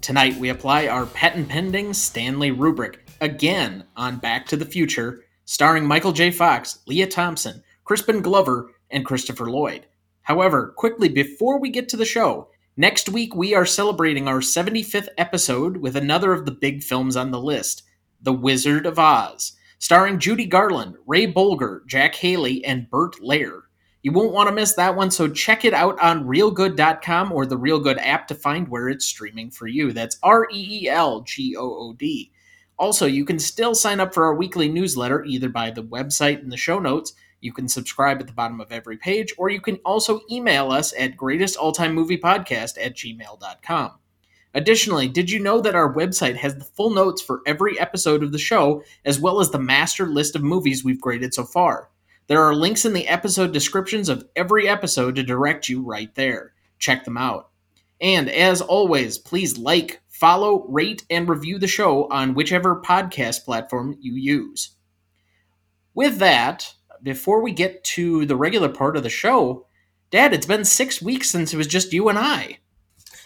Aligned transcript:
Tonight 0.00 0.36
we 0.36 0.48
apply 0.48 0.86
our 0.86 1.06
patent 1.06 1.48
pending 1.48 1.92
Stanley 1.92 2.50
rubric 2.50 3.06
again 3.20 3.84
on 3.96 4.18
Back 4.18 4.46
to 4.46 4.56
the 4.56 4.64
Future, 4.64 5.24
starring 5.44 5.86
Michael 5.86 6.12
J. 6.12 6.30
Fox, 6.30 6.80
Lea 6.86 7.06
Thompson, 7.06 7.62
Crispin 7.84 8.22
Glover, 8.22 8.70
and 8.90 9.04
Christopher 9.04 9.50
Lloyd. 9.50 9.86
However, 10.22 10.74
quickly 10.76 11.08
before 11.08 11.60
we 11.60 11.70
get 11.70 11.88
to 11.90 11.96
the 11.96 12.04
show, 12.04 12.48
next 12.76 13.08
week 13.08 13.34
we 13.34 13.54
are 13.54 13.66
celebrating 13.66 14.26
our 14.26 14.40
75th 14.40 15.08
episode 15.18 15.76
with 15.78 15.96
another 15.96 16.32
of 16.32 16.44
the 16.44 16.52
big 16.52 16.82
films 16.82 17.16
on 17.16 17.30
the 17.30 17.40
list, 17.40 17.82
The 18.22 18.32
Wizard 18.32 18.86
of 18.86 18.98
Oz 18.98 19.56
starring 19.80 20.18
Judy 20.18 20.44
Garland, 20.44 20.94
Ray 21.06 21.26
Bolger, 21.26 21.84
Jack 21.86 22.14
Haley, 22.14 22.62
and 22.64 22.88
Bert 22.90 23.16
Lahr. 23.20 23.62
You 24.02 24.12
won't 24.12 24.32
want 24.32 24.48
to 24.48 24.54
miss 24.54 24.74
that 24.74 24.96
one, 24.96 25.10
so 25.10 25.28
check 25.28 25.64
it 25.66 25.74
out 25.74 26.00
on 26.00 26.24
reelgood.com 26.24 27.32
or 27.32 27.44
the 27.44 27.58
Reelgood 27.58 27.98
app 27.98 28.28
to 28.28 28.34
find 28.34 28.66
where 28.68 28.88
it's 28.88 29.04
streaming 29.04 29.50
for 29.50 29.66
you. 29.66 29.92
That's 29.92 30.16
R 30.22 30.48
E 30.50 30.84
E 30.84 30.88
L 30.88 31.20
G 31.20 31.54
O 31.54 31.62
O 31.62 31.92
D. 31.92 32.32
Also, 32.78 33.04
you 33.04 33.26
can 33.26 33.38
still 33.38 33.74
sign 33.74 34.00
up 34.00 34.14
for 34.14 34.24
our 34.24 34.34
weekly 34.34 34.70
newsletter 34.70 35.22
either 35.24 35.50
by 35.50 35.70
the 35.70 35.82
website 35.82 36.42
in 36.42 36.48
the 36.48 36.56
show 36.56 36.78
notes. 36.78 37.12
You 37.42 37.52
can 37.52 37.68
subscribe 37.68 38.20
at 38.20 38.26
the 38.26 38.32
bottom 38.32 38.58
of 38.58 38.72
every 38.72 38.96
page, 38.96 39.34
or 39.36 39.50
you 39.50 39.60
can 39.60 39.76
also 39.84 40.20
email 40.30 40.72
us 40.72 40.94
at 40.98 41.18
greatestalltimemoviepodcast 41.18 42.78
at 42.82 42.96
gmail.com. 42.96 43.92
Additionally, 44.54 45.08
did 45.08 45.30
you 45.30 45.40
know 45.40 45.60
that 45.60 45.74
our 45.74 45.92
website 45.92 46.36
has 46.36 46.56
the 46.56 46.64
full 46.64 46.90
notes 46.90 47.20
for 47.20 47.42
every 47.46 47.78
episode 47.78 48.22
of 48.22 48.32
the 48.32 48.38
show, 48.38 48.82
as 49.04 49.20
well 49.20 49.40
as 49.40 49.50
the 49.50 49.58
master 49.58 50.06
list 50.06 50.34
of 50.34 50.42
movies 50.42 50.82
we've 50.82 51.00
graded 51.02 51.34
so 51.34 51.44
far? 51.44 51.89
There 52.30 52.44
are 52.44 52.54
links 52.54 52.84
in 52.84 52.92
the 52.92 53.08
episode 53.08 53.52
descriptions 53.52 54.08
of 54.08 54.24
every 54.36 54.68
episode 54.68 55.16
to 55.16 55.24
direct 55.24 55.68
you 55.68 55.82
right 55.82 56.14
there. 56.14 56.52
Check 56.78 57.04
them 57.04 57.16
out. 57.16 57.48
And 58.00 58.30
as 58.30 58.60
always, 58.60 59.18
please 59.18 59.58
like, 59.58 60.00
follow, 60.08 60.64
rate, 60.68 61.04
and 61.10 61.28
review 61.28 61.58
the 61.58 61.66
show 61.66 62.06
on 62.08 62.34
whichever 62.34 62.80
podcast 62.80 63.44
platform 63.44 63.96
you 64.00 64.14
use. 64.14 64.76
With 65.92 66.18
that, 66.18 66.72
before 67.02 67.42
we 67.42 67.50
get 67.50 67.82
to 67.82 68.24
the 68.26 68.36
regular 68.36 68.68
part 68.68 68.96
of 68.96 69.02
the 69.02 69.10
show, 69.10 69.66
Dad, 70.12 70.32
it's 70.32 70.46
been 70.46 70.64
six 70.64 71.02
weeks 71.02 71.28
since 71.28 71.52
it 71.52 71.56
was 71.56 71.66
just 71.66 71.92
you 71.92 72.08
and 72.08 72.16
I. 72.16 72.58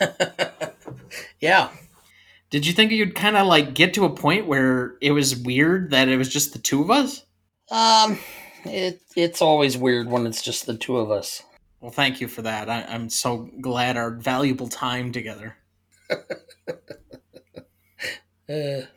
yeah. 1.40 1.68
Did 2.48 2.66
you 2.66 2.72
think 2.72 2.90
you'd 2.90 3.14
kind 3.14 3.36
of 3.36 3.46
like 3.46 3.74
get 3.74 3.92
to 3.94 4.06
a 4.06 4.16
point 4.16 4.46
where 4.46 4.94
it 5.02 5.12
was 5.12 5.36
weird 5.36 5.90
that 5.90 6.08
it 6.08 6.16
was 6.16 6.30
just 6.30 6.54
the 6.54 6.58
two 6.58 6.80
of 6.80 6.90
us? 6.90 7.26
Um, 7.70 8.18
it 8.64 9.02
it's 9.16 9.42
always 9.42 9.76
weird 9.76 10.08
when 10.08 10.26
it's 10.26 10.42
just 10.42 10.66
the 10.66 10.76
two 10.76 10.96
of 10.98 11.10
us. 11.10 11.42
Well, 11.80 11.90
thank 11.90 12.20
you 12.20 12.28
for 12.28 12.42
that. 12.42 12.70
I, 12.70 12.82
I'm 12.88 13.10
so 13.10 13.50
glad 13.60 13.96
our 13.96 14.10
valuable 14.10 14.68
time 14.68 15.12
together. 15.12 15.56
uh. 18.48 18.82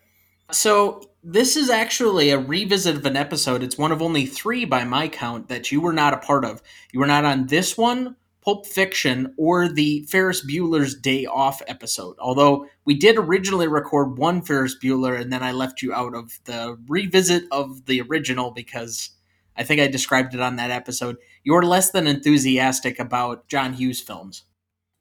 So 0.49 1.01
this 1.23 1.57
is 1.57 1.69
actually 1.69 2.29
a 2.29 2.39
revisit 2.39 2.95
of 2.95 3.05
an 3.05 3.17
episode. 3.17 3.63
It's 3.63 3.77
one 3.77 3.91
of 3.91 4.01
only 4.01 4.25
three 4.25 4.63
by 4.63 4.85
my 4.85 5.09
count 5.09 5.49
that 5.49 5.73
you 5.73 5.81
were 5.81 5.91
not 5.91 6.13
a 6.13 6.17
part 6.19 6.45
of. 6.45 6.61
You 6.93 7.01
were 7.01 7.05
not 7.05 7.25
on 7.25 7.47
this 7.47 7.77
one 7.77 8.15
Pulp 8.45 8.65
Fiction 8.65 9.33
or 9.35 9.67
the 9.67 10.03
Ferris 10.09 10.45
Bueller's 10.45 10.95
Day 10.95 11.25
Off 11.25 11.61
episode. 11.67 12.15
Although 12.19 12.65
we 12.85 12.93
did 12.93 13.17
originally 13.17 13.67
record 13.67 14.17
one 14.17 14.41
Ferris 14.41 14.77
Bueller 14.81 15.19
and 15.19 15.33
then 15.33 15.43
I 15.43 15.51
left 15.51 15.81
you 15.81 15.93
out 15.93 16.15
of 16.15 16.39
the 16.45 16.79
revisit 16.87 17.43
of 17.51 17.85
the 17.87 17.99
original 17.99 18.51
because 18.51 19.09
I 19.57 19.63
think 19.63 19.81
I 19.81 19.87
described 19.87 20.33
it 20.33 20.39
on 20.39 20.57
that 20.57 20.71
episode. 20.71 21.17
You're 21.43 21.63
less 21.63 21.91
than 21.91 22.07
enthusiastic 22.07 22.99
about 22.99 23.47
John 23.47 23.73
Hughes 23.73 24.01
films. 24.01 24.43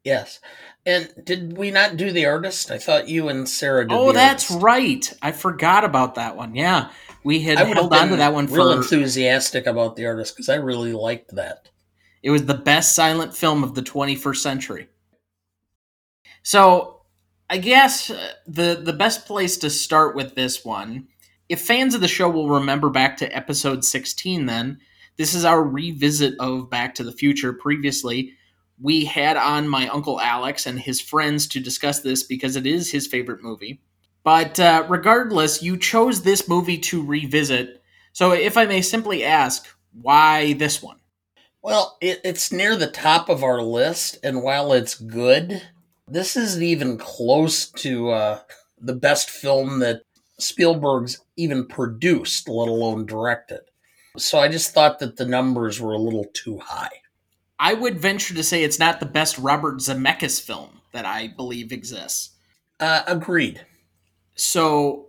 Yes. 0.04 0.40
And 0.86 1.12
did 1.24 1.58
we 1.58 1.72
not 1.72 1.96
do 1.96 2.12
the 2.12 2.26
artist? 2.26 2.70
I 2.70 2.78
thought 2.78 3.08
you 3.08 3.28
and 3.28 3.48
Sarah 3.48 3.88
did. 3.88 3.94
Oh, 3.94 4.12
that's 4.12 4.48
artist. 4.50 4.64
right. 4.64 5.12
I 5.20 5.32
forgot 5.32 5.84
about 5.84 6.14
that 6.14 6.36
one. 6.36 6.54
Yeah, 6.54 6.90
we 7.24 7.40
had 7.40 7.58
held 7.58 7.92
on 7.92 8.10
to 8.10 8.16
that 8.16 8.32
one. 8.32 8.46
Real 8.46 8.70
for... 8.70 8.76
enthusiastic 8.76 9.66
about 9.66 9.96
the 9.96 10.06
artist 10.06 10.36
because 10.36 10.48
I 10.48 10.54
really 10.54 10.92
liked 10.92 11.34
that. 11.34 11.70
It 12.22 12.30
was 12.30 12.46
the 12.46 12.54
best 12.54 12.94
silent 12.94 13.36
film 13.36 13.64
of 13.64 13.74
the 13.74 13.82
21st 13.82 14.36
century. 14.36 14.88
So, 16.44 17.02
I 17.50 17.58
guess 17.58 18.08
uh, 18.08 18.34
the 18.46 18.80
the 18.80 18.92
best 18.92 19.26
place 19.26 19.56
to 19.58 19.70
start 19.70 20.14
with 20.14 20.36
this 20.36 20.64
one, 20.64 21.08
if 21.48 21.60
fans 21.60 21.94
of 21.94 22.00
the 22.00 22.08
show 22.08 22.28
will 22.28 22.48
remember 22.48 22.90
back 22.90 23.16
to 23.18 23.36
episode 23.36 23.84
16 23.84 24.46
then, 24.46 24.78
this 25.16 25.34
is 25.34 25.44
our 25.44 25.62
revisit 25.62 26.34
of 26.38 26.68
Back 26.68 26.94
to 26.96 27.04
the 27.04 27.12
Future. 27.12 27.52
Previously, 27.52 28.34
we 28.80 29.04
had 29.04 29.36
on 29.36 29.68
my 29.68 29.88
uncle 29.88 30.20
Alex 30.20 30.66
and 30.66 30.78
his 30.78 31.00
friends 31.00 31.46
to 31.48 31.60
discuss 31.60 32.00
this 32.00 32.22
because 32.22 32.56
it 32.56 32.66
is 32.66 32.90
his 32.90 33.06
favorite 33.06 33.42
movie. 33.42 33.80
But 34.24 34.60
uh, 34.60 34.84
regardless, 34.88 35.62
you 35.62 35.76
chose 35.76 36.22
this 36.22 36.48
movie 36.48 36.78
to 36.78 37.02
revisit. 37.02 37.82
So, 38.12 38.32
if 38.32 38.56
I 38.56 38.66
may 38.66 38.82
simply 38.82 39.24
ask, 39.24 39.66
why 39.92 40.54
this 40.54 40.82
one? 40.82 40.98
Well, 41.62 41.96
it, 42.00 42.20
it's 42.24 42.52
near 42.52 42.76
the 42.76 42.86
top 42.86 43.28
of 43.28 43.42
our 43.42 43.62
list, 43.62 44.18
and 44.22 44.42
while 44.42 44.72
it's 44.72 44.94
good, 44.94 45.62
this 46.08 46.36
isn't 46.36 46.62
even 46.62 46.98
close 46.98 47.68
to 47.70 48.10
uh, 48.10 48.40
the 48.78 48.94
best 48.94 49.30
film 49.30 49.78
that 49.80 50.02
Spielberg's 50.38 51.20
even 51.36 51.66
produced, 51.66 52.48
let 52.48 52.68
alone 52.68 53.06
directed. 53.06 53.60
So 54.16 54.38
I 54.38 54.48
just 54.48 54.72
thought 54.72 54.98
that 54.98 55.16
the 55.16 55.26
numbers 55.26 55.80
were 55.80 55.92
a 55.92 55.98
little 55.98 56.26
too 56.32 56.58
high. 56.58 57.02
I 57.58 57.74
would 57.74 57.98
venture 57.98 58.34
to 58.34 58.42
say 58.42 58.62
it's 58.62 58.78
not 58.78 59.00
the 59.00 59.06
best 59.06 59.38
Robert 59.38 59.76
Zemeckis 59.76 60.40
film 60.40 60.80
that 60.92 61.06
I 61.06 61.28
believe 61.28 61.72
exists. 61.72 62.30
Uh, 62.78 63.02
agreed. 63.06 63.64
So 64.34 65.08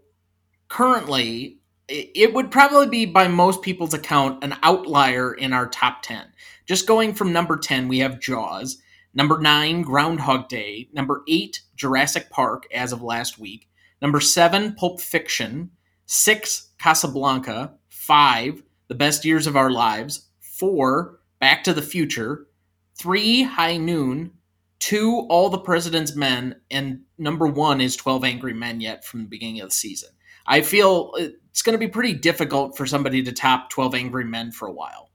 currently, 0.70 1.60
it 1.90 2.34
would 2.34 2.52
probably 2.52 2.88
be, 2.88 3.06
by 3.06 3.28
most 3.28 3.62
people's 3.62 3.94
account, 3.94 4.44
an 4.44 4.56
outlier 4.64 5.34
in 5.34 5.54
our 5.54 5.68
top 5.68 6.02
10. 6.02 6.26
Just 6.66 6.88
going 6.88 7.14
from 7.14 7.32
number 7.32 7.58
10, 7.58 7.88
we 7.88 8.00
have 8.00 8.20
Jaws. 8.20 8.78
Number 9.14 9.40
9, 9.40 9.84
Groundhog 9.84 10.50
Day. 10.50 10.90
Number 10.94 11.24
8, 11.30 11.62
Jurassic 11.76 12.30
Park, 12.30 12.68
as 12.74 12.92
of 12.92 13.02
last 13.02 13.40
week. 13.40 13.70
Number 14.02 14.20
7, 14.20 14.74
Pulp 14.74 15.02
Fiction. 15.02 15.72
6, 16.06 16.70
Casablanca. 16.80 17.74
5, 17.90 18.64
The 18.88 18.96
Best 18.96 19.26
Years 19.26 19.48
of 19.48 19.56
Our 19.56 19.70
Lives. 19.72 20.28
4, 20.42 21.20
Back 21.40 21.64
to 21.66 21.74
the 21.74 21.82
Future. 21.82 22.48
3, 22.96 23.44
High 23.44 23.78
Noon. 23.78 24.32
2, 24.80 25.28
All 25.30 25.50
the 25.50 25.58
President's 25.58 26.16
Men. 26.16 26.56
And 26.72 27.02
number 27.18 27.48
1 27.48 27.82
is 27.82 27.96
12 27.96 28.24
Angry 28.24 28.54
Men 28.54 28.82
yet 28.82 29.06
from 29.06 29.22
the 29.22 29.30
beginning 29.30 29.62
of 29.62 29.70
the 29.70 29.76
season. 29.76 30.10
I 30.46 30.62
feel 30.62 31.14
uh, 31.20 31.28
it's 31.50 31.62
going 31.62 31.74
to 31.74 31.86
be 31.86 31.92
pretty 31.92 32.14
difficult 32.14 32.78
for 32.78 32.86
somebody 32.86 33.24
to 33.24 33.32
top 33.32 33.70
12 33.70 33.96
Angry 33.96 34.26
Men 34.26 34.52
for 34.52 34.68
a 34.68 34.72
while 34.72 35.08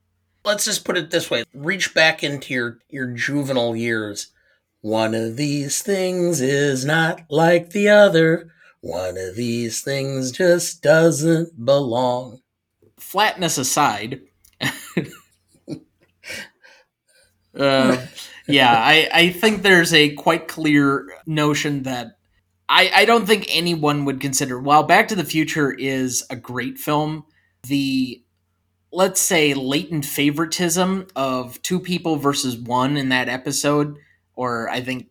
let's 0.44 0.64
just 0.64 0.84
put 0.84 0.96
it 0.96 1.10
this 1.10 1.30
way 1.30 1.44
reach 1.54 1.94
back 1.94 2.22
into 2.22 2.52
your 2.52 2.78
your 2.88 3.06
juvenile 3.08 3.76
years 3.76 4.28
one 4.80 5.14
of 5.14 5.36
these 5.36 5.82
things 5.82 6.40
is 6.40 6.84
not 6.84 7.22
like 7.30 7.70
the 7.70 7.88
other 7.88 8.50
one 8.82 9.16
of 9.16 9.36
these 9.36 9.80
things 9.80 10.30
just 10.30 10.82
doesn't 10.82 11.64
belong. 11.64 12.42
Flatness 12.98 13.58
aside 13.58 14.20
uh, 17.58 18.06
yeah 18.46 18.72
I, 18.72 19.08
I 19.12 19.30
think 19.30 19.62
there's 19.62 19.92
a 19.92 20.14
quite 20.14 20.48
clear 20.48 21.08
notion 21.26 21.82
that 21.84 22.16
I, 22.68 22.90
I 22.94 23.04
don't 23.04 23.26
think 23.26 23.46
anyone 23.48 24.04
would 24.04 24.20
consider 24.20 24.58
while 24.58 24.84
back 24.84 25.08
to 25.08 25.14
the 25.14 25.24
future 25.24 25.72
is 25.72 26.24
a 26.30 26.36
great 26.36 26.78
film 26.78 27.24
the 27.64 28.22
let's 28.92 29.20
say 29.20 29.54
latent 29.54 30.04
favoritism 30.04 31.08
of 31.16 31.60
two 31.62 31.80
people 31.80 32.16
versus 32.16 32.56
one 32.56 32.96
in 32.96 33.08
that 33.10 33.28
episode 33.28 33.96
or 34.34 34.68
i 34.70 34.80
think 34.80 35.08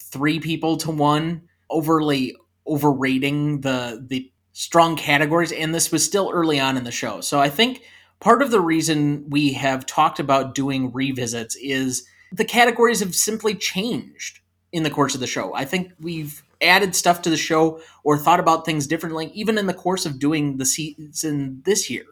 three 0.00 0.40
people 0.40 0.76
to 0.78 0.90
one 0.90 1.42
overly 1.70 2.36
overrating 2.68 3.60
the 3.62 4.04
the 4.08 4.30
strong 4.52 4.96
categories 4.96 5.52
and 5.52 5.74
this 5.74 5.92
was 5.92 6.04
still 6.04 6.30
early 6.32 6.58
on 6.58 6.76
in 6.76 6.84
the 6.84 6.90
show 6.90 7.20
so 7.20 7.40
i 7.40 7.48
think 7.48 7.82
part 8.20 8.42
of 8.42 8.50
the 8.50 8.60
reason 8.60 9.24
we 9.28 9.52
have 9.52 9.86
talked 9.86 10.18
about 10.18 10.54
doing 10.54 10.92
revisits 10.92 11.56
is 11.56 12.06
the 12.32 12.44
categories 12.44 13.00
have 13.00 13.14
simply 13.14 13.54
changed 13.54 14.40
in 14.72 14.82
the 14.82 14.90
course 14.90 15.14
of 15.14 15.20
the 15.20 15.26
show 15.26 15.54
i 15.54 15.64
think 15.64 15.92
we've 16.00 16.42
added 16.60 16.94
stuff 16.94 17.22
to 17.22 17.30
the 17.30 17.36
show 17.36 17.80
or 18.04 18.18
thought 18.18 18.40
about 18.40 18.64
things 18.64 18.86
differently, 18.86 19.30
even 19.34 19.58
in 19.58 19.66
the 19.66 19.74
course 19.74 20.06
of 20.06 20.18
doing 20.18 20.56
the 20.56 20.66
season 20.66 21.62
this 21.64 21.88
year. 21.90 22.04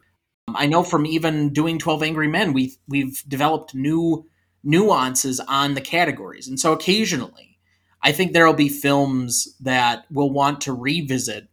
Um, 0.47 0.55
I 0.55 0.65
know 0.65 0.83
from 0.83 1.05
even 1.05 1.51
doing 1.51 1.79
12 1.79 2.03
Angry 2.03 2.27
Men, 2.27 2.53
we've, 2.53 2.77
we've 2.87 3.23
developed 3.27 3.75
new 3.75 4.25
nuances 4.63 5.39
on 5.41 5.73
the 5.73 5.81
categories. 5.81 6.47
And 6.47 6.59
so 6.59 6.73
occasionally, 6.73 7.56
I 8.01 8.11
think 8.11 8.31
there 8.33 8.45
will 8.45 8.53
be 8.53 8.69
films 8.69 9.55
that 9.59 10.05
we'll 10.11 10.31
want 10.31 10.61
to 10.61 10.73
revisit 10.73 11.47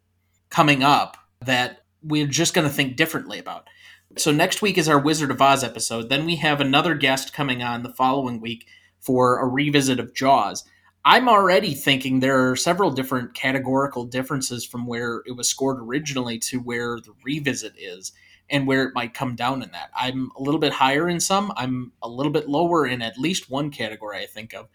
coming 0.51 0.83
up 0.83 1.17
that 1.45 1.85
we're 2.03 2.27
just 2.27 2.55
going 2.55 2.67
to 2.67 2.73
think 2.73 2.97
differently 2.97 3.39
about. 3.39 3.69
So 4.17 4.31
next 4.31 4.63
week 4.63 4.79
is 4.79 4.89
our 4.89 4.99
Wizard 4.99 5.31
of 5.31 5.43
Oz 5.43 5.65
episode. 5.65 6.09
Then 6.09 6.25
we 6.25 6.37
have 6.37 6.61
another 6.61 6.95
guest 6.95 7.33
coming 7.33 7.63
on 7.63 7.83
the 7.83 7.93
following 7.93 8.41
week 8.41 8.67
for 9.01 9.39
a 9.41 9.47
revisit 9.47 9.99
of 9.99 10.15
Jaws. 10.15 10.65
I'm 11.05 11.29
already 11.29 11.75
thinking 11.75 12.21
there 12.21 12.51
are 12.51 12.57
several 12.57 12.91
different 12.91 13.35
categorical 13.35 14.05
differences 14.05 14.65
from 14.65 14.87
where 14.87 15.23
it 15.27 15.33
was 15.37 15.49
scored 15.49 15.79
originally 15.81 16.39
to 16.41 16.59
where 16.59 16.99
the 16.99 17.13
revisit 17.23 17.75
is 17.77 18.13
and 18.49 18.67
where 18.67 18.85
it 18.85 18.95
might 18.95 19.15
come 19.15 19.35
down 19.35 19.63
in 19.63 19.71
that. 19.73 19.91
I'm 19.97 20.31
a 20.37 20.43
little 20.43 20.61
bit 20.61 20.73
higher 20.73 21.09
in 21.09 21.21
some, 21.21 21.53
I'm 21.57 21.93
a 22.03 22.09
little 22.09 22.33
bit 22.33 22.49
lower 22.49 22.87
in 22.87 23.03
at 23.03 23.19
least 23.19 23.51
one 23.51 23.71
category 23.71 24.19
I 24.23 24.27
think 24.27 24.55
of. 24.55 24.69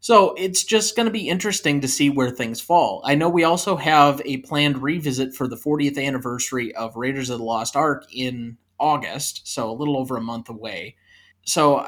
So 0.00 0.34
it's 0.38 0.64
just 0.64 0.96
going 0.96 1.06
to 1.06 1.12
be 1.12 1.28
interesting 1.28 1.82
to 1.82 1.88
see 1.88 2.08
where 2.08 2.30
things 2.30 2.60
fall. 2.60 3.02
I 3.04 3.14
know 3.14 3.28
we 3.28 3.44
also 3.44 3.76
have 3.76 4.22
a 4.24 4.38
planned 4.38 4.82
revisit 4.82 5.34
for 5.34 5.46
the 5.46 5.56
40th 5.56 6.02
anniversary 6.02 6.74
of 6.74 6.96
Raiders 6.96 7.28
of 7.28 7.38
the 7.38 7.44
Lost 7.44 7.76
Ark 7.76 8.06
in 8.10 8.56
August, 8.78 9.46
so 9.46 9.70
a 9.70 9.76
little 9.76 9.98
over 9.98 10.16
a 10.16 10.22
month 10.22 10.48
away. 10.48 10.96
So 11.44 11.86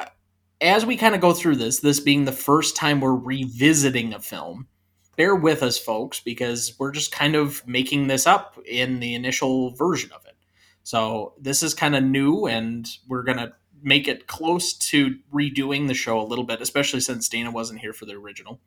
as 0.61 0.85
we 0.85 0.99
kind 0.99 1.15
of 1.15 1.23
go 1.23 1.33
through 1.33 1.57
this, 1.57 1.81
this 1.81 2.01
being 2.01 2.27
the 2.27 2.33
first 2.33 2.77
time 2.77 3.01
we're 3.01 3.15
revisiting 3.15 4.13
a 4.13 4.21
film, 4.21 4.69
bear 5.17 5.35
with 5.35 5.63
us, 5.63 5.79
folks, 5.79 6.21
because 6.21 6.75
we're 6.79 6.93
just 6.93 7.13
kind 7.13 7.35
of 7.35 7.67
making 7.67 8.09
this 8.09 8.27
up 8.27 8.59
in 8.67 9.01
the 9.01 9.15
initial 9.15 9.71
version 9.71 10.11
of 10.13 10.25
it. 10.27 10.37
So 10.85 11.33
this 11.41 11.63
is 11.63 11.73
kind 11.73 11.97
of 11.97 12.05
new, 12.05 12.47
and 12.47 12.87
we're 13.09 13.23
going 13.23 13.39
to 13.39 13.55
make 13.83 14.09
it 14.09 14.27
close 14.27 14.73
to 14.73 15.17
redoing 15.33 15.89
the 15.89 15.95
show 15.95 16.21
a 16.21 16.25
little 16.27 16.45
bit, 16.45 16.61
especially 16.61 17.01
since 17.01 17.29
Dana 17.29 17.51
wasn't 17.51 17.81
here 17.81 17.93
for 17.93 18.07
the 18.07 18.15
original. 18.15 18.61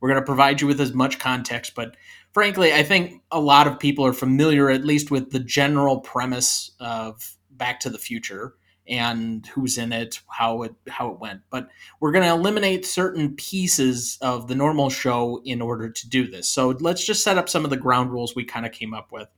We're 0.00 0.10
going 0.10 0.20
to 0.20 0.26
provide 0.26 0.60
you 0.60 0.66
with 0.66 0.80
as 0.80 0.92
much 0.92 1.18
context, 1.18 1.74
but 1.74 1.96
frankly, 2.32 2.72
I 2.72 2.84
think 2.84 3.22
a 3.32 3.40
lot 3.40 3.66
of 3.66 3.80
people 3.80 4.06
are 4.06 4.12
familiar, 4.12 4.70
at 4.70 4.84
least 4.84 5.10
with 5.10 5.32
the 5.32 5.40
general 5.40 6.00
premise 6.00 6.70
of 6.78 7.36
Back 7.50 7.80
to 7.80 7.90
the 7.90 7.98
Future 7.98 8.54
and 8.86 9.46
who's 9.48 9.76
in 9.76 9.92
it, 9.92 10.20
how 10.28 10.62
it 10.62 10.74
how 10.88 11.10
it 11.10 11.20
went. 11.20 11.42
But 11.50 11.68
we're 12.00 12.12
going 12.12 12.24
to 12.24 12.30
eliminate 12.30 12.86
certain 12.86 13.34
pieces 13.34 14.18
of 14.22 14.48
the 14.48 14.54
normal 14.54 14.88
show 14.88 15.42
in 15.44 15.60
order 15.60 15.90
to 15.90 16.08
do 16.08 16.26
this. 16.26 16.48
So 16.48 16.68
let's 16.80 17.04
just 17.04 17.22
set 17.22 17.36
up 17.36 17.48
some 17.48 17.64
of 17.64 17.70
the 17.70 17.76
ground 17.76 18.12
rules 18.12 18.34
we 18.34 18.44
kind 18.44 18.64
of 18.64 18.72
came 18.72 18.94
up 18.94 19.12
with. 19.12 19.28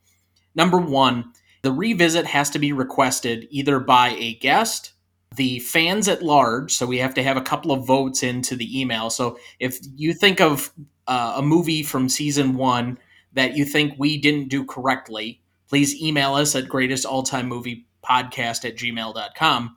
Number 0.55 0.79
1, 0.79 1.33
the 1.63 1.73
revisit 1.73 2.27
has 2.27 2.51
to 2.51 2.59
be 2.59 2.73
requested 2.73 3.47
either 3.51 3.81
by 3.81 4.11
a 4.11 4.35
guest, 4.35 4.93
the 5.37 5.61
fans 5.61 6.09
at 6.09 6.23
large. 6.23 6.75
So 6.75 6.87
we 6.87 6.99
have 6.99 7.15
to 7.15 7.23
have 7.23 7.37
a 7.37 7.43
couple 7.43 7.73
of 7.73 7.87
votes 7.87 8.23
into 8.23 8.57
the 8.57 8.81
email. 8.81 9.11
So 9.11 9.39
if 9.59 9.79
you 9.95 10.13
think 10.13 10.41
of 10.41 10.73
uh, 11.07 11.35
a 11.37 11.43
movie 11.43 11.83
from 11.83 12.09
season 12.09 12.55
one 12.55 12.99
that 13.33 13.57
you 13.57 13.65
think 13.65 13.95
we 13.97 14.19
didn't 14.19 14.49
do 14.49 14.65
correctly, 14.65 15.41
please 15.69 16.01
email 16.03 16.35
us 16.35 16.57
at 16.57 16.69
greatest 16.69 17.07
all 17.07 17.23
time 17.23 17.47
movie 17.47 17.87
podcast 18.05 18.65
at 18.65 18.77
gmail.com. 18.77 19.77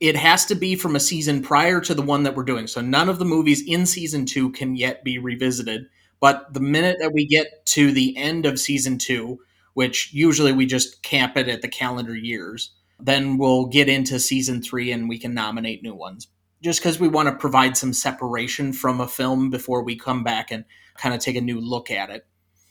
It 0.00 0.16
has 0.16 0.46
to 0.46 0.54
be 0.54 0.76
from 0.76 0.96
a 0.96 1.00
season 1.00 1.42
prior 1.42 1.80
to 1.82 1.94
the 1.94 2.02
one 2.02 2.22
that 2.22 2.34
we're 2.34 2.42
doing. 2.42 2.66
So 2.66 2.80
none 2.80 3.08
of 3.08 3.18
the 3.18 3.24
movies 3.24 3.62
in 3.66 3.86
season 3.86 4.26
two 4.26 4.50
can 4.52 4.74
yet 4.74 5.04
be 5.04 5.18
revisited. 5.18 5.86
But 6.20 6.52
the 6.52 6.60
minute 6.60 6.96
that 7.00 7.12
we 7.12 7.26
get 7.26 7.64
to 7.66 7.92
the 7.92 8.16
end 8.16 8.46
of 8.46 8.58
season 8.58 8.98
two, 8.98 9.40
which 9.74 10.12
usually 10.12 10.52
we 10.52 10.66
just 10.66 11.02
camp 11.02 11.36
it 11.36 11.48
at 11.48 11.62
the 11.62 11.68
calendar 11.68 12.16
years, 12.16 12.72
then 13.02 13.38
we'll 13.38 13.66
get 13.66 13.88
into 13.88 14.18
season 14.18 14.62
three 14.62 14.92
and 14.92 15.08
we 15.08 15.18
can 15.18 15.34
nominate 15.34 15.82
new 15.82 15.94
ones. 15.94 16.28
Just 16.62 16.80
because 16.80 17.00
we 17.00 17.08
want 17.08 17.28
to 17.28 17.34
provide 17.34 17.76
some 17.76 17.92
separation 17.92 18.72
from 18.72 19.00
a 19.00 19.08
film 19.08 19.50
before 19.50 19.82
we 19.82 19.96
come 19.96 20.22
back 20.22 20.50
and 20.50 20.64
kind 20.96 21.14
of 21.14 21.20
take 21.20 21.36
a 21.36 21.40
new 21.40 21.60
look 21.60 21.90
at 21.90 22.10
it. 22.10 22.26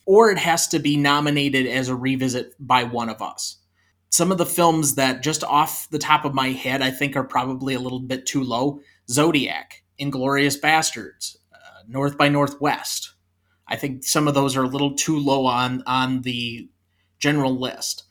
Or 0.05 0.31
it 0.31 0.37
has 0.37 0.67
to 0.69 0.79
be 0.79 0.97
nominated 0.97 1.65
as 1.65 1.89
a 1.89 1.95
revisit 1.95 2.53
by 2.59 2.83
one 2.83 3.09
of 3.09 3.21
us. 3.21 3.57
Some 4.11 4.31
of 4.31 4.37
the 4.37 4.45
films 4.45 4.95
that, 4.95 5.21
just 5.21 5.43
off 5.43 5.87
the 5.89 5.99
top 5.99 6.25
of 6.25 6.33
my 6.33 6.49
head, 6.49 6.81
I 6.81 6.91
think 6.91 7.15
are 7.15 7.23
probably 7.23 7.75
a 7.75 7.79
little 7.79 7.99
bit 7.99 8.25
too 8.25 8.43
low 8.43 8.81
Zodiac, 9.09 9.83
Inglourious 9.99 10.59
Basterds, 10.59 11.35
uh, 11.53 11.83
North 11.87 12.17
by 12.17 12.29
Northwest. 12.29 13.13
I 13.67 13.75
think 13.75 14.03
some 14.03 14.27
of 14.27 14.33
those 14.33 14.55
are 14.55 14.63
a 14.63 14.67
little 14.67 14.95
too 14.95 15.19
low 15.19 15.45
on, 15.45 15.83
on 15.85 16.21
the 16.21 16.69
general 17.19 17.59
list. 17.59 18.03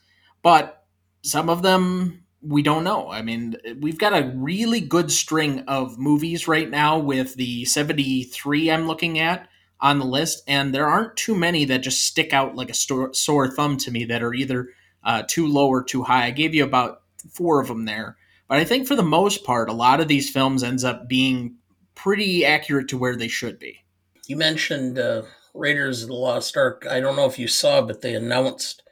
But 0.43 0.78
some 1.23 1.49
of 1.49 1.63
them 1.63 2.25
we 2.41 2.63
don't 2.63 2.85
know. 2.85 3.11
I 3.11 3.23
mean, 3.23 3.57
we've 3.81 3.99
got 3.99 4.13
a 4.13 4.33
really 4.35 4.81
good 4.81 5.11
string 5.11 5.61
of 5.67 5.99
movies 5.99 6.47
right 6.47 6.71
now 6.71 6.99
with 6.99 7.35
the 7.35 7.65
73 7.65 8.71
I'm 8.71 8.87
looking 8.87 9.19
at 9.19 9.49
on 9.81 9.99
the 9.99 10.05
list, 10.05 10.43
and 10.47 10.75
there 10.75 10.87
aren't 10.87 11.17
too 11.17 11.35
many 11.35 11.65
that 11.67 11.79
just 11.79 12.07
stick 12.07 12.33
out 12.33 12.57
like 12.57 12.71
a 12.71 12.75
sore 12.75 13.49
thumb 13.49 13.77
to 13.79 13.91
me 13.91 14.05
that 14.05 14.23
are 14.23 14.35
either 14.35 14.69
uh, 15.05 15.23
too 15.27 15.47
low 15.47 15.69
or 15.69 15.83
too 15.83 16.05
high. 16.05 16.27
I 16.27 16.31
gave 16.31 16.55
you 16.55 16.65
about 16.65 17.03
four 17.31 17.61
of 17.61 17.69
them 17.69 17.85
there. 17.85 18.17
But 18.49 18.59
I 18.59 18.65
think 18.65 18.87
for 18.87 18.97
the 18.97 19.03
most 19.03 19.45
part, 19.45 19.69
a 19.69 19.75
lot 19.75 20.01
of 20.01 20.09
these 20.09 20.31
films 20.31 20.63
ends 20.63 20.85
up 20.85 21.09
being 21.09 21.57
pretty 21.95 22.45
accurate 22.45 22.89
to 22.89 22.99
where 22.99 23.17
they 23.17 23.29
should 23.29 23.59
be. 23.59 23.85
You 24.27 24.37
mentioned 24.37 24.99
uh, 24.99 25.23
Raiders 25.55 26.03
of 26.03 26.09
the 26.09 26.15
Lost 26.15 26.57
Ark. 26.57 26.87
I 26.89 27.01
don't 27.01 27.17
know 27.17 27.27
if 27.27 27.39
you 27.39 27.49
saw, 27.49 27.83
but 27.83 28.01
they 28.01 28.15
announced 28.15 28.83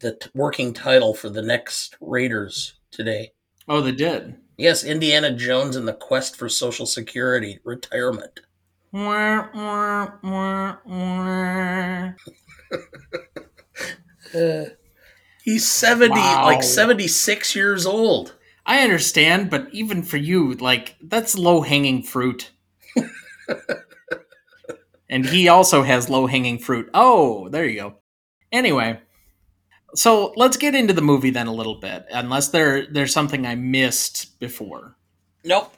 the 0.00 0.16
t- 0.16 0.30
working 0.34 0.72
title 0.72 1.14
for 1.14 1.28
the 1.28 1.42
next 1.42 1.96
Raiders 2.00 2.74
today. 2.90 3.32
Oh, 3.68 3.80
they 3.80 3.92
did. 3.92 4.36
Yes, 4.56 4.84
Indiana 4.84 5.32
Jones 5.32 5.76
and 5.76 5.86
the 5.86 5.94
Quest 5.94 6.36
for 6.36 6.48
Social 6.48 6.86
Security 6.86 7.60
retirement. 7.64 8.40
uh, 14.34 14.34
he's 15.44 15.68
70, 15.68 16.14
wow. 16.14 16.44
like 16.44 16.62
76 16.62 17.54
years 17.54 17.86
old. 17.86 18.36
I 18.66 18.82
understand, 18.82 19.50
but 19.50 19.68
even 19.72 20.02
for 20.02 20.16
you, 20.16 20.54
like, 20.54 20.96
that's 21.02 21.38
low 21.38 21.60
hanging 21.60 22.02
fruit. 22.02 22.50
and 25.08 25.24
he 25.24 25.48
also 25.48 25.82
has 25.82 26.10
low 26.10 26.26
hanging 26.26 26.58
fruit. 26.58 26.90
Oh, 26.92 27.48
there 27.48 27.66
you 27.66 27.80
go. 27.80 27.94
Anyway, 28.52 29.00
so 29.94 30.32
let's 30.36 30.56
get 30.56 30.74
into 30.74 30.92
the 30.92 31.02
movie 31.02 31.30
then 31.30 31.46
a 31.46 31.54
little 31.54 31.76
bit, 31.76 32.06
unless 32.10 32.48
there 32.48 32.86
there's 32.86 33.12
something 33.12 33.46
I 33.46 33.54
missed 33.54 34.38
before. 34.38 34.96
Nope. 35.44 35.74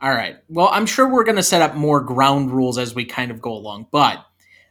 All 0.00 0.10
right. 0.10 0.36
Well, 0.48 0.68
I'm 0.70 0.86
sure 0.86 1.08
we're 1.08 1.24
going 1.24 1.36
to 1.36 1.42
set 1.42 1.62
up 1.62 1.74
more 1.74 2.00
ground 2.00 2.50
rules 2.50 2.76
as 2.76 2.94
we 2.94 3.04
kind 3.04 3.30
of 3.30 3.40
go 3.40 3.52
along, 3.52 3.86
but 3.90 4.24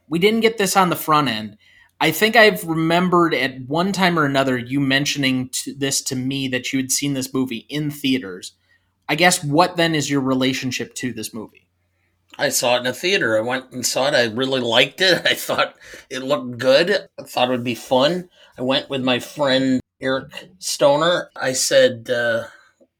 we 0.07 0.19
didn't 0.19 0.41
get 0.41 0.57
this 0.57 0.77
on 0.77 0.89
the 0.89 0.95
front 0.95 1.29
end. 1.29 1.57
I 1.99 2.11
think 2.11 2.35
I've 2.35 2.63
remembered 2.65 3.33
at 3.33 3.61
one 3.67 3.91
time 3.91 4.19
or 4.19 4.25
another 4.25 4.57
you 4.57 4.79
mentioning 4.79 5.49
to 5.49 5.73
this 5.73 6.01
to 6.03 6.15
me 6.15 6.47
that 6.49 6.71
you 6.71 6.79
had 6.79 6.91
seen 6.91 7.13
this 7.13 7.33
movie 7.33 7.65
in 7.69 7.89
theaters. 7.89 8.53
I 9.07 9.15
guess 9.15 9.43
what 9.43 9.77
then 9.77 9.95
is 9.95 10.09
your 10.09 10.21
relationship 10.21 10.93
to 10.95 11.13
this 11.13 11.33
movie? 11.33 11.67
I 12.37 12.49
saw 12.49 12.75
it 12.75 12.81
in 12.81 12.87
a 12.87 12.93
theater. 12.93 13.37
I 13.37 13.41
went 13.41 13.71
and 13.71 13.85
saw 13.85 14.07
it. 14.07 14.13
I 14.13 14.25
really 14.25 14.59
liked 14.59 15.01
it. 15.01 15.21
I 15.25 15.35
thought 15.35 15.75
it 16.09 16.19
looked 16.19 16.57
good. 16.57 17.07
I 17.17 17.23
thought 17.23 17.47
it 17.47 17.51
would 17.51 17.63
be 17.63 17.75
fun. 17.75 18.29
I 18.57 18.61
went 18.61 18.89
with 18.89 19.03
my 19.03 19.19
friend 19.19 19.81
Eric 20.01 20.49
Stoner. 20.59 21.29
I 21.35 21.51
said, 21.51 22.09
uh, 22.09 22.45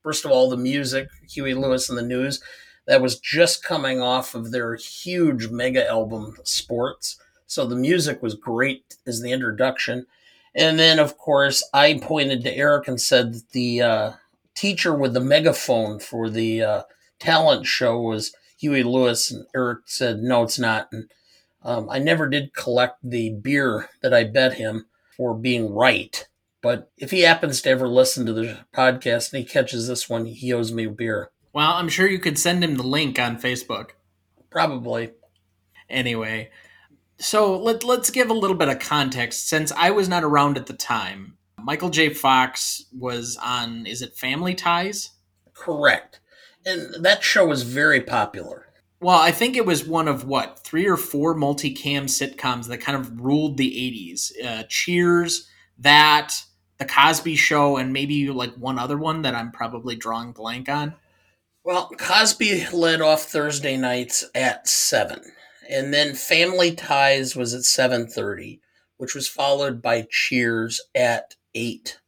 first 0.03 0.25
of 0.25 0.31
all, 0.31 0.49
the 0.49 0.57
music, 0.57 1.07
Huey 1.29 1.53
Lewis 1.53 1.89
and 1.89 1.97
the 1.97 2.03
News, 2.03 2.41
that 2.87 3.01
was 3.01 3.19
just 3.19 3.63
coming 3.63 4.01
off 4.01 4.35
of 4.35 4.51
their 4.51 4.75
huge 4.75 5.47
mega 5.47 5.87
album, 5.89 6.35
Sports. 6.43 7.17
So 7.47 7.65
the 7.65 7.75
music 7.75 8.21
was 8.21 8.35
great 8.35 8.97
as 9.07 9.21
the 9.21 9.31
introduction. 9.31 10.07
And 10.53 10.77
then, 10.77 10.99
of 10.99 11.17
course, 11.17 11.63
I 11.73 11.99
pointed 12.01 12.43
to 12.43 12.55
Eric 12.55 12.87
and 12.87 12.99
said 12.99 13.33
that 13.33 13.49
the 13.51 13.81
uh, 13.81 14.11
teacher 14.55 14.93
with 14.93 15.13
the 15.13 15.21
megaphone 15.21 15.99
for 15.99 16.29
the 16.29 16.61
uh, 16.61 16.83
talent 17.19 17.65
show 17.65 17.99
was 17.99 18.33
Huey 18.59 18.83
Lewis, 18.83 19.31
and 19.31 19.45
Eric 19.55 19.79
said, 19.85 20.19
no, 20.19 20.43
it's 20.43 20.59
not. 20.59 20.89
And 20.91 21.09
um, 21.63 21.89
I 21.89 21.99
never 21.99 22.27
did 22.27 22.53
collect 22.53 22.97
the 23.03 23.31
beer 23.31 23.89
that 24.01 24.13
I 24.13 24.25
bet 24.25 24.55
him 24.55 24.85
for 25.15 25.33
being 25.33 25.73
right. 25.73 26.27
But 26.61 26.91
if 26.97 27.11
he 27.11 27.21
happens 27.21 27.61
to 27.61 27.69
ever 27.69 27.87
listen 27.87 28.25
to 28.25 28.33
the 28.33 28.59
podcast 28.73 29.31
and 29.31 29.43
he 29.43 29.47
catches 29.47 29.87
this 29.87 30.09
one, 30.09 30.25
he 30.25 30.51
owes 30.51 30.71
me 30.71 30.85
a 30.85 30.89
beer. 30.89 31.29
Well, 31.53 31.71
I'm 31.71 31.89
sure 31.89 32.07
you 32.07 32.19
could 32.19 32.39
send 32.39 32.63
him 32.63 32.75
the 32.75 32.83
link 32.83 33.19
on 33.19 33.39
Facebook. 33.39 33.91
Probably. 34.49 35.11
Anyway, 35.89 36.49
so 37.19 37.55
let, 37.57 37.83
let's 37.83 38.09
give 38.09 38.29
a 38.29 38.33
little 38.33 38.57
bit 38.57 38.69
of 38.69 38.79
context. 38.79 39.47
Since 39.47 39.71
I 39.71 39.91
was 39.91 40.09
not 40.09 40.23
around 40.23 40.57
at 40.57 40.65
the 40.65 40.73
time, 40.73 41.37
Michael 41.57 41.89
J. 41.89 42.09
Fox 42.09 42.85
was 42.91 43.37
on, 43.37 43.85
is 43.85 44.01
it 44.01 44.15
Family 44.15 44.55
Ties? 44.55 45.11
Correct 45.53 46.19
and 46.65 47.03
that 47.03 47.23
show 47.23 47.45
was 47.45 47.63
very 47.63 48.01
popular. 48.01 48.64
Well, 49.01 49.19
I 49.19 49.31
think 49.31 49.57
it 49.57 49.65
was 49.65 49.85
one 49.85 50.07
of 50.07 50.25
what 50.25 50.59
three 50.59 50.87
or 50.87 50.97
four 50.97 51.35
multicam 51.35 52.05
sitcoms 52.05 52.67
that 52.67 52.79
kind 52.79 52.97
of 52.97 53.19
ruled 53.19 53.57
the 53.57 53.69
'80s. 53.69 54.31
Uh, 54.43 54.63
Cheers, 54.69 55.47
that, 55.79 56.33
The 56.77 56.85
Cosby 56.85 57.35
Show, 57.35 57.77
and 57.77 57.91
maybe 57.91 58.29
like 58.29 58.53
one 58.55 58.79
other 58.79 58.97
one 58.97 59.21
that 59.23 59.35
I'm 59.35 59.51
probably 59.51 59.95
drawing 59.95 60.31
blank 60.31 60.69
on. 60.69 60.95
Well, 61.63 61.89
Cosby 61.97 62.67
led 62.73 63.01
off 63.01 63.23
Thursday 63.23 63.75
nights 63.75 64.23
at 64.33 64.67
seven, 64.67 65.21
and 65.69 65.93
then 65.93 66.15
Family 66.15 66.73
Ties 66.73 67.35
was 67.35 67.53
at 67.53 67.63
seven 67.63 68.07
thirty, 68.07 68.61
which 68.97 69.13
was 69.13 69.27
followed 69.27 69.81
by 69.81 70.07
Cheers 70.09 70.79
at 70.95 71.35
eight, 71.53 71.99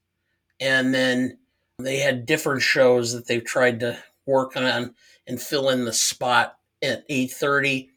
and 0.59 0.93
then 0.93 1.37
they 1.79 1.97
had 1.97 2.25
different 2.25 2.61
shows 2.61 3.13
that 3.13 3.27
they 3.27 3.39
tried 3.39 3.81
to 3.81 3.99
work 4.25 4.55
on 4.55 4.95
and 5.27 5.41
fill 5.41 5.69
in 5.69 5.85
the 5.85 5.93
spot 5.93 6.56
at 6.81 7.07
8.30 7.09 7.89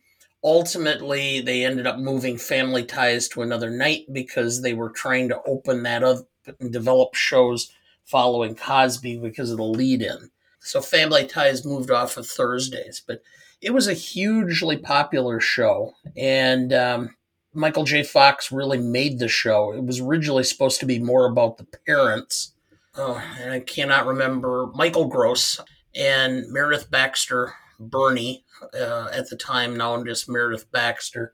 ultimately 0.43 1.41
they 1.41 1.65
ended 1.65 1.87
up 1.87 1.99
moving 1.99 2.39
family 2.39 2.85
ties 2.85 3.29
to 3.29 3.43
another 3.43 3.71
night 3.71 4.07
because 4.13 4.63
they 4.63 4.73
were 4.73 4.91
trying 4.91 5.29
to 5.29 5.43
open 5.43 5.83
that 5.83 6.03
up 6.03 6.19
and 6.59 6.73
develop 6.73 7.15
shows 7.15 7.71
following 8.05 8.55
cosby 8.55 9.19
because 9.19 9.51
of 9.51 9.59
the 9.59 9.63
lead 9.63 10.01
in 10.01 10.31
so 10.61 10.81
family 10.81 11.27
ties 11.27 11.67
moved 11.67 11.91
off 11.91 12.17
of 12.17 12.27
thursdays 12.27 13.03
but 13.07 13.23
it 13.61 13.75
was 13.75 13.87
a 13.87 13.95
hugely 13.95 14.79
popular 14.79 15.41
show 15.41 15.93
and 16.17 16.73
um, 16.73 17.15
michael 17.53 17.85
j. 17.85 18.03
Fox 18.03 18.51
really 18.51 18.79
made 18.79 19.19
the 19.19 19.29
show. 19.29 19.73
It 19.73 19.85
was 19.85 20.01
originally 20.01 20.45
supposed 20.45 20.81
to 20.81 20.87
be 20.87 20.99
more 20.99 21.27
about 21.27 21.59
the 21.59 21.67
parents 21.87 22.55
oh 22.97 23.23
and 23.39 23.53
i 23.53 23.61
cannot 23.61 24.07
remember 24.07 24.69
michael 24.75 25.07
gross 25.07 25.61
and 25.95 26.51
meredith 26.51 26.91
baxter 26.91 27.53
Birney 27.79 28.45
uh, 28.75 29.09
at 29.13 29.31
the 29.31 29.37
time, 29.37 29.77
known 29.77 30.09
as 30.09 30.29
Meredith 30.29 30.71
Baxter. 30.71 31.33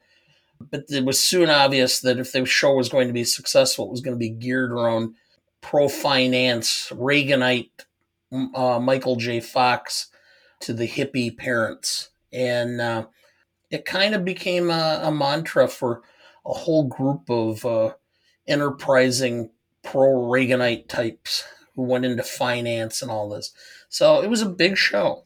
But 0.60 0.84
it 0.88 1.04
was 1.04 1.20
soon 1.20 1.50
obvious 1.50 2.00
that 2.00 2.18
if 2.18 2.32
the 2.32 2.46
show 2.46 2.74
was 2.74 2.88
going 2.88 3.08
to 3.08 3.12
be 3.14 3.24
successful, 3.24 3.86
it 3.86 3.90
was 3.90 4.00
going 4.00 4.14
to 4.14 4.18
be 4.18 4.30
geared 4.30 4.72
around 4.72 5.14
pro 5.60 5.88
finance, 5.88 6.90
Reaganite 6.94 7.70
uh, 8.54 8.80
Michael 8.80 9.16
J. 9.16 9.40
Fox 9.40 10.08
to 10.60 10.72
the 10.72 10.88
hippie 10.88 11.36
parents. 11.36 12.10
And 12.32 12.80
uh, 12.80 13.06
it 13.70 13.84
kind 13.84 14.14
of 14.14 14.24
became 14.24 14.70
a, 14.70 15.00
a, 15.04 15.12
mantra 15.12 15.68
for 15.68 16.02
a 16.44 16.52
whole 16.52 16.84
group 16.84 17.28
of 17.28 17.64
uh, 17.64 17.94
enterprising 18.46 19.50
pro 19.82 20.08
Reaganite 20.08 20.88
types 20.88 21.44
who 21.74 21.82
went 21.82 22.04
into 22.04 22.22
finance 22.22 23.02
and 23.02 23.10
all 23.10 23.28
this. 23.28 23.52
So 23.88 24.22
it 24.22 24.30
was 24.30 24.42
a 24.42 24.48
big 24.48 24.76
show. 24.76 25.25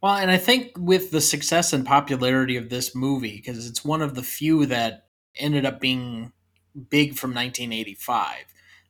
Well, 0.00 0.14
and 0.14 0.30
I 0.30 0.36
think 0.36 0.72
with 0.78 1.10
the 1.10 1.20
success 1.20 1.72
and 1.72 1.84
popularity 1.84 2.56
of 2.56 2.68
this 2.68 2.94
movie, 2.94 3.36
because 3.36 3.66
it's 3.66 3.84
one 3.84 4.00
of 4.00 4.14
the 4.14 4.22
few 4.22 4.64
that 4.66 5.06
ended 5.36 5.66
up 5.66 5.80
being 5.80 6.32
big 6.88 7.16
from 7.16 7.30
1985, 7.30 8.44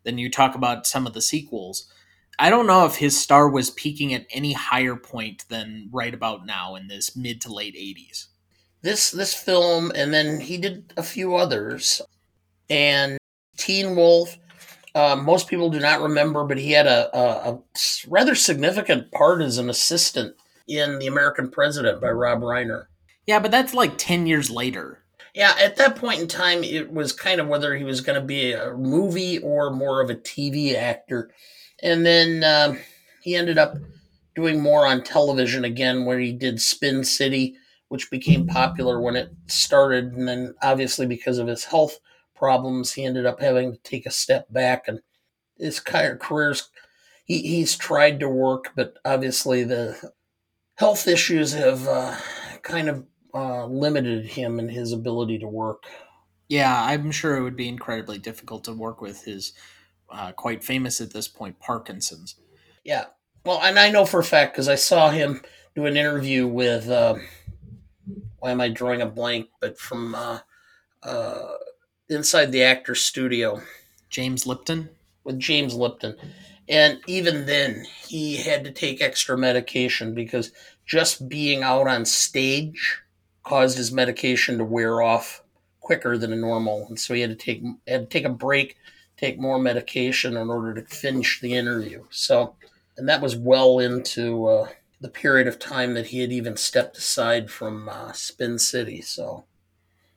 then 0.04 0.18
you 0.18 0.30
talk 0.30 0.54
about 0.54 0.86
some 0.86 1.06
of 1.06 1.14
the 1.14 1.22
sequels. 1.22 1.90
I 2.38 2.50
don't 2.50 2.66
know 2.66 2.84
if 2.84 2.96
his 2.96 3.18
star 3.18 3.48
was 3.48 3.70
peaking 3.70 4.12
at 4.12 4.26
any 4.30 4.52
higher 4.52 4.96
point 4.96 5.46
than 5.48 5.88
right 5.90 6.12
about 6.12 6.44
now 6.44 6.74
in 6.74 6.88
this 6.88 7.16
mid 7.16 7.40
to 7.42 7.52
late 7.52 7.74
80s. 7.74 8.26
This 8.82 9.10
this 9.10 9.34
film, 9.34 9.90
and 9.94 10.14
then 10.14 10.38
he 10.38 10.56
did 10.56 10.92
a 10.96 11.02
few 11.02 11.34
others, 11.34 12.00
and 12.70 13.18
Teen 13.56 13.96
Wolf. 13.96 14.38
Uh, 14.94 15.16
most 15.16 15.48
people 15.48 15.68
do 15.68 15.80
not 15.80 16.00
remember, 16.00 16.44
but 16.44 16.58
he 16.58 16.72
had 16.72 16.86
a, 16.86 17.16
a, 17.16 17.52
a 17.52 17.58
rather 18.06 18.34
significant 18.34 19.10
part 19.10 19.42
as 19.42 19.58
an 19.58 19.68
assistant 19.68 20.36
in 20.68 20.98
The 20.98 21.06
American 21.06 21.50
President 21.50 22.00
by 22.00 22.10
Rob 22.10 22.40
Reiner. 22.40 22.87
Yeah, 23.26 23.40
but 23.40 23.50
that's 23.50 23.75
like 23.75 23.98
10 23.98 24.26
years 24.26 24.50
later. 24.50 25.02
Yeah, 25.34 25.54
at 25.60 25.76
that 25.76 25.96
point 25.96 26.20
in 26.20 26.28
time, 26.28 26.64
it 26.64 26.92
was 26.92 27.12
kind 27.12 27.40
of 27.40 27.48
whether 27.48 27.76
he 27.76 27.84
was 27.84 28.00
going 28.00 28.18
to 28.18 28.26
be 28.26 28.52
a 28.52 28.72
movie 28.75 29.38
or 29.38 29.70
more 29.70 30.00
of 30.00 30.10
a 30.10 30.14
TV 30.14 30.75
actor. 30.75 31.30
And 31.82 32.04
then 32.04 32.42
uh, 32.42 32.76
he 33.22 33.37
ended 33.37 33.58
up 33.58 33.76
doing 34.34 34.60
more 34.60 34.87
on 34.87 35.02
television 35.02 35.64
again, 35.64 36.04
where 36.04 36.18
he 36.18 36.32
did 36.32 36.60
Spin 36.60 37.04
City, 37.04 37.56
which 37.88 38.10
became 38.10 38.46
popular 38.46 39.00
when 39.00 39.16
it 39.16 39.30
started. 39.46 40.12
And 40.12 40.26
then, 40.26 40.54
obviously, 40.62 41.06
because 41.06 41.38
of 41.38 41.46
his 41.46 41.64
health 41.64 41.98
problems, 42.34 42.92
he 42.92 43.04
ended 43.04 43.26
up 43.26 43.40
having 43.40 43.72
to 43.72 43.78
take 43.82 44.06
a 44.06 44.10
step 44.10 44.52
back. 44.52 44.88
And 44.88 45.00
his 45.58 45.80
career's, 45.80 46.70
he, 47.25 47.42
he's 47.42 47.76
tried 47.76 48.20
to 48.20 48.28
work, 48.28 48.70
but 48.75 48.94
obviously, 49.04 49.64
the 49.64 50.12
health 50.78 51.08
issues 51.08 51.52
have 51.52 51.87
uh, 51.88 52.16
kind 52.62 52.88
of 52.88 53.04
uh, 53.35 53.66
limited 53.66 54.25
him 54.25 54.58
in 54.58 54.68
his 54.68 54.92
ability 54.92 55.38
to 55.38 55.47
work. 55.49 55.85
Yeah, 56.49 56.82
I'm 56.82 57.11
sure 57.11 57.37
it 57.37 57.42
would 57.42 57.56
be 57.56 57.68
incredibly 57.68 58.18
difficult 58.18 58.64
to 58.64 58.73
work 58.73 59.00
with 59.00 59.25
his 59.25 59.52
uh, 60.08 60.32
quite 60.32 60.64
famous 60.64 61.00
at 61.00 61.12
this 61.12 61.28
point 61.28 61.58
Parkinson's. 61.58 62.37
Yeah, 62.85 63.06
well, 63.44 63.61
and 63.62 63.78
I 63.78 63.90
know 63.90 64.06
for 64.06 64.20
a 64.20 64.25
fact 64.25 64.54
because 64.54 64.68
I 64.68 64.76
saw 64.76 65.11
him 65.11 65.42
do 65.75 65.87
an 65.87 65.97
interview 65.97 66.47
with. 66.47 66.88
Uh, 66.88 67.16
why 68.38 68.52
am 68.52 68.61
I 68.61 68.68
drawing 68.68 69.02
a 69.02 69.06
blank? 69.06 69.49
But 69.61 69.78
from 69.78 70.14
uh, 70.14 70.38
uh, 71.02 71.54
inside 72.08 72.52
the 72.52 72.62
actor's 72.62 73.00
studio, 73.00 73.61
James 74.08 74.47
Lipton. 74.47 74.90
With 75.25 75.40
James 75.40 75.75
Lipton, 75.75 76.16
and 76.68 77.00
even 77.06 77.46
then, 77.46 77.84
he 78.06 78.37
had 78.37 78.64
to 78.64 78.70
take 78.70 79.00
extra 79.00 79.38
medication 79.38 80.14
because 80.14 80.52
just 80.84 81.28
being 81.28 81.62
out 81.62 81.88
on 81.88 82.04
stage 82.04 83.00
caused 83.42 83.78
his 83.78 83.92
medication 83.92 84.58
to 84.58 84.64
wear 84.64 85.00
off 85.00 85.42
quicker 85.80 86.18
than 86.18 86.32
a 86.32 86.37
normal. 86.37 86.87
And 86.88 86.98
so 86.98 87.14
he 87.14 87.22
had 87.22 87.30
to 87.30 87.37
take 87.37 87.62
had 87.87 88.10
to 88.10 88.18
take 88.18 88.26
a 88.26 88.30
break, 88.30 88.76
take 89.16 89.38
more 89.38 89.58
medication 89.58 90.37
in 90.37 90.50
order 90.50 90.75
to 90.75 90.94
finish 90.94 91.40
the 91.40 91.54
interview. 91.54 92.04
So, 92.10 92.56
and 92.98 93.08
that 93.08 93.22
was 93.22 93.37
well 93.37 93.78
into 93.78 94.46
uh, 94.46 94.68
the 95.00 95.08
period 95.08 95.46
of 95.46 95.58
time 95.58 95.94
that 95.94 96.08
he 96.08 96.20
had 96.20 96.32
even 96.32 96.56
stepped 96.56 96.98
aside 96.98 97.50
from 97.50 97.88
uh, 97.88 98.12
Spin 98.12 98.58
City. 98.58 99.00
So, 99.00 99.44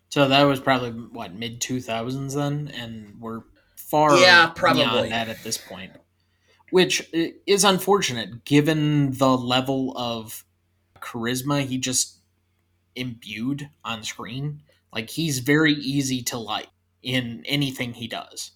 so 0.10 0.28
that 0.28 0.44
was 0.44 0.60
probably 0.60 0.90
what 0.90 1.34
mid 1.34 1.62
two 1.62 1.80
thousands 1.80 2.34
then, 2.34 2.70
and 2.76 3.16
we're 3.22 3.44
far 3.78 4.18
yeah 4.18 4.48
probably 4.48 5.10
that 5.10 5.28
at 5.28 5.44
this 5.44 5.58
point 5.58 5.92
which 6.72 7.08
is 7.14 7.64
unfortunate 7.64 8.44
given 8.46 9.12
the 9.14 9.38
level 9.38 9.94
of 9.96 10.44
charisma 11.00 11.66
he 11.66 11.78
just 11.78 12.20
imbued 12.96 13.70
on 13.84 14.04
screen. 14.04 14.62
Like 14.94 15.10
he's 15.10 15.40
very 15.40 15.74
easy 15.74 16.22
to 16.24 16.38
like 16.38 16.68
in 17.02 17.44
anything 17.46 17.94
he 17.94 18.08
does. 18.08 18.52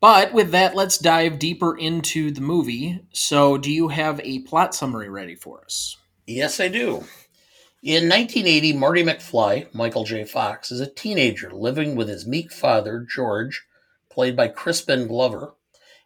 But 0.00 0.34
with 0.34 0.50
that, 0.50 0.74
let's 0.74 0.98
dive 0.98 1.38
deeper 1.38 1.76
into 1.76 2.30
the 2.30 2.42
movie. 2.42 3.00
So, 3.12 3.56
do 3.56 3.72
you 3.72 3.88
have 3.88 4.20
a 4.20 4.40
plot 4.40 4.74
summary 4.74 5.08
ready 5.08 5.34
for 5.34 5.64
us? 5.64 5.96
Yes, 6.26 6.60
I 6.60 6.68
do. 6.68 7.04
In 7.82 8.08
1980, 8.08 8.74
Marty 8.74 9.02
McFly, 9.02 9.72
Michael 9.74 10.04
J. 10.04 10.24
Fox, 10.24 10.70
is 10.70 10.80
a 10.80 10.86
teenager 10.86 11.50
living 11.52 11.96
with 11.96 12.08
his 12.08 12.26
meek 12.26 12.52
father, 12.52 13.00
George, 13.00 13.66
played 14.10 14.36
by 14.36 14.48
Crispin 14.48 15.06
Glover, 15.06 15.54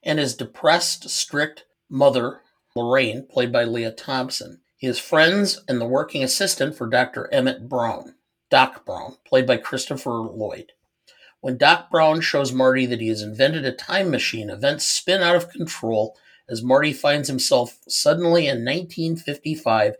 and 0.02 0.18
his 0.18 0.34
depressed, 0.34 1.08
strict 1.10 1.64
mother, 1.88 2.40
Lorraine, 2.74 3.26
played 3.26 3.52
by 3.52 3.64
Lea 3.64 3.90
Thompson. 3.90 4.60
He 4.76 4.86
is 4.86 4.98
friends 4.98 5.60
and 5.68 5.80
the 5.80 5.86
working 5.86 6.22
assistant 6.22 6.76
for 6.76 6.86
Dr. 6.86 7.28
Emmett 7.32 7.68
Brown, 7.68 8.14
Doc 8.50 8.84
Brown, 8.84 9.16
played 9.26 9.46
by 9.46 9.56
Christopher 9.56 10.12
Lloyd. 10.12 10.72
When 11.40 11.56
Doc 11.56 11.90
Brown 11.90 12.20
shows 12.20 12.52
Marty 12.52 12.86
that 12.86 13.00
he 13.00 13.08
has 13.08 13.22
invented 13.22 13.64
a 13.64 13.72
time 13.72 14.10
machine, 14.10 14.50
events 14.50 14.86
spin 14.86 15.22
out 15.22 15.36
of 15.36 15.50
control 15.50 16.16
as 16.48 16.62
Marty 16.62 16.92
finds 16.92 17.28
himself 17.28 17.78
suddenly 17.88 18.46
in 18.46 18.64
1955 18.64 19.94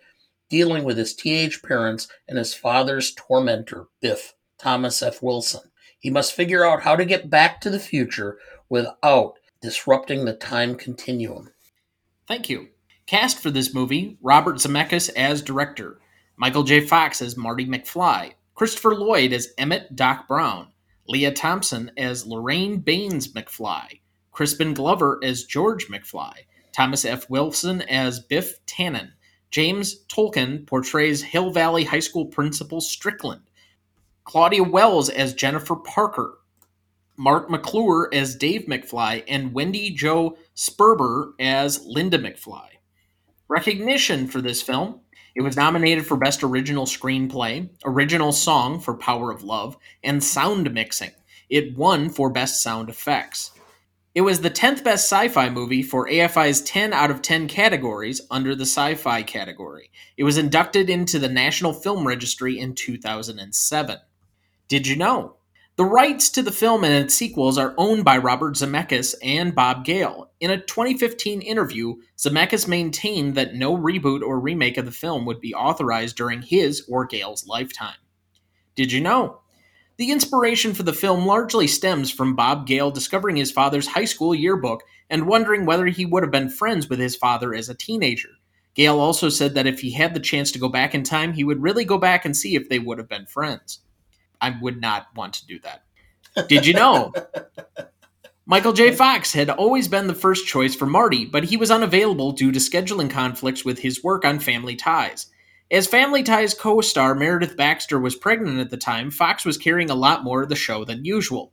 dealing 0.48 0.84
with 0.84 0.96
his 0.96 1.14
teenage 1.14 1.62
parents 1.62 2.08
and 2.26 2.38
his 2.38 2.54
father's 2.54 3.14
tormentor, 3.14 3.86
Biff, 4.00 4.34
Thomas 4.58 5.02
F. 5.02 5.22
Wilson. 5.22 5.70
He 5.98 6.10
must 6.10 6.32
figure 6.32 6.64
out 6.64 6.82
how 6.82 6.96
to 6.96 7.04
get 7.04 7.30
back 7.30 7.60
to 7.60 7.70
the 7.70 7.80
future 7.80 8.38
without 8.68 9.34
disrupting 9.60 10.24
the 10.24 10.34
time 10.34 10.74
continuum. 10.74 11.50
Thank 12.26 12.48
you. 12.48 12.68
Cast 13.06 13.38
for 13.38 13.50
this 13.50 13.74
movie 13.74 14.18
Robert 14.20 14.56
Zemeckis 14.56 15.10
as 15.16 15.42
director, 15.42 15.98
Michael 16.36 16.62
J. 16.62 16.80
Fox 16.80 17.22
as 17.22 17.36
Marty 17.36 17.66
McFly, 17.66 18.34
Christopher 18.54 18.94
Lloyd 18.94 19.32
as 19.32 19.52
Emmett 19.56 19.96
Doc 19.96 20.28
Brown, 20.28 20.68
Lea 21.06 21.30
Thompson 21.32 21.90
as 21.96 22.26
Lorraine 22.26 22.80
Baines 22.80 23.32
McFly, 23.32 24.00
Crispin 24.30 24.74
Glover 24.74 25.18
as 25.22 25.44
George 25.44 25.88
McFly, 25.88 26.34
Thomas 26.72 27.04
F. 27.04 27.28
Wilson 27.30 27.82
as 27.82 28.20
Biff 28.20 28.64
Tannen, 28.66 29.12
James 29.50 30.04
Tolkan 30.06 30.66
portrays 30.66 31.22
Hill 31.22 31.50
Valley 31.50 31.84
High 31.84 32.00
School 32.00 32.26
principal 32.26 32.80
Strickland, 32.80 33.42
Claudia 34.24 34.62
Wells 34.62 35.08
as 35.08 35.32
Jennifer 35.32 35.76
Parker, 35.76 36.38
Marc 37.18 37.50
McClure 37.50 38.08
as 38.12 38.36
Dave 38.36 38.66
McFly, 38.66 39.24
and 39.26 39.52
Wendy 39.52 39.90
Jo 39.90 40.38
Sperber 40.54 41.32
as 41.40 41.84
Linda 41.84 42.16
McFly. 42.18 42.68
Recognition 43.48 44.28
for 44.28 44.40
this 44.40 44.62
film. 44.62 45.00
It 45.34 45.42
was 45.42 45.56
nominated 45.56 46.06
for 46.06 46.16
Best 46.16 46.44
Original 46.44 46.86
Screenplay, 46.86 47.68
Original 47.84 48.30
Song 48.30 48.78
for 48.78 48.94
Power 48.94 49.32
of 49.32 49.42
Love, 49.42 49.76
and 50.02 50.22
Sound 50.22 50.72
Mixing. 50.72 51.10
It 51.50 51.76
won 51.76 52.08
for 52.08 52.30
Best 52.30 52.62
Sound 52.62 52.88
Effects. 52.88 53.50
It 54.14 54.22
was 54.22 54.40
the 54.40 54.50
10th 54.50 54.84
best 54.84 55.10
sci 55.10 55.28
fi 55.28 55.48
movie 55.48 55.82
for 55.82 56.08
AFI's 56.08 56.60
10 56.62 56.92
out 56.92 57.10
of 57.10 57.22
10 57.22 57.48
categories 57.48 58.20
under 58.30 58.54
the 58.54 58.62
sci 58.62 58.94
fi 58.94 59.22
category. 59.22 59.90
It 60.16 60.24
was 60.24 60.38
inducted 60.38 60.88
into 60.88 61.18
the 61.18 61.28
National 61.28 61.72
Film 61.72 62.06
Registry 62.06 62.58
in 62.58 62.74
2007. 62.74 63.98
Did 64.68 64.86
you 64.86 64.96
know? 64.96 65.37
The 65.78 65.84
rights 65.84 66.28
to 66.30 66.42
the 66.42 66.50
film 66.50 66.82
and 66.82 66.92
its 66.92 67.14
sequels 67.14 67.56
are 67.56 67.72
owned 67.78 68.04
by 68.04 68.18
Robert 68.18 68.56
Zemeckis 68.56 69.14
and 69.22 69.54
Bob 69.54 69.84
Gale. 69.84 70.28
In 70.40 70.50
a 70.50 70.60
2015 70.60 71.40
interview, 71.40 71.94
Zemeckis 72.16 72.66
maintained 72.66 73.36
that 73.36 73.54
no 73.54 73.76
reboot 73.78 74.22
or 74.22 74.40
remake 74.40 74.76
of 74.76 74.86
the 74.86 74.90
film 74.90 75.24
would 75.24 75.40
be 75.40 75.54
authorized 75.54 76.16
during 76.16 76.42
his 76.42 76.84
or 76.88 77.06
Gale's 77.06 77.46
lifetime. 77.46 77.94
Did 78.74 78.90
you 78.90 79.00
know? 79.00 79.38
The 79.98 80.10
inspiration 80.10 80.74
for 80.74 80.82
the 80.82 80.92
film 80.92 81.26
largely 81.26 81.68
stems 81.68 82.10
from 82.10 82.34
Bob 82.34 82.66
Gale 82.66 82.90
discovering 82.90 83.36
his 83.36 83.52
father's 83.52 83.86
high 83.86 84.04
school 84.04 84.34
yearbook 84.34 84.82
and 85.08 85.28
wondering 85.28 85.64
whether 85.64 85.86
he 85.86 86.04
would 86.04 86.24
have 86.24 86.32
been 86.32 86.50
friends 86.50 86.88
with 86.88 86.98
his 86.98 87.14
father 87.14 87.54
as 87.54 87.68
a 87.68 87.74
teenager. 87.76 88.30
Gale 88.74 88.98
also 88.98 89.28
said 89.28 89.54
that 89.54 89.68
if 89.68 89.78
he 89.78 89.92
had 89.92 90.12
the 90.12 90.18
chance 90.18 90.50
to 90.50 90.58
go 90.58 90.68
back 90.68 90.92
in 90.92 91.04
time, 91.04 91.34
he 91.34 91.44
would 91.44 91.62
really 91.62 91.84
go 91.84 91.98
back 91.98 92.24
and 92.24 92.36
see 92.36 92.56
if 92.56 92.68
they 92.68 92.80
would 92.80 92.98
have 92.98 93.08
been 93.08 93.26
friends. 93.26 93.78
I 94.40 94.56
would 94.60 94.80
not 94.80 95.06
want 95.14 95.34
to 95.34 95.46
do 95.46 95.58
that. 95.60 96.48
Did 96.48 96.66
you 96.66 96.74
know? 96.74 97.12
Michael 98.46 98.72
J. 98.72 98.94
Fox 98.94 99.32
had 99.32 99.50
always 99.50 99.88
been 99.88 100.06
the 100.06 100.14
first 100.14 100.46
choice 100.46 100.74
for 100.74 100.86
Marty, 100.86 101.26
but 101.26 101.44
he 101.44 101.58
was 101.58 101.70
unavailable 101.70 102.32
due 102.32 102.50
to 102.50 102.58
scheduling 102.58 103.10
conflicts 103.10 103.64
with 103.64 103.80
his 103.80 104.02
work 104.02 104.24
on 104.24 104.38
Family 104.38 104.74
Ties. 104.74 105.26
As 105.70 105.86
Family 105.86 106.22
Ties 106.22 106.54
co 106.54 106.80
star 106.80 107.14
Meredith 107.14 107.58
Baxter 107.58 107.98
was 107.98 108.16
pregnant 108.16 108.58
at 108.58 108.70
the 108.70 108.78
time, 108.78 109.10
Fox 109.10 109.44
was 109.44 109.58
carrying 109.58 109.90
a 109.90 109.94
lot 109.94 110.24
more 110.24 110.42
of 110.42 110.48
the 110.48 110.56
show 110.56 110.82
than 110.84 111.04
usual. 111.04 111.52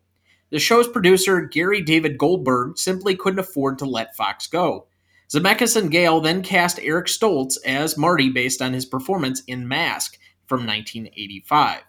The 0.52 0.60
show's 0.60 0.88
producer, 0.88 1.42
Gary 1.42 1.82
David 1.82 2.18
Goldberg, 2.18 2.78
simply 2.78 3.18
couldn't 3.18 3.40
afford 3.40 3.80
to 3.80 3.86
let 3.86 4.16
Fox 4.16 4.48
go. 4.48 4.88
Zemeckis 5.34 5.76
and 5.76 5.92
Gale 5.92 6.22
then 6.22 6.44
cast 6.44 6.80
Eric 6.82 7.08
Stoltz 7.08 7.58
as 7.66 7.98
Marty 7.98 8.30
based 8.30 8.62
on 8.62 8.72
his 8.72 8.86
performance 8.86 9.44
in 9.48 9.68
Mask 9.68 10.18
from 10.48 10.66
1985. 10.66 11.82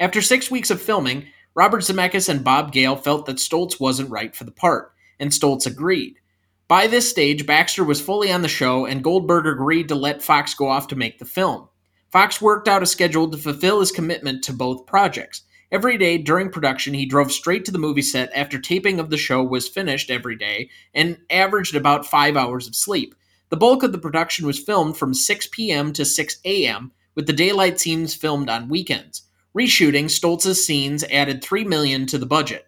After 0.00 0.20
six 0.20 0.50
weeks 0.50 0.72
of 0.72 0.82
filming, 0.82 1.26
Robert 1.54 1.82
Zemeckis 1.82 2.28
and 2.28 2.42
Bob 2.42 2.72
Gale 2.72 2.96
felt 2.96 3.26
that 3.26 3.36
Stoltz 3.36 3.78
wasn't 3.78 4.10
right 4.10 4.34
for 4.34 4.42
the 4.42 4.50
part, 4.50 4.92
and 5.20 5.30
Stoltz 5.30 5.66
agreed. 5.66 6.18
By 6.66 6.88
this 6.88 7.08
stage, 7.08 7.46
Baxter 7.46 7.84
was 7.84 8.00
fully 8.00 8.32
on 8.32 8.42
the 8.42 8.48
show, 8.48 8.86
and 8.86 9.04
Goldberg 9.04 9.46
agreed 9.46 9.86
to 9.88 9.94
let 9.94 10.22
Fox 10.22 10.52
go 10.54 10.68
off 10.68 10.88
to 10.88 10.96
make 10.96 11.20
the 11.20 11.24
film. 11.24 11.68
Fox 12.10 12.40
worked 12.40 12.66
out 12.66 12.82
a 12.82 12.86
schedule 12.86 13.30
to 13.30 13.38
fulfill 13.38 13.78
his 13.78 13.92
commitment 13.92 14.42
to 14.44 14.52
both 14.52 14.86
projects. 14.86 15.42
Every 15.70 15.96
day 15.96 16.18
during 16.18 16.50
production, 16.50 16.94
he 16.94 17.06
drove 17.06 17.30
straight 17.30 17.64
to 17.66 17.70
the 17.70 17.78
movie 17.78 18.02
set 18.02 18.32
after 18.34 18.58
taping 18.58 18.98
of 18.98 19.10
the 19.10 19.16
show 19.16 19.44
was 19.44 19.68
finished 19.68 20.10
every 20.10 20.36
day 20.36 20.70
and 20.92 21.18
averaged 21.30 21.76
about 21.76 22.06
five 22.06 22.36
hours 22.36 22.66
of 22.66 22.74
sleep. 22.74 23.14
The 23.50 23.56
bulk 23.56 23.84
of 23.84 23.92
the 23.92 23.98
production 23.98 24.44
was 24.44 24.58
filmed 24.58 24.96
from 24.96 25.14
6 25.14 25.48
p.m. 25.52 25.92
to 25.92 26.04
6 26.04 26.38
a.m., 26.44 26.90
with 27.14 27.28
the 27.28 27.32
daylight 27.32 27.78
scenes 27.78 28.12
filmed 28.12 28.50
on 28.50 28.68
weekends. 28.68 29.22
Reshooting 29.56 30.06
Stoltz's 30.06 30.64
scenes 30.66 31.04
added 31.04 31.42
3 31.42 31.64
million 31.64 32.06
to 32.06 32.18
the 32.18 32.26
budget. 32.26 32.66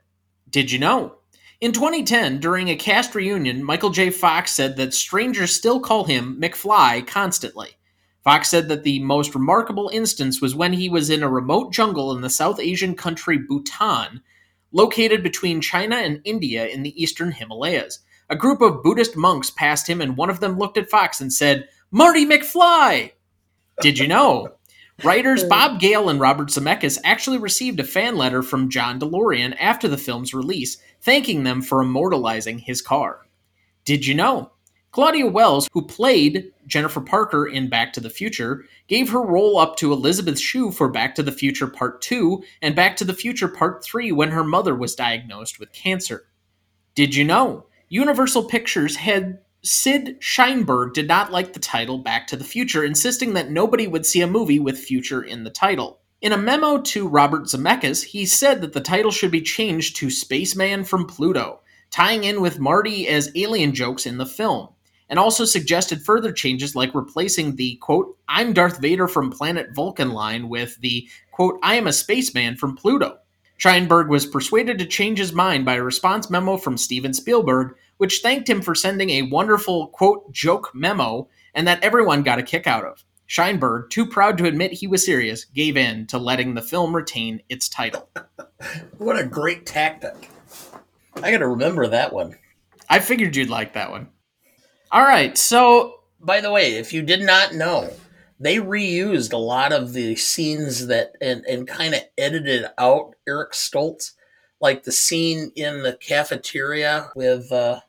Did 0.48 0.70
you 0.70 0.78
know? 0.78 1.16
In 1.60 1.72
2010, 1.72 2.38
during 2.38 2.68
a 2.68 2.76
cast 2.76 3.14
reunion, 3.14 3.64
Michael 3.64 3.90
J. 3.90 4.10
Fox 4.10 4.52
said 4.52 4.76
that 4.76 4.94
strangers 4.94 5.56
still 5.56 5.80
call 5.80 6.04
him 6.04 6.40
McFly 6.40 7.06
constantly. 7.06 7.70
Fox 8.22 8.48
said 8.48 8.68
that 8.68 8.84
the 8.84 9.00
most 9.00 9.34
remarkable 9.34 9.90
instance 9.92 10.40
was 10.40 10.54
when 10.54 10.72
he 10.72 10.88
was 10.88 11.10
in 11.10 11.22
a 11.22 11.28
remote 11.28 11.72
jungle 11.72 12.14
in 12.14 12.20
the 12.20 12.30
South 12.30 12.60
Asian 12.60 12.94
country 12.94 13.38
Bhutan, 13.38 14.20
located 14.70 15.22
between 15.22 15.60
China 15.60 15.96
and 15.96 16.20
India 16.24 16.66
in 16.66 16.82
the 16.82 17.00
eastern 17.02 17.32
Himalayas. 17.32 18.00
A 18.28 18.36
group 18.36 18.60
of 18.60 18.82
Buddhist 18.82 19.16
monks 19.16 19.50
passed 19.50 19.88
him, 19.88 20.00
and 20.00 20.16
one 20.16 20.28
of 20.28 20.40
them 20.40 20.58
looked 20.58 20.76
at 20.76 20.90
Fox 20.90 21.20
and 21.20 21.32
said, 21.32 21.68
Marty 21.90 22.26
McFly! 22.26 23.12
Did 23.80 23.98
you 23.98 24.08
know? 24.08 24.55
Writers 25.04 25.44
Bob 25.44 25.78
Gale 25.78 26.08
and 26.08 26.18
Robert 26.18 26.48
Zemeckis 26.48 26.98
actually 27.04 27.36
received 27.36 27.78
a 27.78 27.84
fan 27.84 28.16
letter 28.16 28.42
from 28.42 28.70
John 28.70 28.98
DeLorean 28.98 29.54
after 29.60 29.88
the 29.88 29.98
film's 29.98 30.32
release, 30.32 30.78
thanking 31.02 31.44
them 31.44 31.60
for 31.60 31.82
immortalizing 31.82 32.58
his 32.58 32.80
car. 32.80 33.26
Did 33.84 34.06
you 34.06 34.14
know? 34.14 34.52
Claudia 34.92 35.26
Wells, 35.26 35.68
who 35.74 35.82
played 35.82 36.50
Jennifer 36.66 37.02
Parker 37.02 37.46
in 37.46 37.68
Back 37.68 37.92
to 37.92 38.00
the 38.00 38.08
Future, 38.08 38.64
gave 38.88 39.10
her 39.10 39.20
role 39.20 39.58
up 39.58 39.76
to 39.76 39.92
Elizabeth 39.92 40.40
Shue 40.40 40.70
for 40.70 40.88
Back 40.88 41.14
to 41.16 41.22
the 41.22 41.30
Future 41.30 41.66
Part 41.66 42.00
2 42.00 42.42
and 42.62 42.74
Back 42.74 42.96
to 42.96 43.04
the 43.04 43.12
Future 43.12 43.48
Part 43.48 43.84
3 43.84 44.12
when 44.12 44.30
her 44.30 44.44
mother 44.44 44.74
was 44.74 44.94
diagnosed 44.94 45.60
with 45.60 45.72
cancer. 45.72 46.26
Did 46.94 47.14
you 47.14 47.24
know? 47.24 47.66
Universal 47.90 48.44
Pictures 48.44 48.96
had 48.96 49.40
Sid 49.66 50.20
Sheinberg 50.20 50.94
did 50.94 51.08
not 51.08 51.32
like 51.32 51.52
the 51.52 51.58
title 51.58 51.98
Back 51.98 52.28
to 52.28 52.36
the 52.36 52.44
Future, 52.44 52.84
insisting 52.84 53.34
that 53.34 53.50
nobody 53.50 53.88
would 53.88 54.06
see 54.06 54.20
a 54.20 54.26
movie 54.26 54.60
with 54.60 54.78
future 54.78 55.22
in 55.22 55.42
the 55.42 55.50
title. 55.50 55.98
In 56.22 56.32
a 56.32 56.38
memo 56.38 56.80
to 56.80 57.08
Robert 57.08 57.44
Zemeckis, 57.44 58.04
he 58.04 58.26
said 58.26 58.60
that 58.60 58.72
the 58.72 58.80
title 58.80 59.10
should 59.10 59.32
be 59.32 59.42
changed 59.42 59.96
to 59.96 60.08
Spaceman 60.08 60.84
from 60.84 61.04
Pluto, 61.04 61.60
tying 61.90 62.22
in 62.22 62.40
with 62.40 62.60
Marty 62.60 63.08
as 63.08 63.32
alien 63.34 63.74
jokes 63.74 64.06
in 64.06 64.18
the 64.18 64.24
film, 64.24 64.68
and 65.08 65.18
also 65.18 65.44
suggested 65.44 66.00
further 66.00 66.30
changes 66.30 66.76
like 66.76 66.94
replacing 66.94 67.56
the 67.56 67.74
quote, 67.76 68.16
I'm 68.28 68.52
Darth 68.52 68.80
Vader 68.80 69.08
from 69.08 69.32
planet 69.32 69.74
Vulcan 69.74 70.12
line 70.12 70.48
with 70.48 70.80
the 70.80 71.08
quote, 71.32 71.58
I 71.62 71.74
am 71.74 71.88
a 71.88 71.92
spaceman 71.92 72.56
from 72.56 72.76
Pluto. 72.76 73.18
Sheinberg 73.58 74.08
was 74.08 74.26
persuaded 74.26 74.78
to 74.78 74.86
change 74.86 75.18
his 75.18 75.32
mind 75.32 75.64
by 75.64 75.74
a 75.74 75.82
response 75.82 76.28
memo 76.28 76.56
from 76.56 76.76
Steven 76.76 77.14
Spielberg, 77.14 77.74
which 77.98 78.20
thanked 78.20 78.48
him 78.48 78.62
for 78.62 78.74
sending 78.74 79.10
a 79.10 79.22
wonderful, 79.22 79.88
quote, 79.88 80.30
joke 80.32 80.70
memo 80.74 81.28
and 81.54 81.66
that 81.66 81.82
everyone 81.82 82.22
got 82.22 82.38
a 82.38 82.42
kick 82.42 82.66
out 82.66 82.84
of. 82.84 83.04
Sheinberg, 83.28 83.90
too 83.90 84.06
proud 84.06 84.38
to 84.38 84.44
admit 84.44 84.72
he 84.72 84.86
was 84.86 85.04
serious, 85.04 85.44
gave 85.44 85.76
in 85.76 86.06
to 86.08 86.18
letting 86.18 86.54
the 86.54 86.62
film 86.62 86.94
retain 86.94 87.42
its 87.48 87.68
title. 87.68 88.08
what 88.98 89.18
a 89.18 89.26
great 89.26 89.66
tactic. 89.66 90.30
I 91.16 91.32
got 91.32 91.38
to 91.38 91.48
remember 91.48 91.88
that 91.88 92.12
one. 92.12 92.36
I 92.88 93.00
figured 93.00 93.34
you'd 93.34 93.50
like 93.50 93.72
that 93.72 93.90
one. 93.90 94.08
All 94.92 95.02
right, 95.02 95.36
so. 95.36 95.94
By 96.18 96.40
the 96.40 96.50
way, 96.50 96.74
if 96.74 96.92
you 96.92 97.02
did 97.02 97.20
not 97.20 97.54
know, 97.54 97.92
they 98.40 98.56
reused 98.56 99.32
a 99.32 99.38
lot 99.38 99.72
of 99.72 99.92
the 99.92 100.16
scenes 100.16 100.86
that 100.86 101.12
and, 101.20 101.44
and 101.46 101.68
kind 101.68 101.94
of 101.94 102.00
edited 102.18 102.66
out 102.78 103.14
Eric 103.28 103.52
Stoltz 103.52 104.12
like 104.60 104.82
the 104.82 104.92
scene 104.92 105.52
in 105.54 105.82
the 105.82 105.94
cafeteria 105.94 107.10
with 107.14 107.52
uh, 107.52 107.80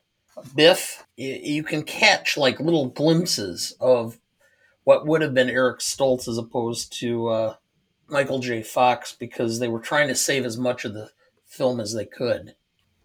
Biff, 0.54 1.06
you, 1.16 1.62
can 1.62 1.82
catch 1.82 2.36
like 2.36 2.60
little 2.60 2.88
glimpses 2.88 3.74
of 3.80 4.18
what 4.84 5.06
would 5.06 5.22
have 5.22 5.34
been 5.34 5.50
Eric 5.50 5.80
Stoltz 5.80 6.28
as 6.28 6.38
opposed 6.38 6.92
to 7.00 7.28
uh, 7.28 7.54
Michael 8.08 8.38
J. 8.38 8.62
Fox 8.62 9.12
because 9.12 9.58
they 9.58 9.68
were 9.68 9.80
trying 9.80 10.08
to 10.08 10.14
save 10.14 10.44
as 10.44 10.56
much 10.56 10.84
of 10.84 10.94
the 10.94 11.10
film 11.46 11.80
as 11.80 11.94
they 11.94 12.04
could. 12.04 12.54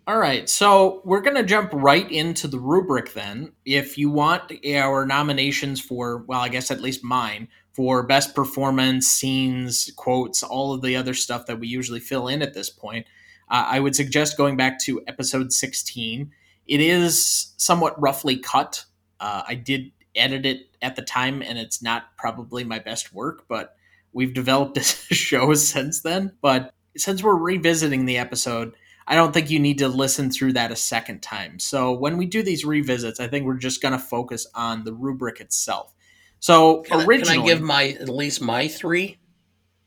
All 0.06 0.18
right, 0.18 0.50
so 0.50 1.02
we're 1.06 1.22
going 1.22 1.38
to 1.38 1.44
jump 1.44 1.70
right 1.72 2.10
into 2.12 2.48
the 2.48 2.60
rubric 2.60 3.14
then. 3.14 3.54
If 3.64 3.98
you 3.98 4.10
want 4.10 4.52
our 4.66 5.06
nominations 5.06 5.80
for, 5.80 6.26
well, 6.28 6.42
I 6.42 6.50
guess 6.50 6.72
at 6.72 6.82
least 6.82 7.06
mine, 7.06 7.48
for 7.72 8.04
best 8.04 8.36
performance, 8.36 9.08
scenes, 9.08 9.92
quotes, 9.96 10.44
all 10.44 10.74
of 10.74 10.82
the 10.82 10.98
other 10.98 11.14
stuff 11.14 11.46
that 11.46 11.60
we 11.60 11.68
usually 11.68 12.02
fill 12.02 12.28
in 12.28 12.42
at 12.42 12.54
this 12.54 12.70
point, 12.70 13.08
uh, 13.50 13.66
I 13.68 13.80
would 13.80 13.96
suggest 13.96 14.36
going 14.36 14.58
back 14.58 14.78
to 14.82 15.02
episode 15.08 15.54
16. 15.54 16.32
It 16.68 16.80
is 16.80 17.54
somewhat 17.58 18.02
roughly 18.02 18.38
cut. 18.38 18.86
Uh, 19.20 19.44
I 19.48 19.56
did 19.56 19.92
edit 20.16 20.46
it 20.46 20.70
at 20.82 20.96
the 20.96 21.02
time, 21.02 21.42
and 21.42 21.58
it's 21.58 21.82
not 21.82 22.16
probably 22.18 22.64
my 22.64 22.80
best 22.80 23.14
work, 23.14 23.46
but 23.48 23.76
we've 24.12 24.34
developed 24.34 24.78
a 24.78 24.84
show 24.84 25.54
since 25.54 26.02
then. 26.02 26.34
But 26.42 26.74
since 26.98 27.24
we're 27.24 27.36
revisiting 27.36 28.06
the 28.06 28.18
episode, 28.18 28.76
I 29.08 29.16
don't 29.16 29.34
think 29.34 29.50
you 29.50 29.60
need 29.60 29.80
to 29.80 29.88
listen 29.88 30.32
through 30.32 30.54
that 30.54 30.72
a 30.72 30.76
second 30.76 31.22
time. 31.22 31.60
So 31.60 31.92
when 31.92 32.18
we 32.18 32.26
do 32.26 32.42
these 32.42 32.64
revisits, 32.64 33.20
I 33.20 33.28
think 33.28 33.46
we're 33.46 33.58
just 33.58 33.82
going 33.82 33.92
to 33.92 34.00
focus 34.00 34.48
on 34.56 34.84
the 34.84 34.94
rubric 34.94 35.42
itself. 35.42 35.94
So 36.40 36.82
can 36.82 37.02
originally, 37.02 37.34
I, 37.34 37.36
can 37.36 37.44
I 37.44 37.48
give 37.48 37.62
my 37.62 37.88
at 38.00 38.10
least 38.10 38.42
my 38.42 38.68
three, 38.68 39.18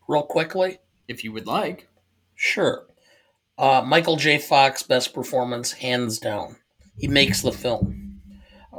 real 0.08 0.22
quickly, 0.22 0.78
if 1.08 1.24
you 1.24 1.32
would 1.32 1.46
like? 1.46 1.88
Sure. 2.34 2.86
Uh, 3.58 3.82
Michael 3.86 4.16
J. 4.16 4.38
Fox, 4.38 4.82
best 4.82 5.14
performance, 5.14 5.72
hands 5.72 6.18
down. 6.18 6.56
He 6.96 7.08
makes 7.08 7.42
the 7.42 7.52
film. 7.52 8.20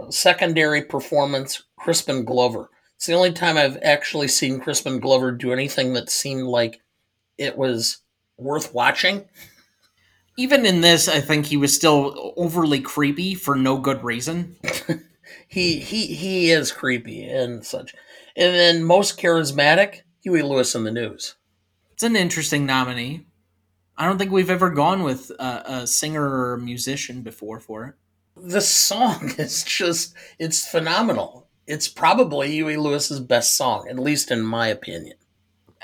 Secondary 0.10 0.84
performance, 0.84 1.64
Crispin 1.78 2.26
Glover. 2.26 2.70
It's 2.96 3.06
the 3.06 3.14
only 3.14 3.32
time 3.32 3.58
I've 3.58 3.78
actually 3.84 4.28
seen 4.28 4.60
Crispin 4.60 5.00
Glover 5.00 5.32
do 5.32 5.52
anything 5.54 5.94
that 5.94 6.10
seemed 6.10 6.44
like 6.44 6.82
it 7.38 7.58
was 7.58 7.98
worth 8.38 8.74
watching. 8.74 9.26
Even 10.38 10.66
in 10.66 10.82
this, 10.82 11.08
I 11.08 11.20
think 11.20 11.46
he 11.46 11.58
was 11.58 11.76
still 11.76 12.34
overly 12.38 12.80
creepy 12.80 13.36
for 13.36 13.56
no 13.56 13.78
good 13.78 14.04
reason. 14.04 14.56
he 15.48 15.80
he 15.80 16.08
he 16.08 16.52
is 16.52 16.72
creepy 16.72 17.24
and 17.24 17.66
such. 17.66 17.94
And 18.36 18.54
then 18.54 18.84
most 18.84 19.20
charismatic, 19.20 20.02
Huey 20.22 20.42
Lewis 20.42 20.76
and 20.76 20.86
the 20.86 20.92
News. 20.92 21.36
It's 21.94 22.04
an 22.04 22.16
interesting 22.16 22.66
nominee. 22.66 23.26
I 23.98 24.06
don't 24.06 24.20
think 24.20 24.32
we've 24.32 24.52
ever 24.52 24.70
gone 24.70 25.02
with 25.02 25.32
a, 25.40 25.64
a 25.66 25.88
singer 25.88 26.24
or 26.24 26.54
a 26.54 26.60
musician 26.60 27.24
before 27.24 27.60
for 27.60 27.86
it. 27.86 27.96
The 28.42 28.62
song 28.62 29.32
is 29.38 29.64
just, 29.64 30.14
it's 30.40 30.68
phenomenal. 30.68 31.48
It's 31.66 31.88
probably 31.88 32.52
Huey 32.52 32.78
Lewis's 32.78 33.20
best 33.20 33.56
song, 33.56 33.88
at 33.90 34.00
least 34.00 34.32
in 34.32 34.42
my 34.42 34.68
opinion. 34.68 35.18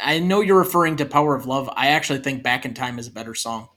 I 0.01 0.19
know 0.19 0.41
you're 0.41 0.57
referring 0.57 0.95
to 0.97 1.05
Power 1.05 1.35
of 1.35 1.45
Love. 1.45 1.69
I 1.75 1.87
actually 1.87 2.19
think 2.19 2.41
Back 2.41 2.65
in 2.65 2.73
Time 2.73 2.97
is 2.97 3.07
a 3.07 3.11
better 3.11 3.35
song. 3.35 3.69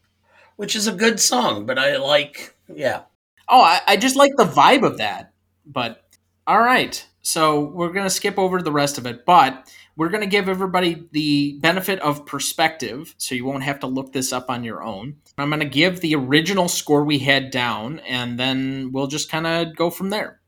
Which 0.56 0.74
is 0.74 0.86
a 0.86 0.92
good 0.92 1.20
song, 1.20 1.66
but 1.66 1.78
I 1.78 1.96
like, 1.98 2.54
yeah. 2.72 3.02
Oh, 3.48 3.60
I, 3.60 3.80
I 3.86 3.96
just 3.96 4.16
like 4.16 4.32
the 4.36 4.44
vibe 4.44 4.84
of 4.84 4.98
that. 4.98 5.32
But 5.66 6.02
all 6.46 6.60
right. 6.60 7.06
So 7.20 7.60
we're 7.60 7.92
going 7.92 8.06
to 8.06 8.10
skip 8.10 8.38
over 8.38 8.62
the 8.62 8.72
rest 8.72 8.98
of 8.98 9.06
it, 9.06 9.26
but 9.26 9.68
we're 9.96 10.10
going 10.10 10.22
to 10.22 10.26
give 10.26 10.48
everybody 10.48 11.06
the 11.12 11.58
benefit 11.60 11.98
of 12.00 12.26
perspective 12.26 13.14
so 13.18 13.34
you 13.34 13.44
won't 13.44 13.62
have 13.62 13.80
to 13.80 13.86
look 13.86 14.12
this 14.12 14.32
up 14.32 14.50
on 14.50 14.62
your 14.62 14.82
own. 14.82 15.16
I'm 15.38 15.48
going 15.48 15.60
to 15.60 15.66
give 15.66 16.00
the 16.00 16.14
original 16.14 16.68
score 16.68 17.04
we 17.04 17.18
had 17.18 17.50
down, 17.50 18.00
and 18.00 18.38
then 18.38 18.90
we'll 18.92 19.06
just 19.06 19.30
kind 19.30 19.46
of 19.46 19.74
go 19.74 19.90
from 19.90 20.10
there. 20.10 20.40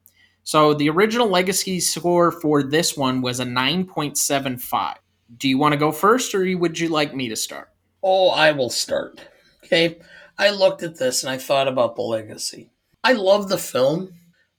So 0.42 0.74
the 0.74 0.90
original 0.90 1.28
legacy 1.28 1.80
score 1.80 2.30
for 2.30 2.62
this 2.62 2.96
one 2.96 3.22
was 3.22 3.40
a 3.40 3.44
9.75. 3.44 4.94
Do 5.36 5.48
you 5.48 5.58
want 5.58 5.72
to 5.72 5.78
go 5.78 5.92
first, 5.92 6.34
or 6.34 6.56
would 6.56 6.78
you 6.78 6.88
like 6.88 7.14
me 7.14 7.28
to 7.28 7.36
start? 7.36 7.70
Oh, 8.02 8.28
I 8.28 8.52
will 8.52 8.70
start. 8.70 9.20
Okay. 9.64 9.98
I 10.38 10.50
looked 10.50 10.82
at 10.82 10.98
this 10.98 11.22
and 11.24 11.30
I 11.30 11.36
thought 11.36 11.68
about 11.68 11.96
the 11.96 12.02
legacy. 12.02 12.70
I 13.02 13.12
love 13.12 13.48
the 13.48 13.58
film, 13.58 14.14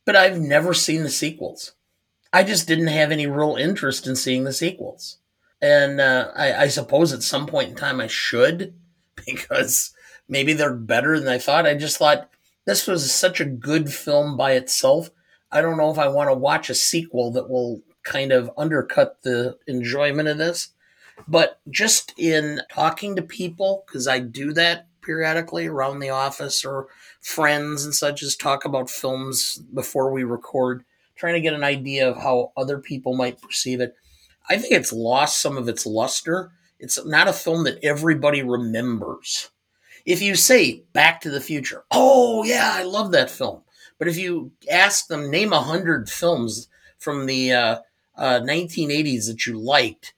but 0.06 0.16
I've 0.16 0.40
never 0.40 0.74
seen 0.74 1.04
the 1.04 1.10
sequels. 1.10 1.74
I 2.32 2.44
just 2.44 2.68
didn't 2.68 2.88
have 2.88 3.12
any 3.12 3.28
real 3.28 3.56
interest 3.56 4.06
in 4.06 4.16
seeing 4.16 4.44
the 4.44 4.54
sequels. 4.54 5.18
And 5.62 6.00
uh, 6.00 6.32
I, 6.36 6.54
I 6.54 6.68
suppose 6.68 7.12
at 7.12 7.24
some 7.24 7.48
point 7.48 7.70
in 7.70 7.76
time 7.76 8.00
I 8.00 8.08
should, 8.08 8.74
because 9.26 9.94
maybe 10.28 10.54
they're 10.54 10.74
better 10.74 11.20
than 11.20 11.28
I 11.28 11.38
thought. 11.38 11.66
I 11.66 11.74
just 11.74 11.98
thought 11.98 12.30
this 12.66 12.88
was 12.88 13.14
such 13.14 13.42
a 13.42 13.46
good 13.46 13.92
film 13.92 14.38
by 14.38 14.54
itself. 14.54 15.10
I 15.52 15.62
don't 15.62 15.78
know 15.78 15.92
if 15.92 15.98
I 15.98 16.08
want 16.08 16.30
to 16.30 16.36
watch 16.36 16.70
a 16.70 16.76
sequel 16.76 17.32
that 17.32 17.50
will 17.50 17.82
kind 18.04 18.32
of 18.32 18.52
undercut 18.58 19.22
the 19.24 19.58
enjoyment 19.68 20.30
of 20.30 20.38
this. 20.38 20.70
But 21.28 21.60
just 21.70 22.14
in 22.18 22.62
talking 22.72 23.16
to 23.16 23.22
people, 23.22 23.84
because 23.86 24.08
I 24.08 24.20
do 24.20 24.54
that 24.54 24.88
periodically 25.02 25.68
around 25.68 26.00
the 26.00 26.12
office 26.12 26.64
or 26.64 26.88
friends 27.22 27.84
and 27.84 27.94
such, 27.94 28.24
as 28.24 28.36
talk 28.36 28.64
about 28.64 28.90
films 28.90 29.62
before 29.74 30.12
we 30.12 30.24
record 30.24 30.86
trying 31.20 31.34
to 31.34 31.42
get 31.42 31.54
an 31.54 31.64
idea 31.64 32.10
of 32.10 32.18
how 32.18 32.54
other 32.56 32.80
people 32.80 33.16
might 33.16 33.42
perceive 33.42 33.82
it. 33.82 33.94
I 34.50 34.58
think 34.58 34.74
it's 34.74 34.94
lost 34.94 35.42
some 35.42 35.58
of 35.58 35.68
its 35.68 35.86
luster. 35.86 36.52
It's 36.80 37.04
not 37.06 37.28
a 37.28 37.34
film 37.34 37.66
that 37.66 37.84
everybody 37.84 38.42
remembers. 38.42 39.50
If 40.06 40.22
you 40.22 40.36
say 40.36 40.86
Back 40.94 41.20
to 41.22 41.30
the 41.30 41.42
Future, 41.42 41.84
oh 41.92 42.44
yeah, 42.44 42.72
I 42.74 42.84
love 42.84 43.12
that 43.12 43.30
film. 43.30 43.62
But 44.00 44.08
if 44.08 44.18
you 44.18 44.54
ask 44.72 45.08
them, 45.08 45.30
name 45.30 45.52
a 45.52 45.62
hundred 45.62 46.10
films 46.10 46.70
from 46.98 47.26
the 47.26 47.52
uh, 47.52 47.80
uh, 48.16 48.40
1980s 48.40 49.28
that 49.28 49.46
you 49.46 49.60
liked, 49.60 50.14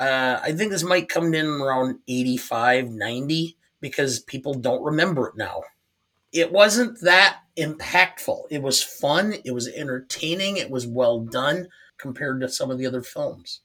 uh, 0.00 0.40
I 0.42 0.52
think 0.52 0.72
this 0.72 0.82
might 0.82 1.08
come 1.08 1.32
in 1.34 1.46
around 1.46 2.00
85, 2.08 2.90
90 2.90 3.56
because 3.80 4.18
people 4.18 4.54
don't 4.54 4.82
remember 4.82 5.28
it 5.28 5.36
now. 5.36 5.62
It 6.32 6.50
wasn't 6.50 7.00
that 7.02 7.38
impactful. 7.58 8.44
It 8.50 8.62
was 8.62 8.82
fun, 8.82 9.34
it 9.44 9.52
was 9.52 9.68
entertaining, 9.68 10.56
it 10.56 10.70
was 10.70 10.86
well 10.86 11.20
done 11.20 11.68
compared 11.98 12.40
to 12.40 12.48
some 12.48 12.70
of 12.70 12.78
the 12.78 12.86
other 12.86 13.02
films. 13.02 13.60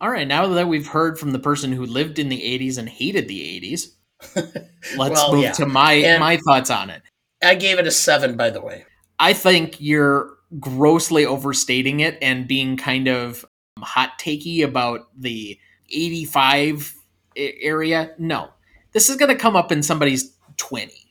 All 0.00 0.10
right, 0.10 0.26
now 0.26 0.46
that 0.46 0.68
we've 0.68 0.86
heard 0.86 1.18
from 1.18 1.32
the 1.32 1.38
person 1.38 1.72
who 1.72 1.84
lived 1.84 2.18
in 2.18 2.30
the 2.30 2.40
80s 2.40 2.78
and 2.78 2.88
hated 2.88 3.28
the 3.28 3.60
80s, 3.60 3.88
let's 4.96 5.20
well, 5.20 5.34
move 5.34 5.42
yeah. 5.42 5.52
to 5.52 5.66
my 5.66 5.92
and 5.92 6.20
my 6.20 6.38
thoughts 6.38 6.70
on 6.70 6.88
it. 6.88 7.02
I 7.42 7.54
gave 7.54 7.78
it 7.78 7.86
a 7.86 7.90
7 7.90 8.36
by 8.36 8.50
the 8.50 8.62
way. 8.62 8.86
I 9.18 9.34
think 9.34 9.76
you're 9.78 10.36
grossly 10.58 11.26
overstating 11.26 12.00
it 12.00 12.16
and 12.22 12.48
being 12.48 12.76
kind 12.78 13.08
of 13.08 13.44
hot 13.78 14.18
takey 14.18 14.64
about 14.64 15.08
the 15.16 15.58
85 15.90 16.94
area. 17.36 18.14
No. 18.18 18.48
This 18.92 19.10
is 19.10 19.16
going 19.16 19.28
to 19.28 19.36
come 19.36 19.54
up 19.54 19.70
in 19.70 19.82
somebody's 19.82 20.34
20 20.56 21.09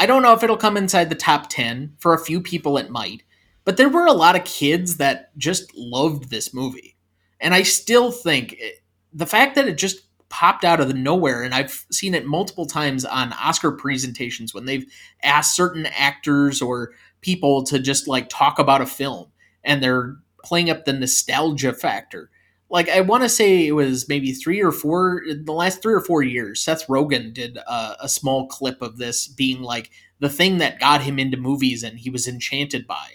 I 0.00 0.06
don't 0.06 0.22
know 0.22 0.32
if 0.32 0.42
it'll 0.42 0.56
come 0.56 0.78
inside 0.78 1.10
the 1.10 1.14
top 1.14 1.50
10. 1.50 1.96
For 1.98 2.14
a 2.14 2.24
few 2.24 2.40
people, 2.40 2.78
it 2.78 2.88
might. 2.88 3.22
But 3.66 3.76
there 3.76 3.90
were 3.90 4.06
a 4.06 4.14
lot 4.14 4.34
of 4.34 4.44
kids 4.44 4.96
that 4.96 5.36
just 5.36 5.76
loved 5.76 6.30
this 6.30 6.54
movie. 6.54 6.96
And 7.38 7.52
I 7.52 7.64
still 7.64 8.10
think 8.10 8.54
it, 8.54 8.76
the 9.12 9.26
fact 9.26 9.56
that 9.56 9.68
it 9.68 9.76
just 9.76 10.00
popped 10.30 10.64
out 10.64 10.80
of 10.80 10.88
the 10.88 10.94
nowhere, 10.94 11.42
and 11.42 11.52
I've 11.52 11.84
seen 11.92 12.14
it 12.14 12.24
multiple 12.24 12.64
times 12.64 13.04
on 13.04 13.34
Oscar 13.34 13.72
presentations 13.72 14.54
when 14.54 14.64
they've 14.64 14.90
asked 15.22 15.54
certain 15.54 15.84
actors 15.84 16.62
or 16.62 16.92
people 17.20 17.62
to 17.64 17.78
just 17.78 18.08
like 18.08 18.30
talk 18.30 18.58
about 18.58 18.80
a 18.80 18.86
film 18.86 19.30
and 19.64 19.82
they're 19.82 20.16
playing 20.42 20.70
up 20.70 20.86
the 20.86 20.94
nostalgia 20.94 21.74
factor 21.74 22.30
like 22.70 22.88
I 22.88 23.00
want 23.00 23.24
to 23.24 23.28
say 23.28 23.66
it 23.66 23.72
was 23.72 24.08
maybe 24.08 24.32
three 24.32 24.62
or 24.62 24.70
four 24.70 25.22
in 25.28 25.44
the 25.44 25.52
last 25.52 25.82
three 25.82 25.92
or 25.92 26.00
four 26.00 26.22
years. 26.22 26.62
Seth 26.62 26.86
Rogen 26.86 27.34
did 27.34 27.56
a, 27.56 28.04
a, 28.04 28.08
small 28.08 28.46
clip 28.46 28.80
of 28.80 28.96
this 28.96 29.26
being 29.26 29.60
like 29.60 29.90
the 30.20 30.28
thing 30.28 30.58
that 30.58 30.78
got 30.78 31.02
him 31.02 31.18
into 31.18 31.36
movies 31.36 31.82
and 31.82 31.98
he 31.98 32.10
was 32.10 32.28
enchanted 32.28 32.86
by. 32.86 33.14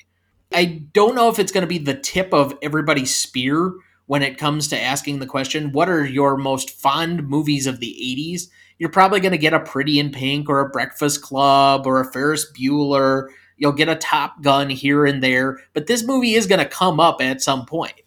I 0.54 0.84
don't 0.94 1.16
know 1.16 1.30
if 1.30 1.40
it's 1.40 1.52
going 1.52 1.62
to 1.62 1.68
be 1.68 1.78
the 1.78 1.96
tip 1.96 2.34
of 2.34 2.58
everybody's 2.62 3.16
spear 3.16 3.74
when 4.08 4.22
it 4.22 4.38
comes 4.38 4.68
to 4.68 4.80
asking 4.80 5.20
the 5.20 5.26
question, 5.26 5.72
"What 5.72 5.90
are 5.90 6.06
your 6.06 6.38
most 6.38 6.70
fond 6.70 7.28
movies 7.28 7.66
of 7.66 7.80
the 7.80 7.96
'80s?" 8.00 8.50
You're 8.78 8.90
probably 8.90 9.22
going 9.22 9.32
to 9.32 9.38
get 9.38 9.54
a 9.54 9.62
Pretty 9.62 10.00
in 10.00 10.12
Pink 10.12 10.50
or 10.50 10.60
a 10.60 10.70
Breakfast 10.70 11.22
Club 11.22 11.88
or 11.88 12.02
a 12.02 12.12
Ferris 12.12 12.46
Bueller. 12.52 13.30
You'll 13.56 13.72
get 13.72 13.88
a 13.88 13.96
Top 13.96 14.42
Gun 14.42 14.70
here 14.70 15.06
and 15.06 15.24
there, 15.24 15.60
but 15.74 15.88
this 15.88 16.04
movie 16.04 16.34
is 16.34 16.46
going 16.46 16.60
to 16.60 16.68
come 16.68 17.00
up 17.00 17.22
at 17.22 17.42
some 17.42 17.66
point 17.66 18.05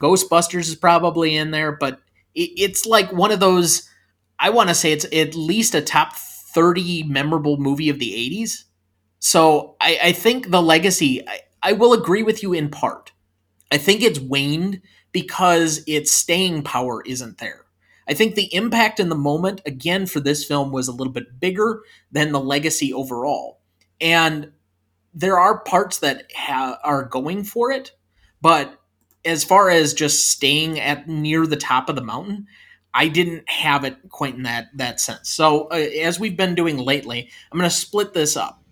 Ghostbusters 0.00 0.68
is 0.68 0.76
probably 0.76 1.36
in 1.36 1.50
there, 1.50 1.72
but 1.72 2.00
it, 2.34 2.50
it's 2.56 2.86
like 2.86 3.12
one 3.12 3.32
of 3.32 3.40
those. 3.40 3.88
I 4.38 4.50
want 4.50 4.68
to 4.70 4.74
say 4.74 4.92
it's 4.92 5.06
at 5.12 5.34
least 5.34 5.74
a 5.74 5.82
top 5.82 6.16
thirty 6.16 7.02
memorable 7.02 7.58
movie 7.58 7.90
of 7.90 7.98
the 7.98 8.12
'80s. 8.12 8.64
So 9.18 9.76
I, 9.80 9.98
I 10.04 10.12
think 10.12 10.50
the 10.50 10.62
legacy. 10.62 11.26
I, 11.28 11.40
I 11.62 11.72
will 11.72 11.92
agree 11.92 12.22
with 12.22 12.42
you 12.42 12.54
in 12.54 12.70
part. 12.70 13.12
I 13.70 13.78
think 13.78 14.02
it's 14.02 14.18
waned 14.18 14.80
because 15.12 15.82
its 15.86 16.10
staying 16.10 16.62
power 16.62 17.02
isn't 17.04 17.38
there. 17.38 17.66
I 18.08 18.14
think 18.14 18.34
the 18.34 18.52
impact 18.54 18.98
in 18.98 19.08
the 19.08 19.14
moment, 19.14 19.60
again, 19.66 20.06
for 20.06 20.20
this 20.20 20.44
film 20.44 20.72
was 20.72 20.88
a 20.88 20.92
little 20.92 21.12
bit 21.12 21.38
bigger 21.38 21.82
than 22.10 22.32
the 22.32 22.40
legacy 22.40 22.92
overall. 22.92 23.60
And 24.00 24.50
there 25.14 25.38
are 25.38 25.60
parts 25.60 25.98
that 25.98 26.24
ha- 26.34 26.78
are 26.82 27.04
going 27.04 27.44
for 27.44 27.70
it, 27.70 27.92
but 28.40 28.79
as 29.24 29.44
far 29.44 29.70
as 29.70 29.94
just 29.94 30.28
staying 30.28 30.80
at 30.80 31.08
near 31.08 31.46
the 31.46 31.56
top 31.56 31.88
of 31.88 31.96
the 31.96 32.02
mountain, 32.02 32.46
I 32.92 33.08
didn't 33.08 33.48
have 33.48 33.84
it 33.84 33.96
quite 34.08 34.34
in 34.34 34.42
that 34.44 34.68
that 34.74 35.00
sense. 35.00 35.30
So 35.30 35.68
uh, 35.68 35.74
as 35.76 36.18
we've 36.18 36.36
been 36.36 36.54
doing 36.54 36.78
lately, 36.78 37.30
I'm 37.50 37.58
going 37.58 37.70
to 37.70 37.74
split 37.74 38.14
this 38.14 38.36
up. 38.36 38.62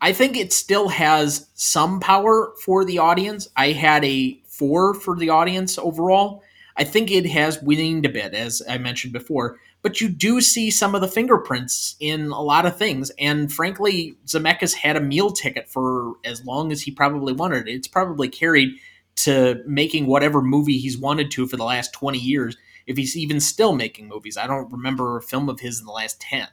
I 0.00 0.12
think 0.12 0.36
it 0.36 0.52
still 0.52 0.88
has 0.88 1.48
some 1.54 1.98
power 1.98 2.52
for 2.64 2.84
the 2.84 2.98
audience. 2.98 3.48
I 3.56 3.72
had 3.72 4.04
a 4.04 4.40
four 4.46 4.94
for 4.94 5.16
the 5.16 5.30
audience 5.30 5.76
overall. 5.76 6.42
I 6.76 6.84
think 6.84 7.10
it 7.10 7.26
has 7.26 7.60
weaned 7.60 8.06
a 8.06 8.08
bit, 8.08 8.34
as 8.34 8.62
I 8.68 8.78
mentioned 8.78 9.12
before. 9.12 9.58
But 9.82 10.00
you 10.00 10.08
do 10.08 10.40
see 10.40 10.70
some 10.70 10.94
of 10.94 11.00
the 11.00 11.08
fingerprints 11.08 11.96
in 11.98 12.28
a 12.28 12.40
lot 12.40 12.66
of 12.66 12.76
things. 12.76 13.10
And 13.18 13.52
frankly, 13.52 14.16
Zemeckis 14.26 14.74
had 14.74 14.96
a 14.96 15.00
meal 15.00 15.30
ticket 15.30 15.68
for 15.68 16.14
as 16.24 16.44
long 16.44 16.70
as 16.70 16.82
he 16.82 16.92
probably 16.92 17.32
wanted. 17.32 17.66
It's 17.68 17.88
probably 17.88 18.28
carried 18.28 18.70
to 19.18 19.62
making 19.66 20.06
whatever 20.06 20.42
movie 20.42 20.78
he's 20.78 20.98
wanted 20.98 21.30
to 21.32 21.46
for 21.46 21.56
the 21.56 21.64
last 21.64 21.92
20 21.92 22.18
years, 22.18 22.56
if 22.86 22.96
he's 22.96 23.16
even 23.16 23.40
still 23.40 23.74
making 23.74 24.08
movies. 24.08 24.36
I 24.36 24.46
don't 24.46 24.70
remember 24.72 25.16
a 25.16 25.22
film 25.22 25.48
of 25.48 25.60
his 25.60 25.80
in 25.80 25.86
the 25.86 25.92
last 25.92 26.20
10. 26.20 26.48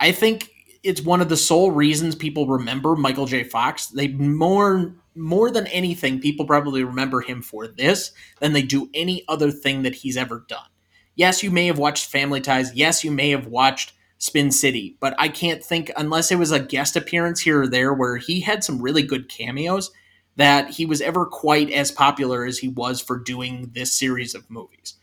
I 0.00 0.12
think 0.12 0.50
it's 0.82 1.02
one 1.02 1.20
of 1.20 1.28
the 1.28 1.36
sole 1.36 1.70
reasons 1.70 2.14
people 2.14 2.46
remember 2.46 2.96
Michael 2.96 3.26
J. 3.26 3.44
Fox. 3.44 3.86
They 3.86 4.08
more 4.08 4.94
more 5.14 5.50
than 5.50 5.66
anything, 5.66 6.20
people 6.20 6.46
probably 6.46 6.84
remember 6.84 7.20
him 7.20 7.42
for 7.42 7.66
this 7.66 8.12
than 8.38 8.52
they 8.52 8.62
do 8.62 8.88
any 8.94 9.24
other 9.28 9.50
thing 9.50 9.82
that 9.82 9.96
he's 9.96 10.16
ever 10.16 10.44
done. 10.48 10.68
Yes, 11.16 11.42
you 11.42 11.50
may 11.50 11.66
have 11.66 11.78
watched 11.78 12.06
Family 12.06 12.40
Ties. 12.40 12.72
Yes, 12.74 13.02
you 13.02 13.10
may 13.10 13.30
have 13.30 13.48
watched 13.48 13.94
Spin 14.18 14.52
City, 14.52 14.96
but 15.00 15.16
I 15.18 15.28
can't 15.28 15.62
think 15.62 15.90
unless 15.96 16.30
it 16.30 16.38
was 16.38 16.52
a 16.52 16.60
guest 16.60 16.94
appearance 16.94 17.40
here 17.40 17.62
or 17.62 17.66
there 17.66 17.92
where 17.92 18.16
he 18.16 18.40
had 18.40 18.62
some 18.62 18.80
really 18.80 19.02
good 19.02 19.28
cameos 19.28 19.90
that 20.38 20.70
he 20.70 20.86
was 20.86 21.00
ever 21.02 21.26
quite 21.26 21.70
as 21.70 21.90
popular 21.90 22.44
as 22.46 22.58
he 22.58 22.68
was 22.68 23.00
for 23.00 23.18
doing 23.18 23.70
this 23.74 23.92
series 23.92 24.34
of 24.34 24.48
movies. 24.48 24.94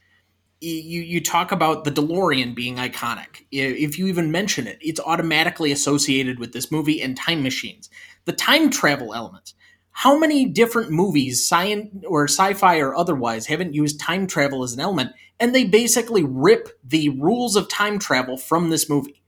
You, 0.61 1.01
you 1.01 1.21
talk 1.21 1.51
about 1.51 1.83
the 1.83 1.91
DeLorean 1.91 2.55
being 2.55 2.77
iconic. 2.77 3.43
If 3.51 3.99
you 3.99 4.07
even 4.07 4.31
mention 4.31 4.65
it, 4.65 4.79
it's 4.81 4.99
automatically 4.99 5.71
associated 5.71 6.39
with 6.39 6.53
this 6.53 6.71
movie 6.71 7.01
and 7.01 7.15
time 7.15 7.43
machines. 7.43 7.89
The 8.23 8.33
time 8.33 8.69
travel 8.69 9.13
elements. 9.13 9.53
how 9.97 10.17
many 10.17 10.43
different 10.43 10.91
movies, 10.91 11.47
science 11.47 12.03
or 12.05 12.25
sci-fi 12.25 12.79
or 12.79 12.93
otherwise, 12.93 13.45
haven't 13.45 13.73
used 13.73 13.97
time 13.97 14.27
travel 14.27 14.61
as 14.61 14.73
an 14.73 14.81
element, 14.81 15.13
and 15.39 15.55
they 15.55 15.63
basically 15.63 16.21
rip 16.21 16.67
the 16.83 17.07
rules 17.09 17.55
of 17.55 17.69
time 17.69 17.97
travel 17.97 18.35
from 18.35 18.69
this 18.69 18.89
movie. 18.89 19.23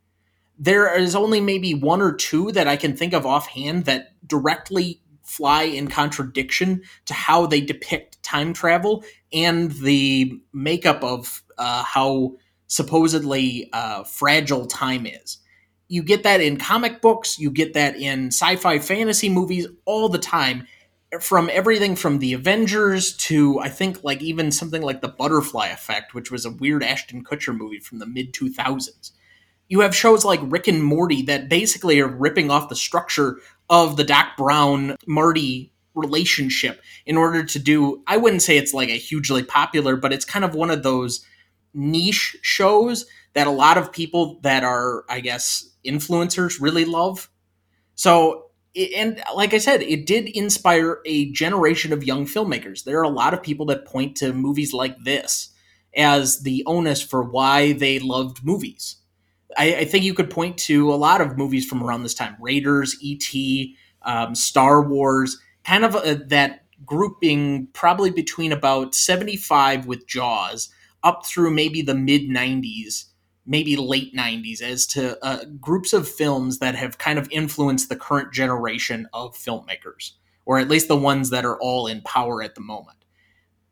There 0.59 0.93
is 0.99 1.15
only 1.15 1.39
maybe 1.39 1.73
one 1.73 2.01
or 2.01 2.11
two 2.11 2.51
that 2.51 2.67
I 2.67 2.75
can 2.75 2.97
think 2.97 3.13
of 3.13 3.25
offhand 3.25 3.85
that 3.85 4.09
directly 4.27 4.99
fly 5.27 5.63
in 5.63 5.87
contradiction 5.87 6.81
to 7.05 7.13
how 7.13 7.45
they 7.45 7.61
depict 7.61 8.21
time 8.23 8.53
travel 8.53 9.03
and 9.31 9.71
the 9.71 10.39
makeup 10.53 11.03
of 11.03 11.43
uh, 11.57 11.83
how 11.83 12.33
supposedly 12.67 13.69
uh, 13.73 14.03
fragile 14.03 14.65
time 14.65 15.05
is 15.05 15.39
you 15.87 16.03
get 16.03 16.23
that 16.23 16.41
in 16.41 16.57
comic 16.57 17.01
books, 17.01 17.39
you 17.39 17.49
get 17.51 17.73
that 17.73 17.95
in 17.95 18.27
sci-fi 18.27 18.79
fantasy 18.79 19.29
movies 19.29 19.67
all 19.85 20.09
the 20.09 20.17
time 20.17 20.67
from 21.21 21.49
everything 21.53 21.95
from 21.95 22.19
the 22.19 22.33
Avengers 22.33 23.15
to 23.15 23.59
I 23.59 23.69
think 23.69 24.03
like 24.03 24.21
even 24.21 24.51
something 24.51 24.81
like 24.81 25.01
the 25.01 25.07
Butterfly 25.07 25.67
Effect, 25.67 26.13
which 26.13 26.31
was 26.31 26.45
a 26.45 26.51
weird 26.51 26.83
Ashton 26.83 27.23
Kutcher 27.23 27.55
movie 27.55 27.79
from 27.79 27.99
the 27.99 28.05
mid 28.05 28.33
2000s. 28.33 29.11
You 29.69 29.81
have 29.81 29.95
shows 29.95 30.25
like 30.25 30.39
Rick 30.43 30.67
and 30.67 30.83
Morty 30.83 31.21
that 31.23 31.49
basically 31.49 31.99
are 31.99 32.07
ripping 32.07 32.51
off 32.51 32.69
the 32.69 32.75
structure 32.75 33.39
of 33.69 33.97
the 33.97 34.03
Doc 34.03 34.37
Brown 34.37 34.95
Marty 35.05 35.71
relationship 35.93 36.81
in 37.05 37.17
order 37.17 37.43
to 37.43 37.59
do 37.59 38.03
I 38.07 38.17
wouldn't 38.17 38.43
say 38.43 38.57
it's 38.57 38.73
like 38.73 38.89
a 38.89 38.93
hugely 38.93 39.43
popular, 39.43 39.95
but 39.95 40.13
it's 40.13 40.25
kind 40.25 40.45
of 40.45 40.55
one 40.55 40.69
of 40.69 40.83
those 40.83 41.25
niche 41.73 42.37
shows 42.41 43.05
that 43.33 43.47
a 43.47 43.51
lot 43.51 43.77
of 43.77 43.91
people 43.91 44.39
that 44.41 44.63
are 44.63 45.05
I 45.09 45.19
guess 45.19 45.69
influencers 45.85 46.61
really 46.61 46.85
love. 46.85 47.29
So, 47.95 48.51
and 48.95 49.21
like 49.35 49.53
I 49.53 49.57
said, 49.57 49.81
it 49.81 50.05
did 50.05 50.27
inspire 50.29 50.99
a 51.05 51.31
generation 51.31 51.91
of 51.91 52.03
young 52.03 52.25
filmmakers. 52.25 52.83
There 52.83 52.99
are 52.99 53.03
a 53.03 53.09
lot 53.09 53.33
of 53.33 53.41
people 53.41 53.65
that 53.67 53.85
point 53.85 54.17
to 54.17 54.33
movies 54.33 54.71
like 54.71 55.03
this 55.03 55.49
as 55.95 56.41
the 56.41 56.63
onus 56.67 57.01
for 57.01 57.23
why 57.23 57.73
they 57.73 57.97
loved 57.97 58.45
movies. 58.45 58.97
I, 59.57 59.75
I 59.75 59.85
think 59.85 60.03
you 60.03 60.13
could 60.13 60.29
point 60.29 60.57
to 60.59 60.93
a 60.93 60.95
lot 60.95 61.21
of 61.21 61.37
movies 61.37 61.65
from 61.65 61.83
around 61.83 62.03
this 62.03 62.13
time 62.13 62.35
Raiders, 62.39 62.97
E.T., 63.01 63.75
um, 64.01 64.35
Star 64.35 64.81
Wars, 64.81 65.39
kind 65.63 65.85
of 65.85 65.95
a, 65.95 66.15
that 66.27 66.65
grouping 66.85 67.67
probably 67.73 68.09
between 68.09 68.51
about 68.51 68.95
75 68.95 69.85
with 69.85 70.07
Jaws 70.07 70.69
up 71.03 71.25
through 71.25 71.51
maybe 71.51 71.81
the 71.81 71.95
mid 71.95 72.23
90s 72.23 73.05
maybe 73.47 73.77
late 73.77 74.13
90s 74.13 74.61
as 74.61 74.85
to 74.85 75.17
uh, 75.25 75.45
groups 75.59 75.93
of 75.93 76.07
films 76.07 76.59
that 76.59 76.75
have 76.75 76.97
kind 76.97 77.17
of 77.17 77.27
influenced 77.31 77.89
the 77.89 77.95
current 77.95 78.33
generation 78.33 79.07
of 79.13 79.35
filmmakers, 79.35 80.11
or 80.45 80.59
at 80.59 80.67
least 80.67 80.89
the 80.89 80.97
ones 80.97 81.29
that 81.29 81.45
are 81.45 81.57
all 81.59 81.87
in 81.87 82.01
power 82.01 82.43
at 82.43 82.55
the 82.55 82.61
moment. 82.61 82.97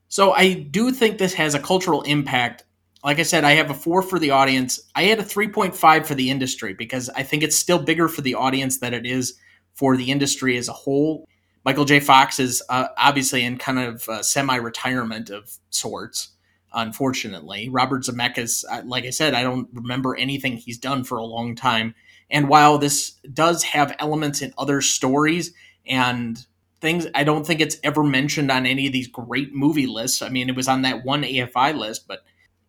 So 0.07 0.31
I 0.31 0.53
do 0.53 0.91
think 0.91 1.17
this 1.17 1.33
has 1.33 1.53
a 1.53 1.59
cultural 1.59 2.01
impact. 2.03 2.63
Like 3.05 3.19
I 3.19 3.23
said, 3.23 3.43
I 3.43 3.51
have 3.51 3.69
a 3.69 3.75
four 3.75 4.01
for 4.01 4.19
the 4.19 4.31
audience. 4.31 4.81
I 4.95 5.03
had 5.03 5.19
a 5.19 5.23
3.5 5.23 6.05
for 6.05 6.15
the 6.15 6.29
industry 6.29 6.73
because 6.73 7.07
I 7.09 7.23
think 7.23 7.43
it's 7.43 7.55
still 7.55 7.79
bigger 7.79 8.09
for 8.09 8.21
the 8.21 8.35
audience 8.35 8.79
than 8.79 8.93
it 8.93 9.05
is 9.05 9.35
for 9.75 9.95
the 9.95 10.11
industry 10.11 10.57
as 10.57 10.67
a 10.67 10.73
whole. 10.73 11.27
Michael 11.63 11.85
J. 11.85 11.99
Fox 11.99 12.39
is 12.39 12.63
uh, 12.67 12.87
obviously 12.97 13.45
in 13.45 13.57
kind 13.57 13.79
of 13.79 14.25
semi 14.25 14.55
retirement 14.55 15.29
of 15.29 15.57
sorts 15.69 16.29
unfortunately. 16.75 17.69
Robert 17.69 18.03
Zemeckis, 18.03 18.63
like 18.85 19.05
I 19.05 19.09
said, 19.09 19.33
I 19.33 19.43
don't 19.43 19.69
remember 19.73 20.15
anything 20.15 20.57
he's 20.57 20.77
done 20.77 21.03
for 21.03 21.17
a 21.17 21.23
long 21.23 21.55
time. 21.55 21.95
And 22.29 22.49
while 22.49 22.77
this 22.77 23.11
does 23.33 23.63
have 23.63 23.95
elements 23.99 24.41
in 24.41 24.53
other 24.57 24.81
stories 24.81 25.53
and 25.87 26.43
things, 26.81 27.07
I 27.15 27.23
don't 27.23 27.47
think 27.47 27.61
it's 27.61 27.77
ever 27.83 28.03
mentioned 28.03 28.51
on 28.51 28.65
any 28.65 28.87
of 28.87 28.93
these 28.93 29.07
great 29.07 29.53
movie 29.53 29.87
lists. 29.87 30.21
I 30.21 30.29
mean, 30.29 30.49
it 30.49 30.55
was 30.55 30.67
on 30.67 30.81
that 30.81 31.05
one 31.05 31.23
AFI 31.23 31.77
list, 31.77 32.07
but 32.07 32.23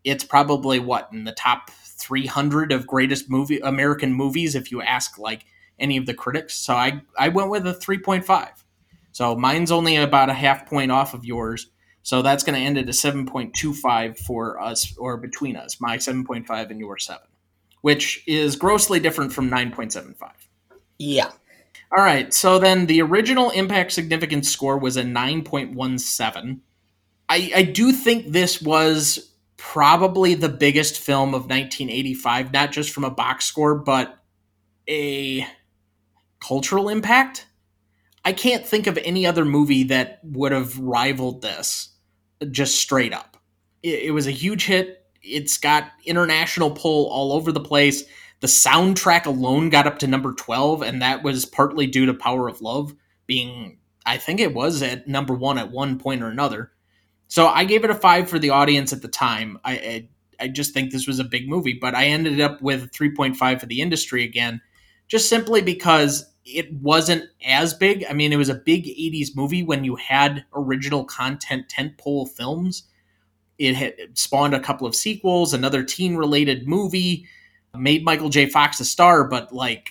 it's 0.06 0.24
probably 0.24 0.78
what 0.78 1.08
in 1.12 1.24
the 1.24 1.32
top 1.32 1.70
300 1.70 2.72
of 2.72 2.86
greatest 2.86 3.28
movie 3.28 3.58
American 3.60 4.12
movies 4.12 4.54
if 4.54 4.70
you 4.70 4.80
ask 4.80 5.18
like 5.18 5.44
any 5.78 5.98
of 5.98 6.06
the 6.06 6.14
critics. 6.14 6.54
So 6.54 6.74
I 6.74 7.02
I 7.18 7.28
went 7.28 7.50
with 7.50 7.66
a 7.66 7.74
3.5. 7.74 8.48
So 9.12 9.36
mine's 9.36 9.70
only 9.70 9.96
about 9.96 10.30
a 10.30 10.34
half 10.34 10.66
point 10.66 10.90
off 10.90 11.12
of 11.12 11.24
yours 11.24 11.68
so 12.06 12.22
that's 12.22 12.44
going 12.44 12.54
to 12.56 12.64
end 12.64 12.78
at 12.78 12.88
a 12.88 12.92
7.25 12.92 14.16
for 14.16 14.60
us, 14.60 14.96
or 14.96 15.16
between 15.16 15.56
us, 15.56 15.80
my 15.80 15.96
7.5 15.96 16.70
and 16.70 16.78
your 16.78 16.98
7, 16.98 17.20
which 17.80 18.22
is 18.28 18.54
grossly 18.54 19.00
different 19.00 19.32
from 19.32 19.50
9.75. 19.50 20.30
Yeah. 21.00 21.32
All 21.90 22.04
right. 22.04 22.32
So 22.32 22.60
then 22.60 22.86
the 22.86 23.02
original 23.02 23.50
impact 23.50 23.90
significance 23.90 24.48
score 24.48 24.78
was 24.78 24.96
a 24.96 25.02
9.17. 25.02 26.60
I, 27.28 27.52
I 27.56 27.62
do 27.64 27.90
think 27.90 28.30
this 28.30 28.62
was 28.62 29.32
probably 29.76 30.32
the 30.32 30.48
biggest 30.48 30.98
film 30.98 31.34
of 31.34 31.42
1985, 31.42 32.50
not 32.50 32.72
just 32.72 32.88
from 32.88 33.04
a 33.04 33.10
box 33.10 33.44
score, 33.44 33.74
but 33.74 34.16
a 34.88 35.46
cultural 36.40 36.88
impact. 36.88 37.46
I 38.24 38.32
can't 38.32 38.64
think 38.64 38.86
of 38.86 38.96
any 38.96 39.26
other 39.26 39.44
movie 39.44 39.84
that 39.84 40.20
would 40.22 40.52
have 40.52 40.78
rivaled 40.78 41.42
this 41.42 41.90
just 42.50 42.76
straight 42.76 43.12
up. 43.12 43.36
It, 43.82 44.04
it 44.04 44.10
was 44.12 44.26
a 44.26 44.30
huge 44.30 44.64
hit. 44.64 45.04
It's 45.20 45.58
got 45.58 45.90
international 46.06 46.70
pull 46.70 47.10
all 47.10 47.34
over 47.34 47.52
the 47.52 47.60
place. 47.60 48.04
The 48.40 48.46
soundtrack 48.46 49.26
alone 49.26 49.68
got 49.68 49.86
up 49.86 49.98
to 49.98 50.06
number 50.06 50.32
12, 50.32 50.80
and 50.80 51.02
that 51.02 51.22
was 51.22 51.44
partly 51.44 51.86
due 51.86 52.06
to 52.06 52.14
Power 52.14 52.48
of 52.48 52.62
Love 52.62 52.94
being, 53.26 53.76
I 54.06 54.16
think 54.16 54.40
it 54.40 54.54
was 54.54 54.82
at 54.82 55.06
number 55.06 55.34
one 55.34 55.58
at 55.58 55.70
one 55.70 55.98
point 55.98 56.22
or 56.22 56.30
another. 56.30 56.72
So 57.28 57.48
I 57.48 57.64
gave 57.64 57.84
it 57.84 57.90
a 57.90 57.94
five 57.94 58.28
for 58.28 58.38
the 58.38 58.50
audience 58.50 58.92
at 58.92 59.02
the 59.02 59.08
time. 59.08 59.58
I, 59.64 59.72
I, 59.72 60.08
I 60.40 60.48
just 60.48 60.72
think 60.72 60.92
this 60.92 61.06
was 61.06 61.18
a 61.18 61.24
big 61.24 61.48
movie, 61.48 61.78
but 61.80 61.94
I 61.94 62.06
ended 62.06 62.40
up 62.40 62.62
with 62.62 62.92
3.5 62.92 63.60
for 63.60 63.66
the 63.66 63.80
industry 63.80 64.24
again, 64.24 64.60
just 65.08 65.28
simply 65.28 65.62
because 65.62 66.32
it 66.44 66.72
wasn't 66.74 67.24
as 67.44 67.74
big. 67.74 68.04
I 68.08 68.12
mean, 68.12 68.32
it 68.32 68.36
was 68.36 68.48
a 68.48 68.54
big 68.54 68.84
80s 68.84 69.34
movie 69.34 69.64
when 69.64 69.82
you 69.82 69.96
had 69.96 70.44
original 70.54 71.04
content 71.04 71.68
tentpole 71.68 72.30
films. 72.30 72.84
It 73.58 73.74
had 73.74 73.94
spawned 74.14 74.54
a 74.54 74.60
couple 74.60 74.86
of 74.86 74.94
sequels, 74.94 75.52
another 75.52 75.82
teen 75.82 76.16
related 76.16 76.68
movie, 76.68 77.26
made 77.74 78.04
Michael 78.04 78.28
J. 78.28 78.46
Fox 78.46 78.78
a 78.80 78.84
star, 78.84 79.24
but 79.24 79.52
like, 79.52 79.90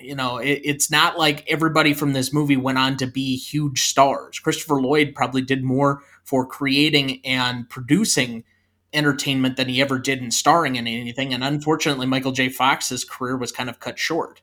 you 0.00 0.14
know, 0.14 0.38
it, 0.38 0.60
it's 0.64 0.90
not 0.90 1.18
like 1.18 1.48
everybody 1.48 1.92
from 1.92 2.12
this 2.12 2.32
movie 2.32 2.56
went 2.56 2.78
on 2.78 2.96
to 2.96 3.06
be 3.06 3.36
huge 3.36 3.82
stars. 3.82 4.38
Christopher 4.38 4.80
Lloyd 4.80 5.14
probably 5.14 5.42
did 5.42 5.62
more 5.62 6.02
for 6.24 6.46
creating 6.46 7.24
and 7.24 7.68
producing 7.68 8.44
entertainment 8.92 9.56
than 9.56 9.68
he 9.68 9.80
ever 9.80 9.98
did 9.98 10.20
in 10.20 10.30
starring 10.30 10.76
in 10.76 10.86
anything. 10.86 11.34
And 11.34 11.44
unfortunately, 11.44 12.06
Michael 12.06 12.32
J. 12.32 12.48
Fox's 12.48 13.04
career 13.04 13.36
was 13.36 13.52
kind 13.52 13.68
of 13.68 13.80
cut 13.80 13.98
short. 13.98 14.40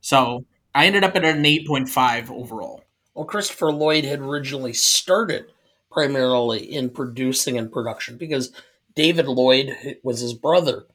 So 0.00 0.46
I 0.74 0.86
ended 0.86 1.04
up 1.04 1.14
at 1.16 1.24
an 1.24 1.44
8.5 1.44 2.30
overall. 2.30 2.82
Well, 3.14 3.26
Christopher 3.26 3.72
Lloyd 3.72 4.04
had 4.04 4.20
originally 4.20 4.72
started 4.72 5.46
primarily 5.90 6.60
in 6.60 6.88
producing 6.88 7.58
and 7.58 7.70
production 7.70 8.16
because 8.16 8.52
David 8.94 9.26
Lloyd 9.26 9.98
was 10.02 10.20
his 10.20 10.34
brother, 10.34 10.86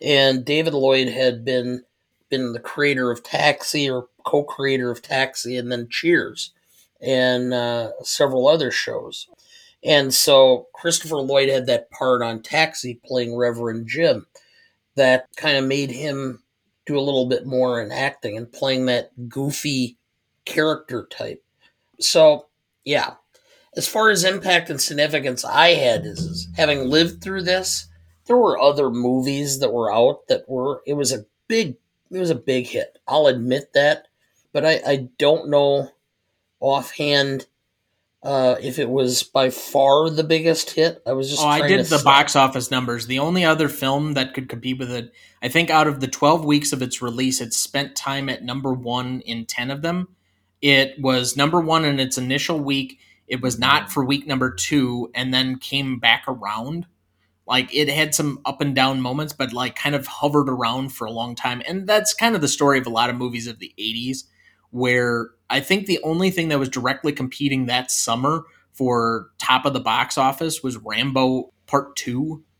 and 0.00 0.44
David 0.44 0.74
Lloyd 0.74 1.08
had 1.08 1.44
been 1.44 1.84
been 2.28 2.52
the 2.52 2.60
creator 2.60 3.10
of 3.10 3.22
Taxi 3.22 3.88
or 3.88 4.08
co-creator 4.24 4.90
of 4.90 5.00
Taxi, 5.00 5.56
and 5.56 5.70
then 5.70 5.88
Cheers, 5.88 6.52
and 7.00 7.54
uh, 7.54 7.92
several 8.02 8.48
other 8.48 8.70
shows. 8.70 9.28
And 9.84 10.12
so 10.12 10.68
Christopher 10.72 11.16
Lloyd 11.16 11.48
had 11.48 11.66
that 11.66 11.90
part 11.90 12.22
on 12.22 12.42
Taxi 12.42 13.00
playing 13.04 13.36
Reverend 13.36 13.86
Jim 13.88 14.26
that 14.96 15.28
kind 15.36 15.56
of 15.56 15.64
made 15.64 15.90
him 15.90 16.42
do 16.86 16.98
a 16.98 17.00
little 17.00 17.26
bit 17.26 17.46
more 17.46 17.80
in 17.82 17.92
acting 17.92 18.36
and 18.36 18.50
playing 18.50 18.86
that 18.86 19.28
goofy 19.28 19.96
character 20.44 21.06
type. 21.10 21.44
So, 22.00 22.46
yeah. 22.84 23.14
As 23.76 23.86
far 23.86 24.08
as 24.08 24.24
impact 24.24 24.70
and 24.70 24.80
significance 24.80 25.44
I 25.44 25.74
had 25.74 26.06
is, 26.06 26.20
is 26.20 26.48
having 26.56 26.88
lived 26.88 27.22
through 27.22 27.42
this, 27.42 27.88
there 28.24 28.36
were 28.36 28.58
other 28.58 28.90
movies 28.90 29.58
that 29.60 29.72
were 29.72 29.92
out 29.92 30.26
that 30.28 30.48
were 30.48 30.82
it 30.86 30.94
was 30.94 31.12
a 31.12 31.26
big 31.46 31.76
it 32.10 32.18
was 32.18 32.30
a 32.30 32.34
big 32.36 32.66
hit. 32.66 32.98
I'll 33.06 33.26
admit 33.26 33.72
that. 33.74 34.08
But 34.52 34.64
I, 34.64 34.80
I 34.86 35.08
don't 35.18 35.50
know 35.50 35.90
offhand 36.60 37.46
uh, 38.26 38.56
if 38.60 38.80
it 38.80 38.90
was 38.90 39.22
by 39.22 39.50
far 39.50 40.10
the 40.10 40.24
biggest 40.24 40.72
hit. 40.72 41.00
I 41.06 41.12
was 41.12 41.30
just. 41.30 41.40
Oh, 41.40 41.46
I 41.46 41.68
did 41.68 41.86
the 41.86 42.02
box 42.02 42.34
office 42.34 42.72
numbers. 42.72 43.06
The 43.06 43.20
only 43.20 43.44
other 43.44 43.68
film 43.68 44.14
that 44.14 44.34
could 44.34 44.48
compete 44.48 44.78
with 44.80 44.90
it, 44.90 45.12
I 45.42 45.48
think, 45.48 45.70
out 45.70 45.86
of 45.86 46.00
the 46.00 46.08
twelve 46.08 46.44
weeks 46.44 46.72
of 46.72 46.82
its 46.82 47.00
release, 47.00 47.40
it 47.40 47.54
spent 47.54 47.94
time 47.94 48.28
at 48.28 48.42
number 48.42 48.72
one 48.72 49.20
in 49.20 49.46
ten 49.46 49.70
of 49.70 49.82
them. 49.82 50.08
It 50.60 51.00
was 51.00 51.36
number 51.36 51.60
one 51.60 51.84
in 51.84 52.00
its 52.00 52.18
initial 52.18 52.58
week. 52.58 52.98
It 53.28 53.40
was 53.40 53.60
not 53.60 53.92
for 53.92 54.04
week 54.04 54.26
number 54.26 54.52
two, 54.52 55.08
and 55.14 55.32
then 55.32 55.58
came 55.58 56.00
back 56.00 56.24
around. 56.26 56.86
Like 57.46 57.72
it 57.72 57.88
had 57.88 58.12
some 58.12 58.40
up 58.44 58.60
and 58.60 58.74
down 58.74 59.00
moments, 59.00 59.34
but 59.34 59.52
like 59.52 59.76
kind 59.76 59.94
of 59.94 60.08
hovered 60.08 60.48
around 60.48 60.88
for 60.88 61.06
a 61.06 61.12
long 61.12 61.36
time. 61.36 61.62
And 61.68 61.86
that's 61.86 62.12
kind 62.12 62.34
of 62.34 62.40
the 62.40 62.48
story 62.48 62.80
of 62.80 62.88
a 62.88 62.90
lot 62.90 63.08
of 63.08 63.14
movies 63.14 63.46
of 63.46 63.60
the 63.60 63.72
'80s 63.78 64.24
where 64.70 65.30
I 65.48 65.60
think 65.60 65.86
the 65.86 66.00
only 66.02 66.30
thing 66.30 66.48
that 66.48 66.58
was 66.58 66.68
directly 66.68 67.12
competing 67.12 67.66
that 67.66 67.90
summer 67.90 68.44
for 68.72 69.30
top 69.38 69.64
of 69.64 69.72
the 69.72 69.80
box 69.80 70.18
office 70.18 70.62
was 70.62 70.76
Rambo 70.76 71.52
Part 71.66 71.96
2. 71.96 72.44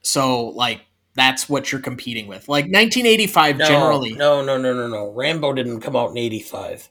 So, 0.00 0.46
like, 0.46 0.80
that's 1.18 1.48
what 1.48 1.70
you're 1.70 1.80
competing 1.82 2.28
with. 2.28 2.48
Like 2.48 2.64
1985 2.66 3.58
No, 3.58 3.66
generally. 3.66 4.12
No, 4.14 4.42
no, 4.42 4.56
no, 4.56 4.72
no, 4.72 4.86
no. 4.86 5.12
Rambo 5.12 5.52
didn't 5.52 5.80
come 5.80 5.96
out 5.96 6.10
in 6.12 6.16
85. 6.16 6.88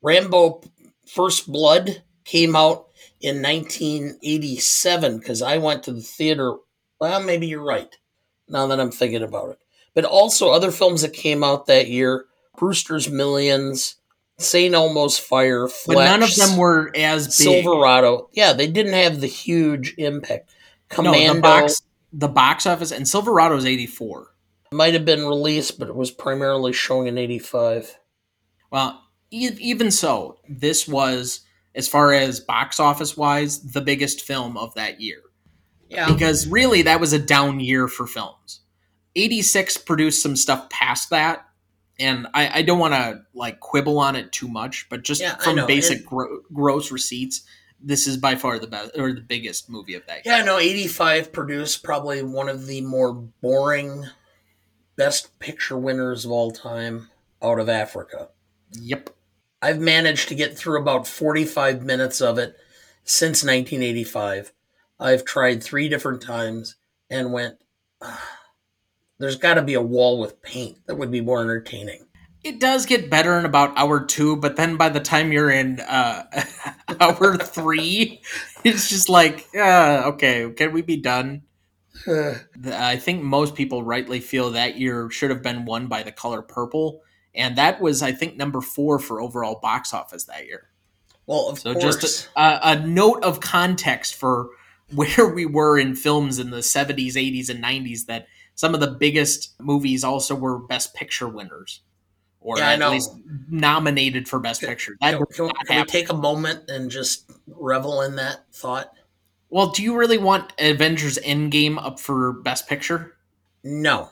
Rambo 0.00 0.62
First 1.04 1.50
Blood 1.50 2.02
came 2.24 2.54
out 2.54 2.86
in 3.20 3.42
1987 3.42 5.18
because 5.18 5.42
I 5.42 5.58
went 5.58 5.82
to 5.82 5.92
the 5.92 6.00
theater. 6.00 6.54
Well, 7.00 7.22
maybe 7.22 7.48
you're 7.48 7.62
right 7.62 7.94
now 8.48 8.68
that 8.68 8.80
I'm 8.80 8.92
thinking 8.92 9.22
about 9.22 9.50
it. 9.50 9.58
But 9.94 10.04
also 10.04 10.52
other 10.52 10.70
films 10.70 11.02
that 11.02 11.12
came 11.12 11.42
out 11.42 11.66
that 11.66 11.88
year 11.88 12.26
Brewster's 12.60 13.08
Millions, 13.10 13.96
St. 14.38 14.74
Elmo's 14.74 15.18
Fire, 15.18 15.66
But 15.86 15.94
none 15.94 16.22
of 16.22 16.36
them 16.36 16.56
were 16.58 16.92
as 16.94 17.26
big. 17.26 17.32
Silverado. 17.32 18.28
Yeah, 18.32 18.52
they 18.52 18.66
didn't 18.68 18.92
have 18.92 19.20
the 19.20 19.26
huge 19.26 19.94
impact. 19.98 20.50
no, 20.92 20.96
Commando 20.96 21.34
the 21.34 21.40
box 21.40 21.82
the 22.12 22.28
box 22.28 22.66
office 22.66 22.90
and 22.92 23.06
Silverado's 23.08 23.64
84. 23.64 24.34
might 24.72 24.94
have 24.94 25.04
been 25.04 25.24
released, 25.26 25.78
but 25.78 25.88
it 25.88 25.94
was 25.94 26.10
primarily 26.10 26.72
showing 26.72 27.06
in 27.06 27.16
85. 27.18 27.98
Well, 28.70 29.00
e- 29.30 29.56
even 29.60 29.90
so, 29.90 30.38
this 30.48 30.86
was 30.88 31.40
as 31.74 31.88
far 31.88 32.12
as 32.12 32.40
box 32.40 32.78
office 32.80 33.16
wise 33.16 33.60
the 33.72 33.80
biggest 33.80 34.20
film 34.22 34.56
of 34.58 34.74
that 34.74 35.00
year. 35.00 35.20
Yeah. 35.88 36.06
because 36.12 36.46
really 36.46 36.82
that 36.82 37.00
was 37.00 37.12
a 37.12 37.18
down 37.18 37.58
year 37.58 37.88
for 37.88 38.06
films. 38.06 38.60
86 39.16 39.76
produced 39.78 40.22
some 40.22 40.36
stuff 40.36 40.70
past 40.70 41.10
that, 41.10 41.46
and 42.00 42.26
I, 42.34 42.60
I 42.60 42.62
don't 42.62 42.78
want 42.78 42.94
to 42.94 43.22
like 43.34 43.60
quibble 43.60 43.98
on 43.98 44.16
it 44.16 44.32
too 44.32 44.48
much, 44.48 44.88
but 44.88 45.02
just 45.02 45.20
Yeah, 45.20 45.36
from 45.36 45.64
basic 45.66 46.04
gro- 46.04 46.40
gross 46.52 46.90
receipts, 46.90 47.42
this 47.82 48.06
is 48.06 48.16
by 48.16 48.34
far 48.34 48.58
the 48.58 48.66
best 48.66 48.92
or 48.98 49.12
the 49.12 49.20
biggest 49.20 49.70
movie 49.70 49.94
of 49.94 50.04
that 50.06 50.24
year. 50.24 50.36
Yeah, 50.38 50.44
no, 50.44 50.58
85 50.58 51.32
produced 51.32 51.84
probably 51.84 52.22
one 52.22 52.48
of 52.48 52.66
the 52.66 52.80
more 52.80 53.12
boring 53.12 54.06
best 54.96 55.38
picture 55.38 55.78
winners 55.78 56.24
of 56.24 56.30
all 56.30 56.50
time 56.50 57.10
out 57.42 57.58
of 57.60 57.68
Africa. 57.68 58.28
Yep. 58.72 59.10
I've 59.62 59.78
managed 59.80 60.28
to 60.28 60.34
get 60.34 60.56
through 60.56 60.80
about 60.80 61.06
45 61.06 61.82
minutes 61.82 62.20
of 62.20 62.38
it 62.38 62.56
since 63.04 63.42
1985. 63.44 64.52
I've 64.98 65.24
tried 65.24 65.62
three 65.62 65.88
different 65.88 66.22
times 66.22 66.76
and 67.08 67.32
went, 67.32 67.56
"Ah, 68.02 68.39
there's 69.20 69.36
got 69.36 69.54
to 69.54 69.62
be 69.62 69.74
a 69.74 69.82
wall 69.82 70.18
with 70.18 70.42
paint 70.42 70.78
that 70.86 70.96
would 70.96 71.10
be 71.10 71.20
more 71.20 71.42
entertaining. 71.42 72.06
It 72.42 72.58
does 72.58 72.86
get 72.86 73.10
better 73.10 73.38
in 73.38 73.44
about 73.44 73.76
hour 73.76 74.02
two, 74.04 74.34
but 74.36 74.56
then 74.56 74.76
by 74.76 74.88
the 74.88 75.00
time 75.00 75.30
you're 75.30 75.50
in 75.50 75.78
uh, 75.80 76.24
hour 77.00 77.36
three, 77.36 78.22
it's 78.64 78.88
just 78.88 79.10
like, 79.10 79.46
uh, 79.54 80.04
okay, 80.06 80.50
can 80.56 80.72
we 80.72 80.80
be 80.82 80.96
done? 80.96 81.42
I 82.08 82.96
think 82.96 83.22
most 83.22 83.54
people 83.54 83.82
rightly 83.82 84.20
feel 84.20 84.50
that 84.52 84.78
year 84.78 85.10
should 85.10 85.30
have 85.30 85.42
been 85.42 85.66
won 85.66 85.86
by 85.88 86.02
The 86.02 86.12
Color 86.12 86.40
Purple, 86.42 87.02
and 87.34 87.56
that 87.56 87.80
was, 87.82 88.02
I 88.02 88.12
think, 88.12 88.36
number 88.36 88.62
four 88.62 88.98
for 88.98 89.20
overall 89.20 89.60
box 89.60 89.92
office 89.92 90.24
that 90.24 90.46
year. 90.46 90.68
well, 91.26 91.48
of 91.48 91.58
So 91.58 91.74
course. 91.74 91.96
just 91.96 92.28
a, 92.36 92.58
a 92.62 92.86
note 92.86 93.22
of 93.22 93.40
context 93.40 94.14
for 94.14 94.50
where 94.94 95.28
we 95.28 95.46
were 95.46 95.78
in 95.78 95.94
films 95.94 96.38
in 96.38 96.50
the 96.50 96.58
70s, 96.58 97.14
80s, 97.14 97.48
and 97.48 97.62
90s 97.62 98.06
that 98.06 98.26
some 98.60 98.74
of 98.74 98.80
the 98.80 98.90
biggest 98.90 99.58
movies 99.58 100.04
also 100.04 100.34
were 100.34 100.58
Best 100.58 100.92
Picture 100.94 101.26
winners, 101.26 101.80
or 102.42 102.58
Yeah, 102.58 102.72
at 102.72 102.78
know. 102.78 102.90
least 102.90 103.10
nominated 103.48 104.28
for 104.28 104.38
Best 104.38 104.60
Picture. 104.60 104.98
That 105.00 105.16
can, 105.16 105.24
can- 105.48 105.50
can 105.66 105.76
we 105.80 105.84
take 105.86 106.10
a 106.10 106.14
moment 106.14 106.68
and 106.68 106.90
just 106.90 107.30
revel 107.46 108.02
in 108.02 108.16
that 108.16 108.40
thought? 108.52 108.92
well, 109.48 109.68
do 109.70 109.82
you 109.82 109.96
really 109.96 110.18
want 110.18 110.52
Avengers 110.58 111.18
Endgame 111.24 111.82
up 111.82 111.98
for 111.98 112.34
Best 112.34 112.68
Picture? 112.68 113.16
No. 113.64 114.10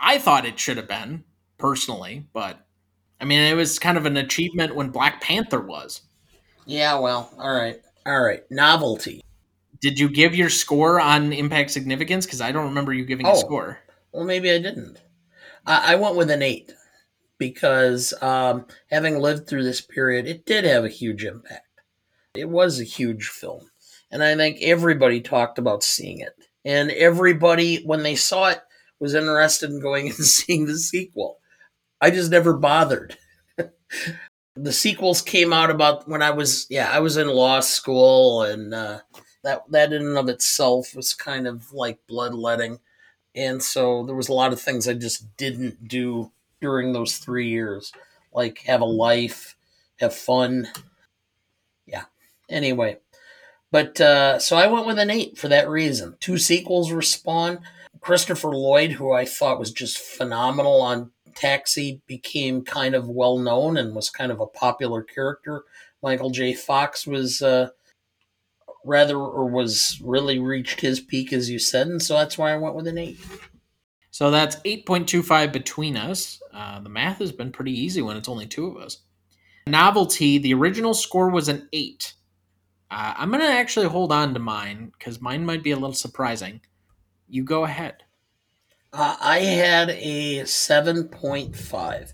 I 0.00 0.18
thought 0.18 0.44
it 0.44 0.58
should 0.58 0.78
have 0.78 0.88
been 0.88 1.22
personally, 1.56 2.26
but 2.32 2.66
I 3.20 3.24
mean, 3.24 3.38
it 3.38 3.54
was 3.54 3.78
kind 3.78 3.96
of 3.96 4.04
an 4.04 4.16
achievement 4.16 4.74
when 4.74 4.90
Black 4.90 5.20
Panther 5.22 5.60
was. 5.60 6.02
Yeah, 6.66 6.98
well, 6.98 7.32
all 7.38 7.54
right. 7.54 7.80
All 8.04 8.20
right. 8.20 8.42
Novelty. 8.50 9.22
Did 9.80 9.98
you 9.98 10.08
give 10.08 10.34
your 10.34 10.50
score 10.50 11.00
on 11.00 11.32
impact 11.32 11.70
significance? 11.70 12.26
Because 12.26 12.40
I 12.40 12.52
don't 12.52 12.64
remember 12.68 12.92
you 12.92 13.04
giving 13.04 13.26
a 13.26 13.32
Oh. 13.32 13.36
score. 13.36 13.78
Well, 14.12 14.24
maybe 14.24 14.50
I 14.50 14.58
didn't. 14.58 14.98
I, 15.66 15.92
I 15.92 15.96
went 15.96 16.16
with 16.16 16.30
an 16.30 16.42
eight 16.42 16.72
because 17.38 18.14
um, 18.22 18.66
having 18.90 19.18
lived 19.18 19.46
through 19.46 19.64
this 19.64 19.80
period, 19.80 20.26
it 20.26 20.46
did 20.46 20.64
have 20.64 20.84
a 20.84 20.88
huge 20.88 21.24
impact. 21.24 21.62
It 22.34 22.48
was 22.48 22.80
a 22.80 22.84
huge 22.84 23.28
film. 23.28 23.70
And 24.10 24.22
I 24.22 24.36
think 24.36 24.58
everybody 24.62 25.20
talked 25.20 25.58
about 25.58 25.82
seeing 25.82 26.20
it. 26.20 26.32
And 26.64 26.90
everybody, 26.92 27.82
when 27.84 28.02
they 28.02 28.16
saw 28.16 28.48
it, 28.50 28.60
was 28.98 29.14
interested 29.14 29.70
in 29.70 29.80
going 29.80 30.06
and 30.06 30.14
seeing 30.16 30.66
the 30.66 30.78
sequel. 30.78 31.38
I 32.00 32.10
just 32.10 32.30
never 32.30 32.54
bothered. 32.56 33.16
the 34.56 34.72
sequels 34.72 35.22
came 35.22 35.52
out 35.52 35.70
about 35.70 36.08
when 36.08 36.22
I 36.22 36.30
was, 36.30 36.66
yeah, 36.70 36.90
I 36.90 37.00
was 37.00 37.16
in 37.16 37.28
law 37.28 37.60
school, 37.60 38.42
and 38.42 38.72
uh, 38.74 39.00
that 39.46 39.62
that 39.70 39.92
in 39.92 40.02
and 40.02 40.18
of 40.18 40.28
itself 40.28 40.94
was 40.94 41.14
kind 41.14 41.46
of 41.46 41.72
like 41.72 41.98
bloodletting 42.06 42.78
and 43.36 43.62
so 43.62 44.02
there 44.04 44.14
was 44.14 44.30
a 44.30 44.34
lot 44.34 44.52
of 44.54 44.60
things 44.60 44.88
I 44.88 44.94
just 44.94 45.36
didn't 45.36 45.86
do 45.86 46.32
during 46.60 46.92
those 46.92 47.18
three 47.18 47.48
years, 47.48 47.92
like 48.32 48.58
have 48.60 48.80
a 48.80 48.86
life, 48.86 49.56
have 50.00 50.14
fun. 50.14 50.68
Yeah. 51.86 52.04
Anyway, 52.48 52.98
but 53.70 54.00
uh, 54.00 54.38
so 54.38 54.56
I 54.56 54.66
went 54.68 54.86
with 54.86 54.98
an 54.98 55.10
eight 55.10 55.36
for 55.36 55.48
that 55.48 55.68
reason. 55.68 56.16
Two 56.18 56.38
sequels 56.38 56.90
were 56.90 57.02
spawned. 57.02 57.58
Christopher 58.00 58.56
Lloyd, 58.56 58.92
who 58.92 59.12
I 59.12 59.26
thought 59.26 59.58
was 59.58 59.72
just 59.72 59.98
phenomenal 59.98 60.80
on 60.80 61.10
Taxi, 61.34 62.00
became 62.06 62.62
kind 62.62 62.94
of 62.94 63.08
well 63.08 63.38
known 63.38 63.76
and 63.76 63.94
was 63.94 64.08
kind 64.08 64.32
of 64.32 64.40
a 64.40 64.46
popular 64.46 65.02
character. 65.02 65.64
Michael 66.02 66.30
J. 66.30 66.54
Fox 66.54 67.06
was 67.06 67.42
uh, 67.42 67.68
rather 68.86 69.16
or 69.16 69.46
was 69.46 70.00
really 70.02 70.38
reached 70.38 70.80
his 70.80 71.00
peak, 71.00 71.32
as 71.32 71.50
you 71.50 71.58
said, 71.58 71.88
and 71.88 72.02
so 72.02 72.14
that's 72.14 72.38
why 72.38 72.52
I 72.52 72.56
went 72.56 72.74
with 72.74 72.86
an 72.86 72.98
eight. 72.98 73.18
So 74.10 74.30
that's 74.30 74.56
8.25 74.56 75.52
between 75.52 75.96
us. 75.96 76.40
Uh, 76.54 76.80
the 76.80 76.88
math 76.88 77.18
has 77.18 77.32
been 77.32 77.52
pretty 77.52 77.78
easy 77.78 78.00
when 78.00 78.16
it's 78.16 78.30
only 78.30 78.46
two 78.46 78.66
of 78.66 78.78
us. 78.78 79.02
Novelty, 79.66 80.38
the 80.38 80.54
original 80.54 80.94
score 80.94 81.28
was 81.28 81.48
an 81.48 81.68
8. 81.72 82.14
Uh, 82.90 83.14
I'm 83.18 83.30
going 83.30 83.42
to 83.42 83.46
actually 83.46 83.88
hold 83.88 84.12
on 84.12 84.32
to 84.32 84.40
mine 84.40 84.92
because 84.96 85.20
mine 85.20 85.44
might 85.44 85.62
be 85.62 85.72
a 85.72 85.76
little 85.76 85.92
surprising. 85.92 86.60
You 87.28 87.42
go 87.42 87.64
ahead. 87.64 88.04
Uh, 88.92 89.16
I 89.20 89.40
had 89.40 89.90
a 89.90 90.44
7.5. 90.44 92.12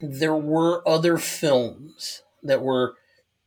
There 0.00 0.36
were 0.36 0.86
other 0.86 1.16
films 1.16 2.22
that 2.42 2.60
were 2.60 2.96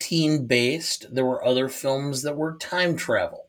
teen 0.03 0.47
based, 0.47 1.15
there 1.15 1.25
were 1.25 1.45
other 1.45 1.69
films 1.69 2.23
that 2.23 2.35
were 2.35 2.57
time 2.57 2.97
travel. 2.97 3.47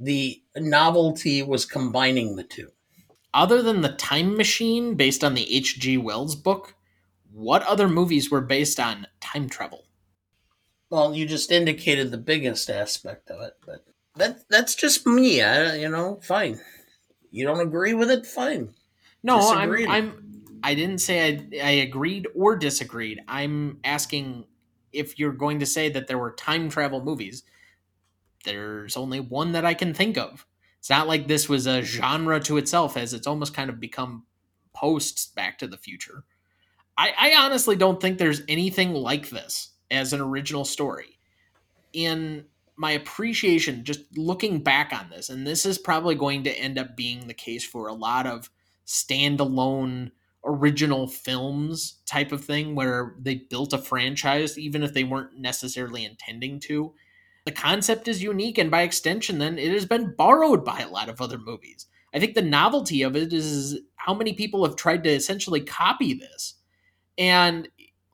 The 0.00 0.42
novelty 0.56 1.44
was 1.44 1.64
combining 1.64 2.34
the 2.34 2.42
two. 2.42 2.70
Other 3.32 3.62
than 3.62 3.82
The 3.82 3.92
Time 3.92 4.36
Machine, 4.36 4.94
based 4.96 5.22
on 5.22 5.34
the 5.34 5.54
H.G. 5.54 5.96
Wells 5.98 6.34
book, 6.34 6.74
what 7.30 7.62
other 7.62 7.88
movies 7.88 8.30
were 8.30 8.40
based 8.40 8.80
on 8.80 9.06
time 9.20 9.48
travel? 9.48 9.84
Well, 10.90 11.14
you 11.14 11.24
just 11.24 11.52
indicated 11.52 12.10
the 12.10 12.18
biggest 12.18 12.68
aspect 12.68 13.30
of 13.30 13.40
it, 13.40 13.54
but 13.64 13.84
that 14.16 14.48
that's 14.50 14.74
just 14.74 15.06
me. 15.06 15.40
I, 15.40 15.76
you 15.76 15.88
know, 15.88 16.18
fine. 16.22 16.60
You 17.30 17.46
don't 17.46 17.66
agree 17.66 17.94
with 17.94 18.10
it, 18.10 18.26
fine. 18.26 18.74
No, 19.22 19.38
Disagreed. 19.38 19.88
I'm, 19.88 20.10
I'm. 20.10 20.42
I 20.64 20.74
didn't 20.74 20.98
say 20.98 21.28
I, 21.28 21.66
I 21.66 21.70
agreed 21.70 22.26
or 22.34 22.56
disagreed. 22.56 23.20
I'm 23.26 23.78
asking 23.84 24.44
if 24.92 25.18
you're 25.18 25.32
going 25.32 25.60
to 25.60 25.66
say 25.66 25.88
that 25.90 26.06
there 26.06 26.18
were 26.18 26.32
time 26.32 26.68
travel 26.68 27.02
movies. 27.02 27.44
There's 28.44 28.96
only 28.96 29.20
one 29.20 29.52
that 29.52 29.64
I 29.64 29.74
can 29.74 29.94
think 29.94 30.18
of. 30.18 30.46
It's 30.78 30.90
not 30.90 31.06
like 31.06 31.28
this 31.28 31.48
was 31.48 31.66
a 31.66 31.82
genre 31.82 32.40
to 32.40 32.56
itself, 32.56 32.96
as 32.96 33.14
it's 33.14 33.26
almost 33.26 33.54
kind 33.54 33.70
of 33.70 33.78
become 33.78 34.24
post 34.74 35.34
Back 35.36 35.58
to 35.58 35.66
the 35.66 35.76
Future. 35.76 36.24
I, 36.98 37.12
I 37.18 37.44
honestly 37.44 37.76
don't 37.76 38.00
think 38.00 38.18
there's 38.18 38.42
anything 38.48 38.92
like 38.92 39.30
this 39.30 39.70
as 39.90 40.12
an 40.12 40.20
original 40.20 40.64
story. 40.64 41.18
In 41.92 42.46
my 42.76 42.92
appreciation, 42.92 43.84
just 43.84 44.00
looking 44.16 44.60
back 44.60 44.92
on 44.92 45.08
this, 45.10 45.28
and 45.28 45.46
this 45.46 45.64
is 45.64 45.78
probably 45.78 46.14
going 46.14 46.42
to 46.44 46.58
end 46.58 46.78
up 46.78 46.96
being 46.96 47.26
the 47.26 47.34
case 47.34 47.64
for 47.64 47.86
a 47.86 47.94
lot 47.94 48.26
of 48.26 48.50
standalone 48.86 50.10
original 50.44 51.06
films 51.06 52.00
type 52.06 52.32
of 52.32 52.44
thing 52.44 52.74
where 52.74 53.14
they 53.18 53.36
built 53.36 53.72
a 53.72 53.78
franchise 53.78 54.58
even 54.58 54.82
if 54.82 54.92
they 54.92 55.04
weren't 55.04 55.38
necessarily 55.38 56.04
intending 56.04 56.58
to. 56.60 56.92
The 57.44 57.52
concept 57.52 58.08
is 58.08 58.22
unique 58.22 58.58
and 58.58 58.70
by 58.70 58.82
extension 58.82 59.38
then 59.38 59.58
it 59.58 59.72
has 59.72 59.86
been 59.86 60.14
borrowed 60.16 60.64
by 60.64 60.80
a 60.80 60.88
lot 60.88 61.08
of 61.08 61.20
other 61.20 61.38
movies. 61.38 61.86
I 62.14 62.20
think 62.20 62.34
the 62.34 62.42
novelty 62.42 63.02
of 63.02 63.16
it 63.16 63.32
is 63.32 63.78
how 63.96 64.14
many 64.14 64.32
people 64.32 64.64
have 64.64 64.76
tried 64.76 65.04
to 65.04 65.10
essentially 65.10 65.60
copy 65.60 66.14
this. 66.14 66.54
And 67.16 67.68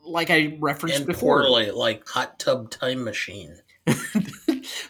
like 0.05 0.31
I 0.31 0.57
referenced 0.61 0.99
and 0.99 1.07
before, 1.07 1.43
poorly, 1.43 1.70
like 1.70 2.07
hot 2.09 2.39
tub 2.39 2.70
time 2.70 3.05
machine. 3.05 3.57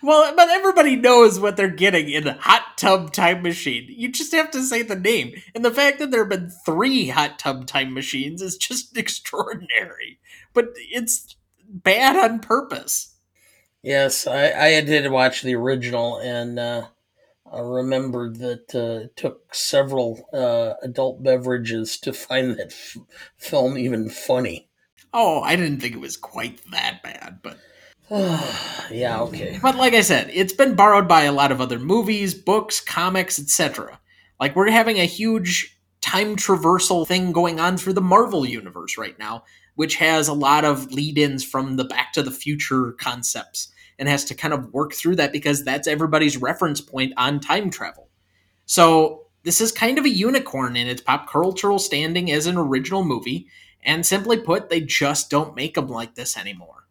well, 0.02 0.34
but 0.34 0.48
everybody 0.48 0.96
knows 0.96 1.40
what 1.40 1.56
they're 1.56 1.68
getting 1.68 2.08
in 2.08 2.26
Hot 2.26 2.76
Tub 2.76 3.12
Time 3.12 3.42
Machine. 3.42 3.86
You 3.88 4.10
just 4.10 4.32
have 4.32 4.50
to 4.52 4.62
say 4.62 4.82
the 4.82 4.96
name. 4.96 5.34
And 5.54 5.64
the 5.64 5.70
fact 5.70 5.98
that 5.98 6.10
there 6.10 6.20
have 6.20 6.28
been 6.28 6.50
three 6.50 7.08
Hot 7.08 7.38
Tub 7.38 7.66
Time 7.66 7.94
Machines 7.94 8.42
is 8.42 8.56
just 8.56 8.96
extraordinary. 8.96 10.18
But 10.54 10.70
it's 10.76 11.36
bad 11.68 12.16
on 12.16 12.40
purpose. 12.40 13.14
Yes, 13.82 14.26
I, 14.26 14.50
I 14.52 14.80
did 14.80 15.10
watch 15.10 15.42
the 15.42 15.54
original, 15.54 16.18
and 16.18 16.58
uh, 16.58 16.88
I 17.50 17.60
remembered 17.60 18.36
that 18.36 18.74
uh, 18.74 19.04
it 19.04 19.16
took 19.16 19.54
several 19.54 20.28
uh, 20.32 20.74
adult 20.82 21.22
beverages 21.22 21.96
to 21.98 22.12
find 22.12 22.56
that 22.56 22.72
f- 22.72 22.96
film 23.36 23.78
even 23.78 24.10
funny. 24.10 24.68
Oh, 25.14 25.40
I 25.40 25.56
didn't 25.56 25.80
think 25.80 25.94
it 25.94 26.00
was 26.00 26.16
quite 26.16 26.60
that 26.70 27.02
bad, 27.02 27.38
but 27.42 27.58
yeah, 28.90 29.20
okay. 29.20 29.58
But 29.60 29.76
like 29.76 29.92
I 29.92 30.00
said, 30.00 30.30
it's 30.32 30.52
been 30.52 30.74
borrowed 30.74 31.06
by 31.08 31.24
a 31.24 31.32
lot 31.32 31.52
of 31.52 31.60
other 31.60 31.78
movies, 31.78 32.34
books, 32.34 32.80
comics, 32.80 33.38
etc. 33.38 34.00
Like 34.40 34.56
we're 34.56 34.70
having 34.70 34.98
a 34.98 35.04
huge 35.04 35.78
time 36.00 36.36
traversal 36.36 37.06
thing 37.06 37.32
going 37.32 37.60
on 37.60 37.76
through 37.76 37.92
the 37.92 38.00
Marvel 38.00 38.46
universe 38.46 38.96
right 38.96 39.18
now, 39.18 39.44
which 39.74 39.96
has 39.96 40.26
a 40.26 40.32
lot 40.32 40.64
of 40.64 40.90
lead-ins 40.92 41.44
from 41.44 41.76
the 41.76 41.84
Back 41.84 42.12
to 42.14 42.22
the 42.22 42.30
Future 42.30 42.92
concepts 42.92 43.68
and 43.98 44.08
has 44.08 44.24
to 44.26 44.34
kind 44.34 44.54
of 44.54 44.72
work 44.72 44.94
through 44.94 45.16
that 45.16 45.32
because 45.32 45.64
that's 45.64 45.88
everybody's 45.88 46.36
reference 46.36 46.80
point 46.80 47.12
on 47.16 47.40
time 47.40 47.68
travel. 47.68 48.08
So 48.64 49.26
this 49.42 49.60
is 49.60 49.72
kind 49.72 49.98
of 49.98 50.04
a 50.04 50.10
unicorn 50.10 50.76
in 50.76 50.88
its 50.88 51.02
pop 51.02 51.28
cultural 51.28 51.78
standing 51.78 52.30
as 52.30 52.46
an 52.46 52.56
original 52.56 53.04
movie, 53.04 53.48
and 53.82 54.04
simply 54.04 54.38
put, 54.38 54.68
they 54.68 54.80
just 54.80 55.30
don't 55.30 55.56
make 55.56 55.74
them 55.74 55.88
like 55.88 56.14
this 56.14 56.36
anymore. 56.36 56.87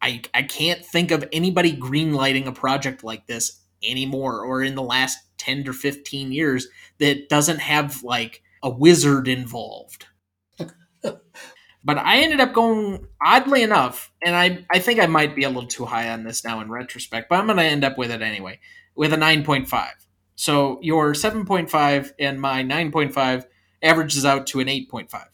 I, 0.00 0.22
I 0.32 0.42
can't 0.42 0.84
think 0.84 1.10
of 1.10 1.28
anybody 1.32 1.76
greenlighting 1.76 2.46
a 2.46 2.52
project 2.52 3.02
like 3.02 3.26
this 3.26 3.60
anymore 3.82 4.44
or 4.44 4.62
in 4.62 4.74
the 4.74 4.82
last 4.82 5.18
10 5.38 5.64
to 5.64 5.72
15 5.72 6.32
years 6.32 6.68
that 6.98 7.28
doesn't 7.28 7.60
have 7.60 8.02
like 8.02 8.42
a 8.62 8.70
wizard 8.70 9.28
involved. 9.28 10.06
but 11.02 11.98
I 11.98 12.18
ended 12.18 12.40
up 12.40 12.52
going 12.52 13.06
oddly 13.24 13.62
enough, 13.62 14.12
and 14.22 14.34
I, 14.34 14.66
I 14.70 14.78
think 14.78 15.00
I 15.00 15.06
might 15.06 15.34
be 15.34 15.44
a 15.44 15.48
little 15.48 15.68
too 15.68 15.84
high 15.84 16.10
on 16.10 16.24
this 16.24 16.44
now 16.44 16.60
in 16.60 16.70
retrospect, 16.70 17.28
but 17.28 17.38
I'm 17.38 17.46
going 17.46 17.58
to 17.58 17.64
end 17.64 17.84
up 17.84 17.96
with 17.96 18.10
it 18.10 18.22
anyway, 18.22 18.60
with 18.94 19.12
a 19.12 19.16
9.5. 19.16 19.88
So 20.34 20.78
your 20.82 21.14
7.5 21.14 22.12
and 22.18 22.40
my 22.40 22.62
9.5 22.62 23.44
averages 23.82 24.24
out 24.24 24.46
to 24.48 24.60
an 24.60 24.66
8.5. 24.66 25.24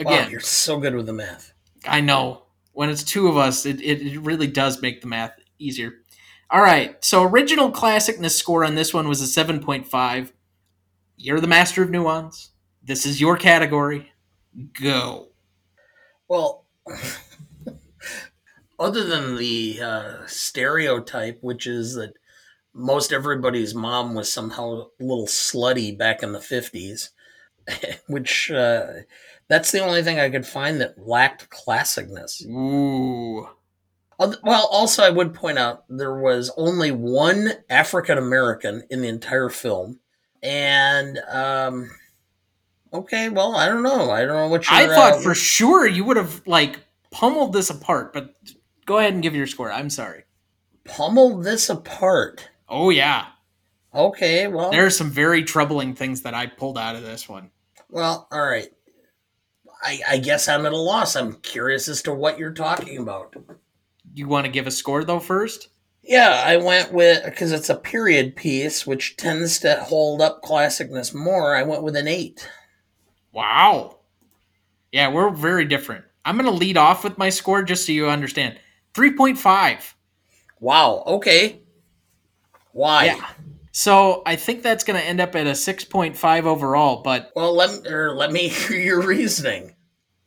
Again, 0.00 0.24
wow, 0.24 0.28
you're 0.28 0.40
so 0.40 0.78
good 0.78 0.94
with 0.94 1.06
the 1.06 1.12
math. 1.12 1.52
I 1.86 2.00
know 2.00 2.44
when 2.78 2.90
it's 2.90 3.02
two 3.02 3.26
of 3.26 3.36
us, 3.36 3.66
it, 3.66 3.80
it, 3.80 4.00
it 4.06 4.20
really 4.20 4.46
does 4.46 4.80
make 4.80 5.00
the 5.00 5.08
math 5.08 5.32
easier. 5.58 5.94
All 6.48 6.62
right, 6.62 7.04
so 7.04 7.24
original 7.24 7.72
classicness 7.72 8.30
score 8.30 8.64
on 8.64 8.76
this 8.76 8.94
one 8.94 9.08
was 9.08 9.20
a 9.20 9.44
7.5. 9.44 10.30
You're 11.16 11.40
the 11.40 11.48
master 11.48 11.82
of 11.82 11.90
nuance. 11.90 12.50
This 12.80 13.04
is 13.04 13.20
your 13.20 13.36
category. 13.36 14.12
Go. 14.80 15.30
Well, 16.28 16.66
other 18.78 19.02
than 19.02 19.34
the 19.34 19.80
uh, 19.82 20.26
stereotype, 20.28 21.40
which 21.42 21.66
is 21.66 21.96
that 21.96 22.12
most 22.72 23.12
everybody's 23.12 23.74
mom 23.74 24.14
was 24.14 24.32
somehow 24.32 24.66
a 24.66 24.86
little 25.00 25.26
slutty 25.26 25.98
back 25.98 26.22
in 26.22 26.30
the 26.30 26.38
50s, 26.38 27.10
which 28.06 28.52
uh, 28.52 28.86
that's 29.48 29.72
the 29.72 29.80
only 29.80 30.02
thing 30.02 30.18
I 30.18 30.30
could 30.30 30.46
find 30.46 30.80
that 30.80 30.98
lacked 30.98 31.50
classicness. 31.50 32.46
Ooh. 32.46 33.48
Well, 34.18 34.68
also, 34.72 35.04
I 35.04 35.10
would 35.10 35.32
point 35.32 35.58
out 35.58 35.84
there 35.88 36.18
was 36.18 36.50
only 36.56 36.90
one 36.90 37.52
African 37.70 38.18
American 38.18 38.82
in 38.90 39.00
the 39.00 39.08
entire 39.08 39.48
film. 39.48 40.00
And, 40.42 41.18
um, 41.30 41.90
okay, 42.92 43.28
well, 43.28 43.54
I 43.54 43.68
don't 43.68 43.84
know. 43.84 44.10
I 44.10 44.24
don't 44.24 44.34
know 44.34 44.48
what 44.48 44.68
you 44.68 44.76
I 44.76 44.86
thought 44.88 45.14
uh, 45.14 45.20
for 45.20 45.34
sure 45.34 45.86
you 45.86 46.04
would 46.04 46.16
have, 46.16 46.42
like, 46.46 46.80
pummeled 47.12 47.52
this 47.52 47.70
apart, 47.70 48.12
but 48.12 48.34
go 48.86 48.98
ahead 48.98 49.14
and 49.14 49.22
give 49.22 49.36
your 49.36 49.46
score. 49.46 49.70
I'm 49.70 49.90
sorry. 49.90 50.24
Pummeled 50.84 51.44
this 51.44 51.70
apart? 51.70 52.50
Oh, 52.68 52.90
yeah. 52.90 53.26
Okay, 53.94 54.48
well. 54.48 54.70
There 54.70 54.86
are 54.86 54.90
some 54.90 55.10
very 55.10 55.44
troubling 55.44 55.94
things 55.94 56.22
that 56.22 56.34
I 56.34 56.46
pulled 56.46 56.76
out 56.76 56.96
of 56.96 57.02
this 57.02 57.28
one. 57.28 57.50
Well, 57.88 58.26
all 58.32 58.44
right. 58.44 58.68
I, 59.82 60.00
I 60.08 60.18
guess 60.18 60.48
I'm 60.48 60.66
at 60.66 60.72
a 60.72 60.76
loss. 60.76 61.16
I'm 61.16 61.34
curious 61.34 61.88
as 61.88 62.02
to 62.02 62.14
what 62.14 62.38
you're 62.38 62.52
talking 62.52 62.98
about. 62.98 63.34
You 64.14 64.26
want 64.28 64.46
to 64.46 64.52
give 64.52 64.66
a 64.66 64.70
score 64.70 65.04
though 65.04 65.20
first? 65.20 65.68
Yeah, 66.02 66.42
I 66.44 66.56
went 66.56 66.92
with 66.92 67.24
because 67.24 67.52
it's 67.52 67.68
a 67.68 67.76
period 67.76 68.34
piece, 68.34 68.86
which 68.86 69.16
tends 69.16 69.58
to 69.60 69.76
hold 69.76 70.22
up 70.22 70.42
classicness 70.42 71.14
more. 71.14 71.54
I 71.54 71.62
went 71.62 71.82
with 71.82 71.96
an 71.96 72.08
eight. 72.08 72.48
Wow. 73.32 73.98
Yeah, 74.90 75.08
we're 75.12 75.30
very 75.30 75.66
different. 75.66 76.04
I'm 76.24 76.36
going 76.36 76.50
to 76.50 76.56
lead 76.56 76.76
off 76.76 77.04
with 77.04 77.18
my 77.18 77.28
score 77.28 77.62
just 77.62 77.86
so 77.86 77.92
you 77.92 78.08
understand. 78.08 78.58
3.5. 78.94 79.94
Wow. 80.60 81.02
Okay. 81.06 81.60
Why? 82.72 83.06
Yeah. 83.06 83.26
So 83.78 84.24
I 84.26 84.34
think 84.34 84.64
that's 84.64 84.82
going 84.82 85.00
to 85.00 85.06
end 85.06 85.20
up 85.20 85.36
at 85.36 85.46
a 85.46 85.52
6.5 85.52 86.44
overall. 86.46 87.00
But 87.00 87.30
well, 87.36 87.54
let 87.54 87.80
me, 87.80 87.88
let 87.88 88.32
me 88.32 88.48
hear 88.48 88.76
your 88.76 89.00
reasoning. 89.00 89.76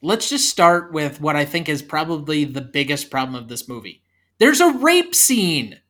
Let's 0.02 0.30
just 0.30 0.50
start 0.50 0.94
with 0.94 1.20
what 1.20 1.36
I 1.36 1.44
think 1.44 1.68
is 1.68 1.82
probably 1.82 2.46
the 2.46 2.62
biggest 2.62 3.12
problem 3.12 3.36
of 3.36 3.50
this 3.50 3.68
movie. 3.68 4.04
There's 4.38 4.62
a 4.62 4.72
rape 4.72 5.14
scene. 5.14 5.82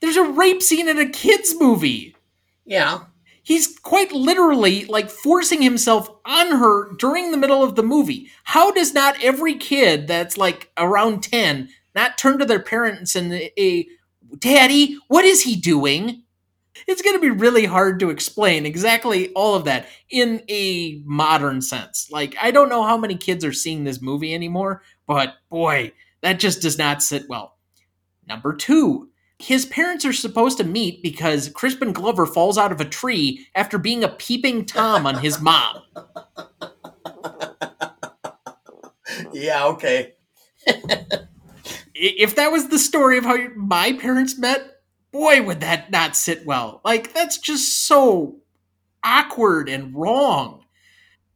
There's 0.00 0.16
a 0.16 0.24
rape 0.24 0.62
scene 0.62 0.88
in 0.88 0.98
a 0.98 1.06
kids 1.06 1.54
movie. 1.60 2.16
Yeah. 2.64 3.00
He's 3.42 3.78
quite 3.78 4.12
literally 4.12 4.86
like 4.86 5.10
forcing 5.10 5.60
himself 5.60 6.08
on 6.24 6.60
her 6.60 6.94
during 6.94 7.30
the 7.30 7.36
middle 7.36 7.62
of 7.62 7.74
the 7.76 7.82
movie. 7.82 8.30
How 8.44 8.72
does 8.72 8.94
not 8.94 9.22
every 9.22 9.56
kid 9.56 10.08
that's 10.08 10.38
like 10.38 10.70
around 10.78 11.24
10 11.24 11.68
not 11.94 12.16
turn 12.16 12.38
to 12.38 12.46
their 12.46 12.62
parents 12.62 13.14
and 13.14 13.34
a 13.34 13.86
daddy, 14.38 14.96
what 15.08 15.26
is 15.26 15.42
he 15.42 15.56
doing? 15.56 16.21
It's 16.92 17.02
going 17.02 17.16
to 17.16 17.20
be 17.20 17.30
really 17.30 17.64
hard 17.64 17.98
to 18.00 18.10
explain 18.10 18.66
exactly 18.66 19.32
all 19.32 19.54
of 19.54 19.64
that 19.64 19.88
in 20.10 20.42
a 20.48 21.00
modern 21.04 21.62
sense. 21.62 22.08
Like, 22.10 22.36
I 22.40 22.50
don't 22.50 22.68
know 22.68 22.84
how 22.84 22.96
many 22.96 23.16
kids 23.16 23.44
are 23.44 23.52
seeing 23.52 23.84
this 23.84 24.02
movie 24.02 24.34
anymore, 24.34 24.82
but 25.06 25.34
boy, 25.48 25.92
that 26.20 26.38
just 26.38 26.62
does 26.62 26.78
not 26.78 27.02
sit 27.02 27.28
well. 27.28 27.56
Number 28.28 28.54
two, 28.54 29.08
his 29.38 29.66
parents 29.66 30.04
are 30.04 30.12
supposed 30.12 30.58
to 30.58 30.64
meet 30.64 31.02
because 31.02 31.48
Crispin 31.48 31.92
Glover 31.92 32.26
falls 32.26 32.58
out 32.58 32.70
of 32.70 32.80
a 32.80 32.84
tree 32.84 33.46
after 33.54 33.78
being 33.78 34.04
a 34.04 34.08
peeping 34.08 34.66
Tom 34.66 35.06
on 35.06 35.16
his 35.16 35.40
mom. 35.40 35.82
yeah, 39.32 39.66
okay. 39.66 40.12
if 41.94 42.36
that 42.36 42.52
was 42.52 42.68
the 42.68 42.78
story 42.78 43.18
of 43.18 43.24
how 43.24 43.36
my 43.56 43.92
parents 43.94 44.38
met, 44.38 44.71
boy, 45.12 45.42
would 45.42 45.60
that 45.60 45.90
not 45.90 46.16
sit 46.16 46.44
well. 46.44 46.80
Like, 46.84 47.12
that's 47.12 47.38
just 47.38 47.86
so 47.86 48.36
awkward 49.04 49.68
and 49.68 49.94
wrong. 49.94 50.64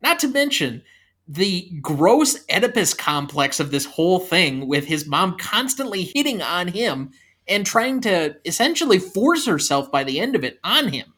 Not 0.02 0.18
to 0.20 0.28
mention 0.28 0.82
the 1.28 1.70
gross 1.80 2.38
Oedipus 2.50 2.94
complex 2.94 3.60
of 3.60 3.70
this 3.70 3.84
whole 3.84 4.18
thing 4.18 4.66
with 4.68 4.84
his 4.86 5.06
mom 5.06 5.36
constantly 5.38 6.02
hitting 6.02 6.40
on 6.40 6.68
him 6.68 7.10
and 7.48 7.66
trying 7.66 8.00
to 8.00 8.36
essentially 8.44 8.98
force 8.98 9.46
herself 9.46 9.90
by 9.90 10.04
the 10.04 10.20
end 10.20 10.34
of 10.34 10.44
it 10.44 10.58
on 10.64 10.88
him. 10.88 11.12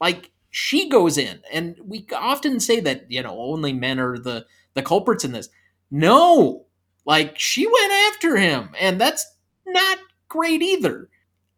Like, 0.00 0.30
she 0.50 0.88
goes 0.88 1.18
in, 1.18 1.40
and 1.52 1.76
we 1.84 2.06
often 2.14 2.60
say 2.60 2.80
that, 2.80 3.10
you 3.10 3.22
know, 3.22 3.38
only 3.38 3.72
men 3.72 3.98
are 3.98 4.18
the, 4.18 4.46
the 4.74 4.82
culprits 4.82 5.24
in 5.24 5.32
this. 5.32 5.48
No! 5.90 6.66
Like, 7.04 7.38
she 7.38 7.66
went 7.66 7.92
after 7.92 8.36
him, 8.36 8.70
and 8.78 9.00
that's 9.00 9.26
not 9.66 9.98
great 10.28 10.62
either 10.62 11.08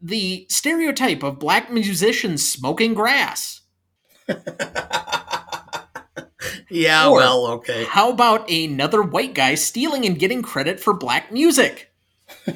the 0.00 0.46
stereotype 0.48 1.22
of 1.22 1.38
black 1.38 1.70
musicians 1.70 2.48
smoking 2.48 2.94
grass. 2.94 3.60
yeah, 6.70 7.08
or, 7.08 7.16
well, 7.16 7.46
okay. 7.46 7.84
How 7.84 8.10
about 8.10 8.50
another 8.50 9.02
white 9.02 9.34
guy 9.34 9.54
stealing 9.54 10.04
and 10.06 10.18
getting 10.18 10.42
credit 10.42 10.80
for 10.80 10.94
black 10.94 11.32
music? 11.32 11.92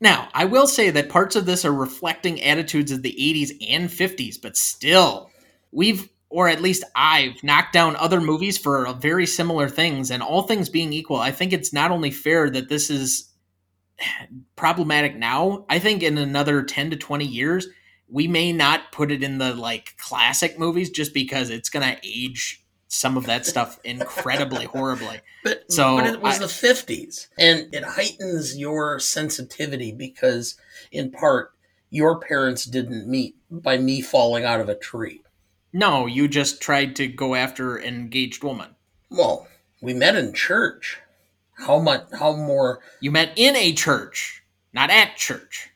now, 0.00 0.28
I 0.34 0.44
will 0.46 0.66
say 0.66 0.90
that 0.90 1.08
parts 1.08 1.36
of 1.36 1.46
this 1.46 1.64
are 1.64 1.72
reflecting 1.72 2.42
attitudes 2.42 2.90
of 2.92 3.02
the 3.02 3.14
80s 3.18 3.50
and 3.68 3.88
50s, 3.88 4.40
but 4.40 4.56
still, 4.56 5.30
we've 5.70 6.08
or 6.34 6.48
at 6.48 6.60
least 6.60 6.82
I've 6.96 7.44
knocked 7.44 7.72
down 7.72 7.94
other 7.94 8.20
movies 8.20 8.58
for 8.58 8.92
very 8.94 9.24
similar 9.24 9.68
things. 9.68 10.10
And 10.10 10.20
all 10.20 10.42
things 10.42 10.68
being 10.68 10.92
equal, 10.92 11.18
I 11.18 11.30
think 11.30 11.52
it's 11.52 11.72
not 11.72 11.92
only 11.92 12.10
fair 12.10 12.50
that 12.50 12.68
this 12.68 12.90
is 12.90 13.32
problematic 14.56 15.16
now. 15.16 15.64
I 15.68 15.78
think 15.78 16.02
in 16.02 16.18
another 16.18 16.62
10 16.62 16.90
to 16.90 16.96
20 16.96 17.24
years, 17.24 17.66
we 18.08 18.28
may 18.28 18.52
not 18.52 18.92
put 18.92 19.10
it 19.10 19.22
in 19.22 19.38
the 19.38 19.54
like 19.54 19.94
classic 19.98 20.58
movies 20.58 20.90
just 20.90 21.14
because 21.14 21.50
it's 21.50 21.68
going 21.70 21.88
to 21.96 22.00
age 22.04 22.62
some 22.88 23.16
of 23.16 23.26
that 23.26 23.46
stuff 23.52 23.78
incredibly 23.84 24.66
horribly. 24.66 25.20
But, 25.42 25.70
So, 25.72 25.96
but 25.96 26.06
it 26.06 26.20
was 26.20 26.36
I- 26.36 26.38
the 26.40 26.46
50s, 26.46 27.28
and 27.38 27.74
it 27.74 27.84
heightens 27.84 28.56
your 28.56 28.98
sensitivity 29.00 29.92
because, 29.92 30.56
in 30.92 31.10
part, 31.10 31.52
your 31.90 32.18
parents 32.18 32.64
didn't 32.64 33.08
meet 33.08 33.36
by 33.50 33.78
me 33.78 34.00
falling 34.00 34.44
out 34.44 34.60
of 34.60 34.68
a 34.68 34.74
tree. 34.74 35.22
No, 35.72 36.06
you 36.06 36.28
just 36.28 36.60
tried 36.60 36.94
to 36.96 37.08
go 37.08 37.34
after 37.34 37.76
an 37.76 37.94
engaged 37.94 38.44
woman. 38.44 38.76
Well, 39.10 39.48
we 39.80 39.92
met 39.92 40.14
in 40.16 40.32
church. 40.32 41.00
How 41.56 41.78
much? 41.78 42.04
How 42.18 42.34
more? 42.34 42.80
You 43.00 43.10
met 43.10 43.32
in 43.36 43.54
a 43.56 43.72
church, 43.72 44.42
not 44.72 44.90
at 44.90 45.16
church. 45.16 45.70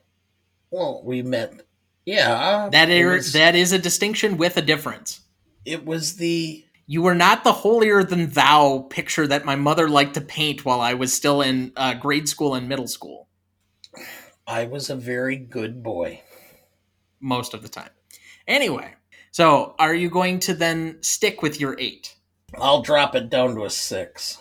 Well, 0.70 1.02
we 1.04 1.22
met. 1.22 1.62
Yeah, 2.04 2.68
That 2.72 2.88
is 2.90 3.04
was, 3.06 3.32
that 3.34 3.54
is 3.54 3.72
a 3.72 3.78
distinction 3.78 4.36
with 4.38 4.56
a 4.56 4.62
difference. 4.62 5.20
it 5.64 5.84
was 5.84 6.16
the 6.16 6.64
You 6.86 7.02
were 7.02 7.14
not 7.14 7.44
the 7.44 7.52
holier 7.52 8.02
than 8.02 8.30
thou 8.30 8.86
picture 8.88 9.26
that 9.26 9.44
my 9.44 9.56
mother 9.56 9.88
liked 9.88 10.14
to 10.14 10.22
paint 10.22 10.64
while 10.64 10.80
I 10.80 10.94
was 10.94 11.12
still 11.12 11.42
in 11.42 11.72
uh, 11.76 11.94
grade 11.94 12.28
school 12.28 12.54
and 12.54 12.66
middle 12.68 12.88
school, 12.88 13.28
I 14.46 14.64
was 14.64 14.88
a 14.88 14.96
very 14.96 15.36
good 15.36 15.82
boy. 15.82 16.22
most 17.20 17.52
of 17.52 17.62
the 17.62 17.68
time. 17.68 17.90
Anyway, 18.46 18.94
so 19.30 19.74
are 19.78 19.94
you 19.94 20.08
going 20.08 20.38
to 20.40 20.54
then 20.54 20.96
stick 21.02 21.42
with 21.42 21.60
your 21.60 21.76
eight? 21.78 22.14
I'll 22.58 22.80
drop 22.80 23.14
it 23.14 23.28
down 23.28 23.54
to 23.56 23.64
a 23.64 23.70
six. 23.70 24.38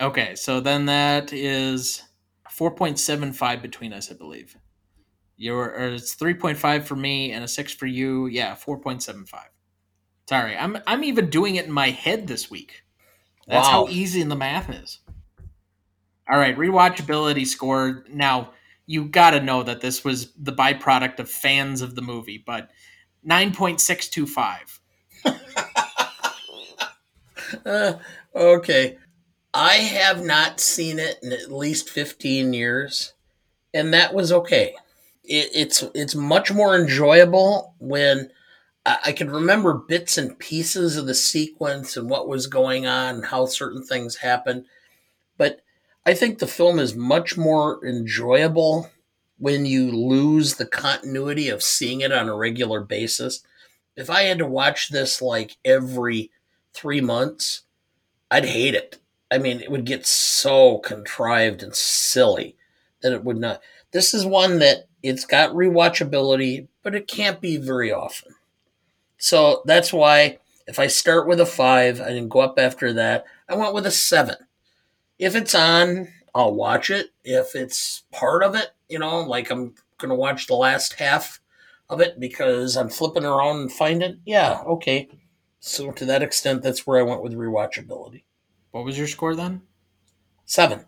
Okay, 0.00 0.34
so 0.34 0.60
then 0.60 0.86
that 0.86 1.32
is 1.32 2.02
4.75 2.50 3.62
between 3.62 3.92
us, 3.92 4.10
I 4.10 4.14
believe. 4.14 4.56
You're, 5.36 5.64
or 5.70 5.88
it's 5.94 6.16
3.5 6.16 6.84
for 6.84 6.96
me 6.96 7.32
and 7.32 7.44
a 7.44 7.48
6 7.48 7.72
for 7.74 7.86
you. 7.86 8.26
Yeah, 8.26 8.54
4.75. 8.54 9.26
Sorry, 10.28 10.56
I'm 10.56 10.78
I'm 10.88 11.04
even 11.04 11.30
doing 11.30 11.54
it 11.54 11.66
in 11.66 11.72
my 11.72 11.90
head 11.90 12.26
this 12.26 12.50
week. 12.50 12.82
That's 13.46 13.68
how 13.68 13.84
Wow. 13.84 13.90
easy 13.90 14.22
the 14.24 14.34
math 14.34 14.68
is. 14.70 14.98
All 16.28 16.36
right, 16.38 16.56
rewatchability 16.56 17.46
score. 17.46 18.04
Now, 18.10 18.52
you 18.86 19.04
got 19.04 19.30
to 19.30 19.40
know 19.40 19.62
that 19.62 19.80
this 19.80 20.02
was 20.04 20.32
the 20.34 20.52
byproduct 20.52 21.20
of 21.20 21.30
fans 21.30 21.80
of 21.80 21.94
the 21.94 22.02
movie, 22.02 22.42
but 22.44 22.70
9.625. 23.28 24.80
Uh, 27.64 27.92
okay. 28.34 28.98
I 29.58 29.76
have 29.76 30.22
not 30.22 30.60
seen 30.60 30.98
it 30.98 31.18
in 31.22 31.32
at 31.32 31.50
least 31.50 31.88
15 31.88 32.52
years, 32.52 33.14
and 33.72 33.94
that 33.94 34.12
was 34.12 34.30
okay. 34.30 34.74
It, 35.24 35.48
it's 35.54 35.82
it's 35.94 36.14
much 36.14 36.52
more 36.52 36.76
enjoyable 36.76 37.74
when 37.78 38.28
I, 38.84 38.98
I 39.06 39.12
can 39.12 39.30
remember 39.30 39.72
bits 39.72 40.18
and 40.18 40.38
pieces 40.38 40.98
of 40.98 41.06
the 41.06 41.14
sequence 41.14 41.96
and 41.96 42.10
what 42.10 42.28
was 42.28 42.48
going 42.48 42.84
on 42.84 43.14
and 43.14 43.24
how 43.24 43.46
certain 43.46 43.82
things 43.82 44.16
happened. 44.16 44.66
But 45.38 45.62
I 46.04 46.12
think 46.12 46.38
the 46.38 46.46
film 46.46 46.78
is 46.78 46.94
much 46.94 47.38
more 47.38 47.82
enjoyable 47.82 48.90
when 49.38 49.64
you 49.64 49.90
lose 49.90 50.56
the 50.56 50.66
continuity 50.66 51.48
of 51.48 51.62
seeing 51.62 52.02
it 52.02 52.12
on 52.12 52.28
a 52.28 52.36
regular 52.36 52.82
basis. 52.82 53.42
If 53.96 54.10
I 54.10 54.24
had 54.24 54.36
to 54.36 54.46
watch 54.46 54.90
this 54.90 55.22
like 55.22 55.56
every 55.64 56.30
three 56.74 57.00
months, 57.00 57.62
I'd 58.30 58.44
hate 58.44 58.74
it. 58.74 59.00
I 59.30 59.38
mean, 59.38 59.60
it 59.60 59.70
would 59.70 59.84
get 59.84 60.06
so 60.06 60.78
contrived 60.78 61.62
and 61.62 61.74
silly 61.74 62.56
that 63.02 63.12
it 63.12 63.24
would 63.24 63.38
not. 63.38 63.60
This 63.90 64.14
is 64.14 64.24
one 64.26 64.58
that 64.60 64.88
it's 65.02 65.24
got 65.24 65.50
rewatchability, 65.50 66.68
but 66.82 66.94
it 66.94 67.08
can't 67.08 67.40
be 67.40 67.56
very 67.56 67.92
often. 67.92 68.34
So 69.18 69.62
that's 69.64 69.92
why 69.92 70.38
if 70.66 70.78
I 70.78 70.86
start 70.86 71.26
with 71.26 71.40
a 71.40 71.46
five, 71.46 72.00
I 72.00 72.08
didn't 72.08 72.28
go 72.28 72.40
up 72.40 72.58
after 72.58 72.92
that. 72.94 73.24
I 73.48 73.54
went 73.56 73.74
with 73.74 73.86
a 73.86 73.90
seven. 73.90 74.36
If 75.18 75.34
it's 75.34 75.54
on, 75.54 76.08
I'll 76.34 76.54
watch 76.54 76.90
it. 76.90 77.10
If 77.24 77.54
it's 77.54 78.02
part 78.12 78.42
of 78.42 78.54
it, 78.54 78.70
you 78.88 78.98
know, 78.98 79.20
like 79.20 79.50
I'm 79.50 79.74
going 79.98 80.10
to 80.10 80.14
watch 80.14 80.46
the 80.46 80.54
last 80.54 80.94
half 80.94 81.40
of 81.88 82.00
it 82.00 82.20
because 82.20 82.76
I'm 82.76 82.90
flipping 82.90 83.24
around 83.24 83.60
and 83.60 83.72
find 83.72 84.02
it, 84.02 84.18
yeah, 84.26 84.62
okay. 84.66 85.08
So 85.60 85.92
to 85.92 86.04
that 86.06 86.22
extent, 86.22 86.62
that's 86.62 86.86
where 86.86 86.98
I 86.98 87.02
went 87.02 87.22
with 87.22 87.32
rewatchability. 87.32 88.22
What 88.76 88.84
was 88.84 88.98
your 88.98 89.06
score 89.06 89.34
then? 89.34 89.62
Seven. 90.44 90.84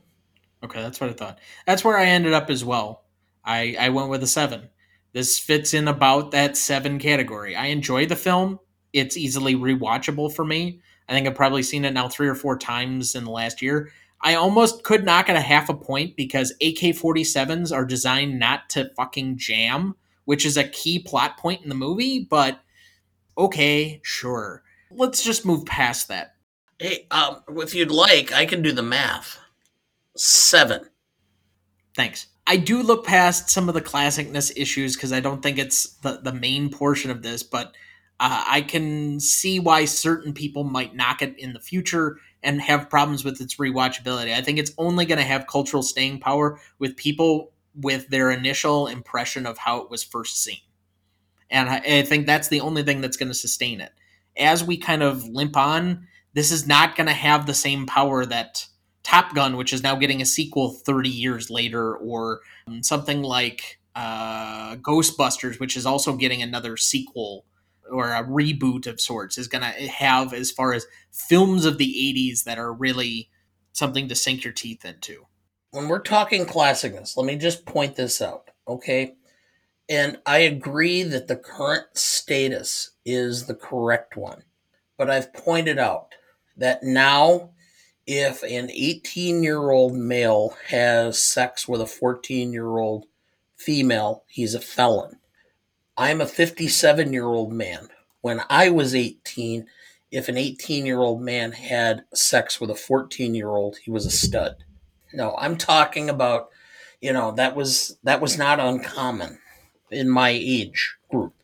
Okay, 0.62 0.82
that's 0.82 1.00
what 1.00 1.08
I 1.08 1.14
thought. 1.14 1.38
That's 1.66 1.82
where 1.82 1.96
I 1.96 2.04
ended 2.04 2.34
up 2.34 2.50
as 2.50 2.62
well. 2.62 3.04
I 3.42 3.76
I 3.80 3.88
went 3.88 4.10
with 4.10 4.22
a 4.22 4.26
seven. 4.26 4.68
This 5.14 5.38
fits 5.38 5.72
in 5.72 5.88
about 5.88 6.32
that 6.32 6.58
seven 6.58 6.98
category. 6.98 7.56
I 7.56 7.68
enjoy 7.68 8.04
the 8.04 8.14
film. 8.14 8.60
It's 8.92 9.16
easily 9.16 9.54
rewatchable 9.54 10.34
for 10.34 10.44
me. 10.44 10.82
I 11.08 11.14
think 11.14 11.26
I've 11.26 11.34
probably 11.34 11.62
seen 11.62 11.86
it 11.86 11.94
now 11.94 12.10
three 12.10 12.28
or 12.28 12.34
four 12.34 12.58
times 12.58 13.14
in 13.14 13.24
the 13.24 13.30
last 13.30 13.62
year. 13.62 13.90
I 14.20 14.34
almost 14.34 14.84
could 14.84 15.06
knock 15.06 15.30
it 15.30 15.36
a 15.36 15.40
half 15.40 15.70
a 15.70 15.74
point 15.74 16.14
because 16.14 16.50
AK 16.60 16.92
47s 16.92 17.74
are 17.74 17.86
designed 17.86 18.38
not 18.38 18.68
to 18.70 18.90
fucking 18.98 19.38
jam, 19.38 19.94
which 20.26 20.44
is 20.44 20.58
a 20.58 20.68
key 20.68 20.98
plot 20.98 21.38
point 21.38 21.62
in 21.62 21.70
the 21.70 21.74
movie, 21.74 22.26
but 22.28 22.60
okay, 23.38 24.00
sure. 24.02 24.62
Let's 24.90 25.24
just 25.24 25.46
move 25.46 25.64
past 25.64 26.08
that. 26.08 26.34
Hey, 26.78 27.06
um, 27.10 27.42
if 27.56 27.74
you'd 27.74 27.90
like, 27.90 28.32
I 28.32 28.46
can 28.46 28.62
do 28.62 28.70
the 28.70 28.82
math. 28.82 29.38
Seven. 30.16 30.88
Thanks. 31.96 32.28
I 32.46 32.56
do 32.56 32.82
look 32.82 33.04
past 33.04 33.50
some 33.50 33.68
of 33.68 33.74
the 33.74 33.80
classicness 33.80 34.52
issues 34.56 34.94
because 34.94 35.12
I 35.12 35.20
don't 35.20 35.42
think 35.42 35.58
it's 35.58 35.94
the, 35.98 36.20
the 36.22 36.32
main 36.32 36.70
portion 36.70 37.10
of 37.10 37.22
this, 37.22 37.42
but 37.42 37.74
uh, 38.20 38.44
I 38.46 38.62
can 38.62 39.20
see 39.20 39.60
why 39.60 39.84
certain 39.84 40.32
people 40.32 40.64
might 40.64 40.94
knock 40.94 41.20
it 41.20 41.38
in 41.38 41.52
the 41.52 41.60
future 41.60 42.18
and 42.42 42.60
have 42.62 42.88
problems 42.88 43.24
with 43.24 43.40
its 43.40 43.56
rewatchability. 43.56 44.32
I 44.32 44.40
think 44.40 44.58
it's 44.58 44.72
only 44.78 45.04
going 45.04 45.18
to 45.18 45.24
have 45.24 45.46
cultural 45.48 45.82
staying 45.82 46.20
power 46.20 46.60
with 46.78 46.96
people 46.96 47.52
with 47.74 48.08
their 48.08 48.30
initial 48.30 48.86
impression 48.86 49.46
of 49.46 49.58
how 49.58 49.80
it 49.80 49.90
was 49.90 50.02
first 50.02 50.42
seen. 50.42 50.60
And 51.50 51.68
I, 51.68 51.76
I 51.78 52.02
think 52.02 52.26
that's 52.26 52.48
the 52.48 52.60
only 52.60 52.82
thing 52.82 53.00
that's 53.00 53.16
going 53.16 53.30
to 53.30 53.34
sustain 53.34 53.80
it. 53.80 53.92
As 54.36 54.62
we 54.64 54.76
kind 54.76 55.02
of 55.02 55.24
limp 55.28 55.56
on, 55.56 56.06
this 56.34 56.50
is 56.50 56.66
not 56.66 56.96
going 56.96 57.06
to 57.06 57.12
have 57.12 57.46
the 57.46 57.54
same 57.54 57.86
power 57.86 58.24
that 58.26 58.66
Top 59.02 59.34
Gun, 59.34 59.56
which 59.56 59.72
is 59.72 59.82
now 59.82 59.96
getting 59.96 60.20
a 60.20 60.26
sequel 60.26 60.70
30 60.70 61.08
years 61.08 61.50
later, 61.50 61.96
or 61.96 62.40
um, 62.66 62.82
something 62.82 63.22
like 63.22 63.80
uh, 63.94 64.76
Ghostbusters, 64.76 65.58
which 65.58 65.76
is 65.76 65.86
also 65.86 66.14
getting 66.14 66.42
another 66.42 66.76
sequel 66.76 67.44
or 67.90 68.10
a 68.10 68.22
reboot 68.22 68.86
of 68.86 69.00
sorts, 69.00 69.38
is 69.38 69.48
going 69.48 69.62
to 69.62 69.88
have 69.88 70.34
as 70.34 70.50
far 70.50 70.74
as 70.74 70.86
films 71.10 71.64
of 71.64 71.78
the 71.78 71.86
80s 71.86 72.44
that 72.44 72.58
are 72.58 72.72
really 72.72 73.30
something 73.72 74.08
to 74.08 74.14
sink 74.14 74.44
your 74.44 74.52
teeth 74.52 74.84
into. 74.84 75.26
When 75.70 75.88
we're 75.88 76.00
talking 76.00 76.44
classicness, 76.44 77.16
let 77.16 77.26
me 77.26 77.36
just 77.36 77.64
point 77.64 77.96
this 77.96 78.20
out, 78.20 78.50
okay? 78.66 79.14
And 79.88 80.18
I 80.26 80.38
agree 80.38 81.02
that 81.02 81.28
the 81.28 81.36
current 81.36 81.86
status 81.94 82.90
is 83.06 83.46
the 83.46 83.54
correct 83.54 84.16
one. 84.16 84.42
But 84.98 85.08
I've 85.08 85.32
pointed 85.32 85.78
out 85.78 86.14
that 86.58 86.82
now, 86.82 87.50
if 88.06 88.42
an 88.42 88.70
18 88.70 89.42
year 89.42 89.70
old 89.70 89.94
male 89.94 90.56
has 90.68 91.22
sex 91.22 91.66
with 91.66 91.80
a 91.80 91.86
14 91.86 92.52
year 92.52 92.78
old 92.78 93.06
female, 93.56 94.24
he's 94.28 94.54
a 94.54 94.60
felon. 94.60 95.18
I'm 95.96 96.20
a 96.20 96.26
57 96.26 97.12
year 97.12 97.26
old 97.26 97.52
man. 97.52 97.88
When 98.20 98.40
I 98.50 98.70
was 98.70 98.94
18, 98.94 99.66
if 100.10 100.28
an 100.28 100.36
18 100.36 100.86
year 100.86 101.00
old 101.00 101.22
man 101.22 101.52
had 101.52 102.04
sex 102.14 102.60
with 102.60 102.70
a 102.70 102.74
14 102.74 103.34
year 103.34 103.50
old, 103.50 103.78
he 103.78 103.90
was 103.90 104.06
a 104.06 104.10
stud. 104.10 104.56
No, 105.12 105.34
I'm 105.38 105.56
talking 105.56 106.10
about, 106.10 106.48
you 107.00 107.12
know, 107.12 107.32
that 107.32 107.56
was 107.56 107.96
that 108.04 108.20
was 108.20 108.36
not 108.36 108.60
uncommon 108.60 109.38
in 109.90 110.08
my 110.08 110.30
age 110.30 110.96
group 111.10 111.34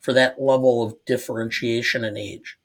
for 0.00 0.12
that 0.12 0.40
level 0.40 0.82
of 0.82 0.96
differentiation 1.06 2.04
in 2.04 2.16
age. 2.16 2.58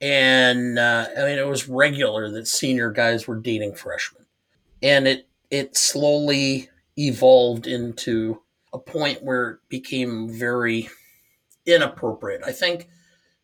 And 0.00 0.78
uh, 0.78 1.08
I 1.16 1.20
mean, 1.24 1.38
it 1.38 1.46
was 1.46 1.68
regular 1.68 2.30
that 2.30 2.48
senior 2.48 2.90
guys 2.90 3.26
were 3.26 3.36
dating 3.36 3.74
freshmen, 3.74 4.24
and 4.82 5.06
it 5.06 5.28
it 5.50 5.76
slowly 5.76 6.70
evolved 6.96 7.66
into 7.66 8.40
a 8.72 8.78
point 8.78 9.22
where 9.22 9.50
it 9.50 9.58
became 9.68 10.28
very 10.30 10.88
inappropriate. 11.66 12.42
I 12.44 12.52
think 12.52 12.88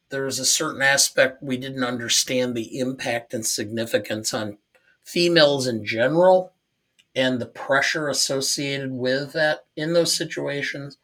there's 0.08 0.38
a 0.38 0.46
certain 0.46 0.82
aspect 0.82 1.42
we 1.42 1.56
didn't 1.56 1.84
understand 1.84 2.54
the 2.54 2.78
impact 2.78 3.34
and 3.34 3.44
significance 3.44 4.32
on 4.32 4.58
females 5.04 5.66
in 5.66 5.84
general 5.84 6.52
and 7.14 7.40
the 7.40 7.46
pressure 7.46 8.08
associated 8.08 8.92
with 8.92 9.32
that 9.32 9.64
in 9.74 9.94
those 9.94 10.14
situations 10.14 10.98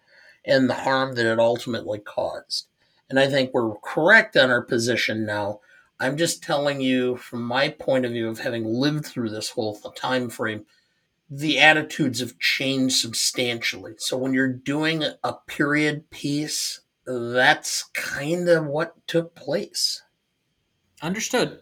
and 0.45 0.69
the 0.69 0.75
harm 0.75 1.15
that 1.15 1.27
it 1.27 1.39
ultimately 1.39 1.99
caused. 1.99 2.67
And 3.13 3.21
I 3.21 3.29
think 3.29 3.53
we're 3.53 3.75
correct 3.83 4.39
on 4.39 4.51
our 4.51 4.63
position 4.63 5.27
now. 5.27 5.61
I'm 6.01 6.17
just 6.17 6.43
telling 6.43 6.81
you 6.81 7.19
from 7.19 7.43
my 7.43 7.69
point 7.69 8.07
of 8.07 8.13
view 8.13 8.27
of 8.31 8.39
having 8.39 8.65
lived 8.65 9.05
through 9.05 9.29
this 9.29 9.51
whole 9.51 9.75
time 9.75 10.31
frame, 10.31 10.65
the 11.29 11.61
attitudes 11.61 12.21
have 12.21 12.39
changed 12.39 12.97
substantially. 12.97 13.97
So 13.99 14.17
when 14.17 14.33
you're 14.33 14.49
doing 14.49 15.05
a 15.23 15.35
period 15.47 16.09
piece, 16.09 16.81
that's 17.05 17.83
kind 17.93 18.49
of 18.49 18.65
what 18.65 19.07
took 19.07 19.35
place. 19.35 20.01
Understood. 21.03 21.59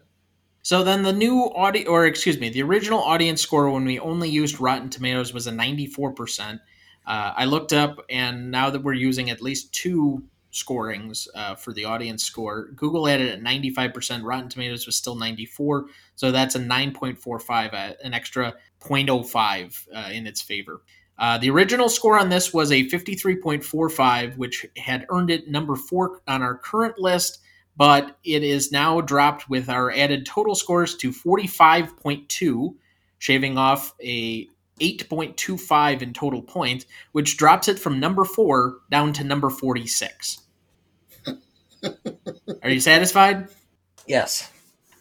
So 0.62 0.84
then 0.84 1.02
the 1.02 1.12
new 1.12 1.50
audio, 1.56 1.90
or 1.90 2.06
excuse 2.06 2.38
me, 2.38 2.48
the 2.48 2.62
original 2.62 3.00
audience 3.00 3.42
score 3.42 3.68
when 3.68 3.84
we 3.84 3.98
only 3.98 4.30
used 4.30 4.60
Rotten 4.60 4.88
Tomatoes 4.88 5.34
was 5.34 5.48
a 5.48 5.52
94%. 5.52 6.60
Uh, 7.08 7.32
I 7.36 7.44
looked 7.44 7.72
up, 7.72 7.98
and 8.08 8.52
now 8.52 8.70
that 8.70 8.84
we're 8.84 8.92
using 8.92 9.30
at 9.30 9.42
least 9.42 9.74
two 9.74 10.22
scorings 10.50 11.28
uh, 11.34 11.54
for 11.54 11.72
the 11.72 11.84
audience 11.84 12.24
score, 12.24 12.68
Google 12.74 13.06
had 13.06 13.20
it 13.20 13.32
at 13.32 13.40
95%. 13.40 14.24
Rotten 14.24 14.48
Tomatoes 14.48 14.86
was 14.86 14.96
still 14.96 15.14
94, 15.14 15.86
so 16.16 16.30
that's 16.30 16.54
a 16.54 16.60
9.45, 16.60 17.72
uh, 17.72 17.94
an 18.02 18.14
extra 18.14 18.54
0.05 18.80 19.86
uh, 19.94 20.10
in 20.12 20.26
its 20.26 20.40
favor. 20.40 20.82
Uh, 21.18 21.36
the 21.36 21.50
original 21.50 21.90
score 21.90 22.18
on 22.18 22.30
this 22.30 22.52
was 22.54 22.72
a 22.72 22.88
53.45, 22.88 24.38
which 24.38 24.66
had 24.78 25.06
earned 25.10 25.30
it 25.30 25.48
number 25.48 25.76
four 25.76 26.22
on 26.26 26.42
our 26.42 26.56
current 26.56 26.98
list, 26.98 27.40
but 27.76 28.16
it 28.24 28.42
is 28.42 28.72
now 28.72 29.00
dropped 29.02 29.48
with 29.50 29.68
our 29.68 29.92
added 29.92 30.24
total 30.24 30.54
scores 30.54 30.96
to 30.96 31.10
45.2, 31.10 32.74
shaving 33.18 33.58
off 33.58 33.94
a 34.02 34.48
8.25 34.80 36.02
in 36.02 36.12
total 36.12 36.42
points, 36.42 36.86
which 37.12 37.36
drops 37.36 37.68
it 37.68 37.78
from 37.78 38.00
number 38.00 38.24
four 38.24 38.78
down 38.90 39.12
to 39.14 39.24
number 39.24 39.50
46. 39.50 40.38
Are 42.62 42.70
you 42.70 42.80
satisfied? 42.80 43.48
Yes. 44.06 44.50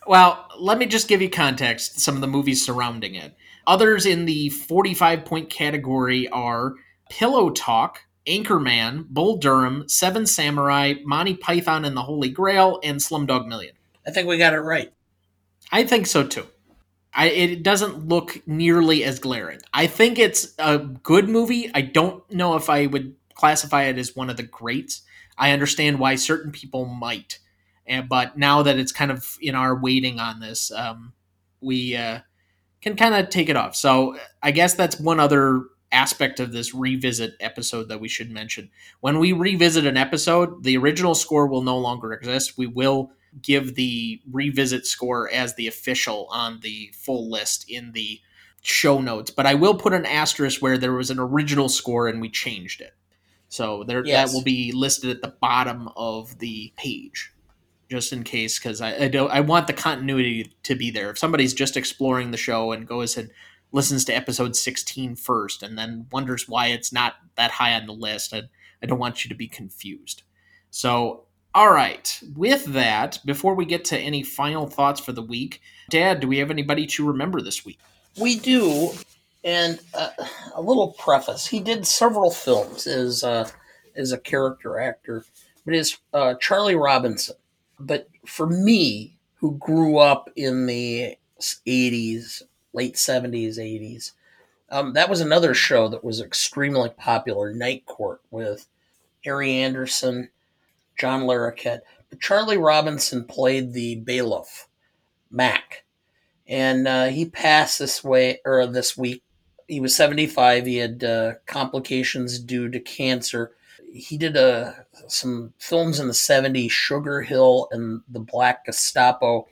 Well, 0.07 0.47
let 0.59 0.77
me 0.77 0.85
just 0.85 1.07
give 1.07 1.21
you 1.21 1.29
context 1.29 1.99
some 1.99 2.15
of 2.15 2.21
the 2.21 2.27
movies 2.27 2.65
surrounding 2.65 3.15
it. 3.15 3.35
Others 3.67 4.05
in 4.05 4.25
the 4.25 4.49
45 4.49 5.25
point 5.25 5.49
category 5.49 6.27
are 6.29 6.73
Pillow 7.09 7.49
Talk, 7.51 8.01
Anchorman, 8.25 9.07
Bull 9.07 9.37
Durham, 9.37 9.87
Seven 9.87 10.25
Samurai, 10.25 10.95
Monty 11.03 11.35
Python 11.35 11.85
and 11.85 11.95
the 11.95 12.01
Holy 12.01 12.29
Grail, 12.29 12.79
and 12.83 12.99
Slumdog 12.99 13.47
Million. 13.47 13.75
I 14.07 14.11
think 14.11 14.27
we 14.27 14.37
got 14.37 14.53
it 14.53 14.61
right. 14.61 14.91
I 15.71 15.83
think 15.83 16.07
so 16.07 16.25
too. 16.25 16.47
I, 17.13 17.27
it 17.27 17.63
doesn't 17.63 18.07
look 18.07 18.41
nearly 18.47 19.03
as 19.03 19.19
glaring. 19.19 19.59
I 19.73 19.87
think 19.87 20.19
it's 20.19 20.53
a 20.59 20.77
good 20.77 21.27
movie. 21.27 21.71
I 21.73 21.81
don't 21.81 22.29
know 22.31 22.55
if 22.55 22.69
I 22.69 22.85
would 22.85 23.15
classify 23.33 23.83
it 23.83 23.97
as 23.97 24.15
one 24.15 24.29
of 24.29 24.37
the 24.37 24.43
greats. 24.43 25.01
I 25.37 25.51
understand 25.51 25.99
why 25.99 26.15
certain 26.15 26.51
people 26.51 26.85
might, 26.85 27.39
and 27.87 28.09
but 28.09 28.37
now 28.37 28.61
that 28.61 28.77
it's 28.77 28.91
kind 28.91 29.09
of 29.09 29.37
in 29.41 29.55
our 29.55 29.79
waiting 29.79 30.19
on 30.19 30.39
this, 30.39 30.71
um, 30.71 31.13
we 31.61 31.95
uh, 31.95 32.19
can 32.81 32.95
kind 32.95 33.15
of 33.15 33.29
take 33.29 33.49
it 33.49 33.55
off. 33.55 33.75
So 33.75 34.17
I 34.43 34.51
guess 34.51 34.73
that's 34.73 34.99
one 34.99 35.19
other 35.19 35.63
aspect 35.91 36.39
of 36.39 36.51
this 36.51 36.75
revisit 36.75 37.33
episode 37.39 37.89
that 37.89 37.99
we 37.99 38.07
should 38.07 38.29
mention. 38.29 38.69
When 38.99 39.17
we 39.17 39.31
revisit 39.31 39.85
an 39.85 39.97
episode, 39.97 40.63
the 40.63 40.77
original 40.77 41.15
score 41.15 41.47
will 41.47 41.63
no 41.63 41.77
longer 41.77 42.13
exist. 42.13 42.57
We 42.57 42.67
will 42.67 43.11
give 43.41 43.75
the 43.75 44.21
revisit 44.31 44.85
score 44.85 45.29
as 45.31 45.55
the 45.55 45.67
official 45.67 46.27
on 46.31 46.59
the 46.61 46.91
full 46.95 47.29
list 47.29 47.69
in 47.69 47.91
the 47.91 48.19
show 48.61 48.99
notes, 48.99 49.31
but 49.31 49.45
I 49.45 49.53
will 49.55 49.75
put 49.75 49.93
an 49.93 50.05
asterisk 50.05 50.61
where 50.61 50.77
there 50.77 50.93
was 50.93 51.09
an 51.09 51.19
original 51.19 51.69
score 51.69 52.07
and 52.07 52.19
we 52.21 52.29
changed 52.29 52.81
it. 52.81 52.93
So 53.47 53.83
there 53.83 54.05
Yes. 54.05 54.29
that 54.31 54.35
will 54.35 54.43
be 54.43 54.71
listed 54.71 55.09
at 55.09 55.21
the 55.21 55.33
bottom 55.41 55.89
of 55.95 56.37
the 56.39 56.73
page. 56.77 57.33
Just 57.89 58.13
in 58.13 58.23
case, 58.23 58.59
because 58.59 58.81
I, 58.81 58.95
I 59.05 59.07
don't 59.07 59.31
I 59.31 59.39
want 59.39 59.65
the 59.65 59.73
continuity 59.73 60.53
to 60.61 60.75
be 60.75 60.91
there. 60.91 61.09
If 61.09 61.17
somebody's 61.17 61.55
just 61.55 61.75
exploring 61.75 62.29
the 62.29 62.37
show 62.37 62.71
and 62.71 62.87
goes 62.87 63.17
and 63.17 63.31
listens 63.71 64.05
to 64.05 64.13
episode 64.15 64.55
16 64.55 65.15
first 65.15 65.63
and 65.63 65.75
then 65.75 66.05
wonders 66.11 66.47
why 66.47 66.67
it's 66.67 66.93
not 66.93 67.15
that 67.35 67.49
high 67.49 67.73
on 67.73 67.87
the 67.87 67.93
list, 67.93 68.31
I, 68.33 68.43
I 68.83 68.85
don't 68.85 68.99
want 68.99 69.23
you 69.25 69.29
to 69.29 69.35
be 69.35 69.47
confused. 69.47 70.21
So 70.69 71.25
all 71.55 71.71
right. 71.71 72.21
With 72.35 72.65
that, 72.65 73.19
before 73.25 73.55
we 73.55 73.65
get 73.65 73.85
to 73.85 73.97
any 73.97 74.23
final 74.23 74.67
thoughts 74.67 74.99
for 74.99 75.11
the 75.11 75.21
week, 75.21 75.61
Dad, 75.89 76.19
do 76.19 76.27
we 76.27 76.37
have 76.37 76.51
anybody 76.51 76.85
to 76.87 77.07
remember 77.07 77.41
this 77.41 77.65
week? 77.65 77.79
We 78.19 78.37
do, 78.37 78.91
and 79.43 79.79
uh, 79.93 80.09
a 80.53 80.61
little 80.61 80.93
preface. 80.93 81.47
He 81.47 81.59
did 81.59 81.87
several 81.87 82.31
films 82.31 82.85
as 82.85 83.23
uh, 83.23 83.49
as 83.95 84.11
a 84.11 84.17
character 84.17 84.79
actor, 84.79 85.25
but 85.65 85.73
is 85.73 85.97
uh, 86.13 86.35
Charlie 86.35 86.75
Robinson. 86.75 87.35
But 87.79 88.07
for 88.25 88.45
me, 88.45 89.17
who 89.35 89.57
grew 89.57 89.97
up 89.97 90.29
in 90.35 90.67
the 90.67 91.17
'80s, 91.39 92.43
late 92.73 92.95
'70s, 92.95 93.57
'80s, 93.57 94.11
um, 94.69 94.93
that 94.93 95.09
was 95.09 95.21
another 95.21 95.53
show 95.53 95.87
that 95.87 96.03
was 96.03 96.21
extremely 96.21 96.89
popular, 96.89 97.53
Night 97.53 97.85
Court, 97.85 98.21
with 98.29 98.67
Harry 99.23 99.53
Anderson, 99.53 100.29
John 100.99 101.23
Larroquette. 101.23 101.81
But 102.09 102.19
Charlie 102.19 102.57
Robinson 102.57 103.23
played 103.25 103.73
the 103.73 103.95
bailiff, 103.97 104.67
Mac 105.31 105.83
and 106.49 106.87
uh, 106.87 107.05
he 107.05 107.25
passed 107.25 107.77
this 107.77 108.03
way 108.03 108.41
or 108.43 108.65
this 108.65 108.97
week. 108.97 109.23
He 109.67 109.79
was 109.79 109.95
75. 109.95 110.65
He 110.65 110.77
had 110.77 111.03
uh, 111.03 111.33
complications 111.45 112.39
due 112.39 112.69
to 112.69 112.79
cancer. 112.79 113.51
He 113.93 114.17
did 114.17 114.35
uh, 114.35 114.71
some 115.07 115.53
films 115.59 115.99
in 115.99 116.07
the 116.07 116.13
70s, 116.13 116.71
Sugar 116.71 117.21
Hill 117.21 117.67
and 117.71 118.01
The 118.09 118.19
Black 118.19 118.65
Gestapo, 118.65 119.47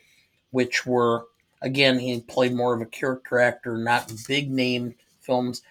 which 0.49 0.87
were, 0.87 1.25
again, 1.61 1.99
he 1.99 2.19
played 2.21 2.53
more 2.53 2.73
of 2.73 2.81
a 2.81 2.87
character 2.87 3.39
actor, 3.39 3.77
not 3.77 4.11
big 4.27 4.49
name 4.49 4.95
films. 5.21 5.61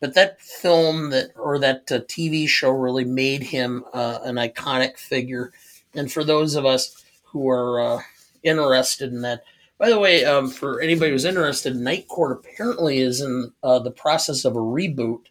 But 0.00 0.14
that 0.14 0.40
film 0.40 1.10
that 1.10 1.30
or 1.36 1.58
that 1.58 1.90
uh, 1.90 2.00
TV 2.00 2.46
show 2.48 2.70
really 2.70 3.04
made 3.04 3.42
him 3.42 3.84
uh, 3.92 4.18
an 4.24 4.36
iconic 4.36 4.98
figure. 4.98 5.52
And 5.94 6.12
for 6.12 6.22
those 6.22 6.54
of 6.54 6.66
us 6.66 7.04
who 7.24 7.48
are 7.48 7.80
uh, 7.80 8.02
interested 8.42 9.12
in 9.12 9.22
that, 9.22 9.42
by 9.78 9.90
the 9.90 9.98
way, 9.98 10.24
um, 10.24 10.48
for 10.48 10.80
anybody 10.80 11.12
who's 11.12 11.24
interested, 11.24 11.76
Night 11.76 12.08
Court 12.08 12.32
apparently 12.32 12.98
is 12.98 13.20
in 13.20 13.52
uh, 13.62 13.78
the 13.78 13.90
process 13.90 14.44
of 14.44 14.56
a 14.56 14.60
reboot. 14.60 15.24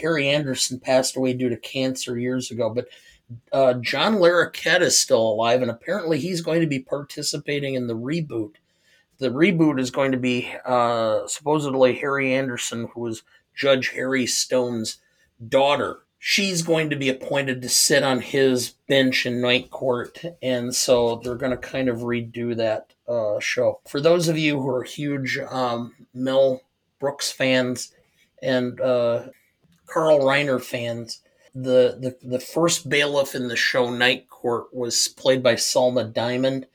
Harry 0.00 0.28
Anderson 0.28 0.80
passed 0.80 1.16
away 1.16 1.34
due 1.34 1.48
to 1.48 1.56
cancer 1.56 2.18
years 2.18 2.50
ago, 2.50 2.70
but 2.70 2.88
uh, 3.52 3.74
John 3.74 4.16
Larroquette 4.16 4.80
is 4.80 4.98
still 4.98 5.20
alive, 5.20 5.62
and 5.62 5.70
apparently 5.70 6.18
he's 6.18 6.40
going 6.40 6.60
to 6.60 6.66
be 6.66 6.80
participating 6.80 7.74
in 7.74 7.86
the 7.86 7.96
reboot. 7.96 8.54
The 9.18 9.30
reboot 9.30 9.78
is 9.78 9.90
going 9.90 10.12
to 10.12 10.18
be 10.18 10.52
uh, 10.64 11.26
supposedly 11.28 11.94
Harry 11.94 12.34
Anderson, 12.34 12.88
who 12.92 13.00
was 13.00 13.22
Judge 13.54 13.90
Harry 13.90 14.26
Stone's 14.26 14.98
daughter. 15.46 16.00
She's 16.18 16.62
going 16.62 16.88
to 16.90 16.96
be 16.96 17.08
appointed 17.08 17.62
to 17.62 17.68
sit 17.68 18.04
on 18.04 18.20
his 18.20 18.74
bench 18.88 19.26
in 19.26 19.40
Night 19.40 19.70
Court, 19.70 20.22
and 20.40 20.72
so 20.74 21.16
they're 21.16 21.34
going 21.34 21.50
to 21.50 21.56
kind 21.56 21.88
of 21.88 21.98
redo 21.98 22.56
that 22.56 22.92
uh, 23.08 23.40
show. 23.40 23.80
For 23.88 24.00
those 24.00 24.28
of 24.28 24.38
you 24.38 24.60
who 24.60 24.68
are 24.68 24.84
huge 24.84 25.38
um, 25.50 25.94
Mel 26.14 26.62
Brooks 27.00 27.32
fans 27.32 27.92
and 28.40 28.80
uh, 28.80 29.24
Carl 29.86 30.20
Reiner 30.20 30.62
fans, 30.62 31.20
the, 31.54 31.98
the 32.00 32.16
the 32.26 32.40
first 32.40 32.88
bailiff 32.88 33.34
in 33.34 33.48
the 33.48 33.56
show 33.56 33.90
Night 33.90 34.28
Court 34.28 34.72
was 34.72 35.08
played 35.08 35.42
by 35.42 35.56
Selma 35.56 36.04
Diamond. 36.04 36.66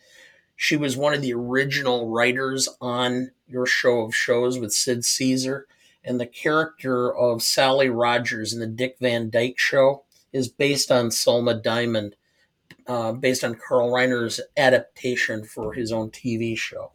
She 0.56 0.76
was 0.76 0.98
one 0.98 1.14
of 1.14 1.22
the 1.22 1.34
original 1.34 2.10
writers 2.10 2.68
on 2.82 3.32
your 3.48 3.66
show 3.66 4.02
of 4.02 4.16
shows 4.16 4.60
with 4.60 4.74
Sid 4.74 5.06
Caesar, 5.06 5.68
and 6.08 6.20
the 6.20 6.26
character 6.26 7.14
of 7.14 7.43
Sally 7.43 7.89
Rogers 7.89 8.53
in 8.53 8.60
the 8.60 8.68
Dick 8.68 8.95
Van 9.01 9.30
Dyke 9.30 9.60
Show 9.60 10.05
is 10.32 10.47
based 10.47 10.91
on 10.91 11.12
Selma 11.12 11.53
Diamond, 11.53 12.16
uh, 12.88 13.12
based 13.12 13.43
on 13.43 13.55
Carl 13.55 13.91
Reiner's 13.91 14.39
adaptation 14.55 15.43
for 15.43 15.74
his 15.74 15.91
own 15.91 16.10
TV 16.10 16.58
show. 16.58 16.93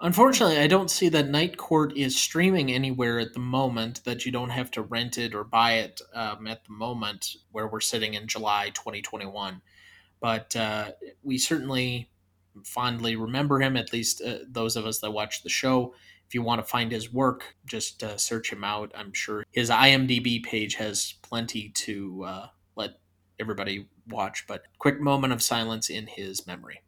Unfortunately, 0.00 0.58
I 0.58 0.66
don't 0.66 0.90
see 0.90 1.08
that 1.10 1.28
Night 1.28 1.56
Court 1.56 1.96
is 1.96 2.16
streaming 2.16 2.72
anywhere 2.72 3.18
at 3.18 3.34
the 3.34 3.40
moment, 3.40 4.02
that 4.04 4.24
you 4.24 4.32
don't 4.32 4.50
have 4.50 4.70
to 4.72 4.82
rent 4.82 5.18
it 5.18 5.34
or 5.34 5.44
buy 5.44 5.74
it 5.74 6.00
um, 6.14 6.46
at 6.46 6.64
the 6.64 6.72
moment 6.72 7.36
where 7.52 7.68
we're 7.68 7.80
sitting 7.80 8.14
in 8.14 8.26
July 8.26 8.70
2021. 8.70 9.60
But 10.20 10.56
uh, 10.56 10.92
we 11.22 11.38
certainly 11.38 12.10
fondly 12.64 13.14
remember 13.14 13.60
him, 13.60 13.76
at 13.76 13.92
least 13.92 14.22
uh, 14.22 14.38
those 14.48 14.74
of 14.74 14.86
us 14.86 14.98
that 15.00 15.10
watch 15.10 15.42
the 15.42 15.50
show. 15.50 15.94
If 16.30 16.34
you 16.36 16.42
want 16.42 16.60
to 16.60 16.64
find 16.64 16.92
his 16.92 17.12
work, 17.12 17.56
just 17.66 18.04
uh, 18.04 18.16
search 18.16 18.52
him 18.52 18.62
out. 18.62 18.92
I'm 18.94 19.12
sure 19.12 19.44
his 19.50 19.68
IMDb 19.68 20.40
page 20.40 20.76
has 20.76 21.14
plenty 21.22 21.70
to 21.70 22.22
uh, 22.24 22.46
let 22.76 23.00
everybody 23.40 23.88
watch. 24.06 24.44
But 24.46 24.62
quick 24.78 25.00
moment 25.00 25.32
of 25.32 25.42
silence 25.42 25.90
in 25.90 26.06
his 26.06 26.46
memory. 26.46 26.82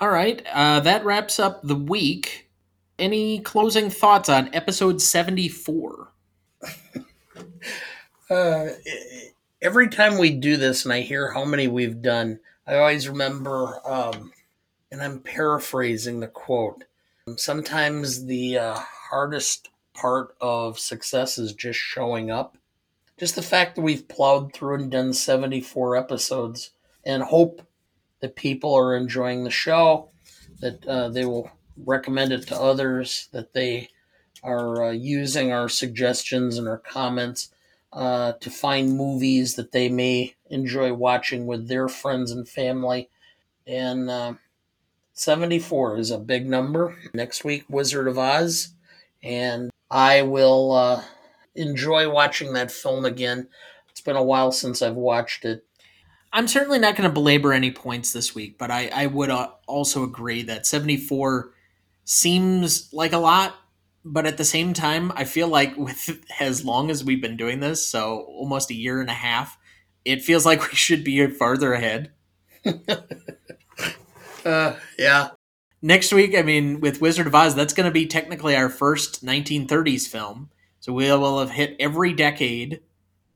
All 0.00 0.08
right, 0.10 0.44
uh, 0.52 0.80
that 0.80 1.04
wraps 1.04 1.38
up 1.38 1.62
the 1.62 1.76
week. 1.76 2.50
Any 2.98 3.38
closing 3.38 3.90
thoughts 3.90 4.28
on 4.28 4.52
episode 4.52 5.00
74? 5.00 6.12
Uh, 8.30 8.70
every 9.60 9.90
time 9.90 10.16
we 10.16 10.30
do 10.30 10.56
this 10.56 10.86
and 10.86 10.92
I 10.94 11.02
hear 11.02 11.32
how 11.32 11.44
many 11.44 11.68
we've 11.68 12.00
done, 12.00 12.40
I 12.66 12.76
always 12.76 13.08
remember, 13.08 13.80
um, 13.84 14.32
and 14.90 15.02
I'm 15.02 15.20
paraphrasing 15.20 16.20
the 16.20 16.28
quote. 16.28 16.84
Sometimes 17.36 18.26
the 18.26 18.58
uh, 18.58 18.78
hardest 19.10 19.70
part 19.94 20.36
of 20.40 20.78
success 20.78 21.38
is 21.38 21.54
just 21.54 21.78
showing 21.78 22.30
up, 22.30 22.56
just 23.18 23.34
the 23.34 23.42
fact 23.42 23.74
that 23.74 23.82
we've 23.82 24.06
plowed 24.08 24.52
through 24.52 24.76
and 24.76 24.90
done 24.90 25.12
74 25.12 25.96
episodes 25.96 26.70
and 27.04 27.22
hope 27.22 27.66
that 28.20 28.36
people 28.36 28.74
are 28.74 28.96
enjoying 28.96 29.42
the 29.42 29.50
show, 29.50 30.10
that 30.60 30.86
uh, 30.86 31.08
they 31.08 31.24
will 31.24 31.50
recommend 31.84 32.32
it 32.32 32.46
to 32.46 32.56
others, 32.60 33.28
that 33.32 33.52
they 33.52 33.88
are 34.44 34.84
uh, 34.84 34.90
using 34.90 35.52
our 35.52 35.68
suggestions 35.68 36.58
and 36.58 36.68
our 36.68 36.78
comments 36.78 37.52
uh, 37.92 38.32
to 38.40 38.50
find 38.50 38.96
movies 38.96 39.56
that 39.56 39.72
they 39.72 39.88
may 39.88 40.34
enjoy 40.52 40.92
watching 40.92 41.46
with 41.46 41.66
their 41.66 41.88
friends 41.88 42.30
and 42.30 42.48
family. 42.48 43.08
And 43.66 44.08
uh, 44.08 44.34
74 45.14 45.98
is 45.98 46.10
a 46.10 46.18
big 46.18 46.46
number. 46.46 46.96
Next 47.14 47.44
week, 47.44 47.64
Wizard 47.68 48.06
of 48.06 48.18
Oz. 48.18 48.74
And 49.22 49.70
I 49.90 50.22
will 50.22 50.72
uh, 50.72 51.02
enjoy 51.54 52.08
watching 52.10 52.52
that 52.52 52.70
film 52.70 53.04
again. 53.04 53.48
It's 53.90 54.00
been 54.00 54.16
a 54.16 54.22
while 54.22 54.52
since 54.52 54.82
I've 54.82 54.94
watched 54.94 55.44
it. 55.44 55.64
I'm 56.32 56.48
certainly 56.48 56.78
not 56.78 56.96
going 56.96 57.08
to 57.08 57.12
belabor 57.12 57.52
any 57.52 57.70
points 57.70 58.12
this 58.12 58.34
week, 58.34 58.56
but 58.58 58.70
I, 58.70 58.90
I 58.92 59.06
would 59.06 59.28
uh, 59.28 59.50
also 59.66 60.02
agree 60.02 60.42
that 60.44 60.66
74 60.66 61.52
seems 62.04 62.92
like 62.92 63.12
a 63.12 63.18
lot, 63.18 63.54
but 64.02 64.26
at 64.26 64.38
the 64.38 64.44
same 64.44 64.72
time, 64.72 65.12
I 65.14 65.24
feel 65.24 65.48
like 65.48 65.76
with 65.76 66.24
as 66.40 66.64
long 66.64 66.90
as 66.90 67.04
we've 67.04 67.20
been 67.20 67.36
doing 67.36 67.60
this, 67.60 67.86
so 67.86 68.20
almost 68.28 68.70
a 68.70 68.74
year 68.74 69.00
and 69.00 69.10
a 69.10 69.14
half, 69.14 69.58
it 70.04 70.22
feels 70.22 70.46
like 70.46 70.62
we 70.70 70.74
should 70.74 71.04
be 71.04 71.26
farther 71.28 71.72
ahead. 71.72 72.12
uh, 74.44 74.74
yeah. 74.98 75.30
Next 75.80 76.12
week, 76.12 76.36
I 76.36 76.42
mean, 76.42 76.80
with 76.80 77.00
Wizard 77.00 77.26
of 77.26 77.34
Oz, 77.34 77.54
that's 77.54 77.74
going 77.74 77.86
to 77.86 77.92
be 77.92 78.06
technically 78.06 78.54
our 78.54 78.68
first 78.68 79.24
1930s 79.24 80.06
film. 80.06 80.50
So 80.78 80.92
we 80.92 81.10
will 81.10 81.40
have 81.40 81.50
hit 81.50 81.76
every 81.80 82.12
decade 82.12 82.80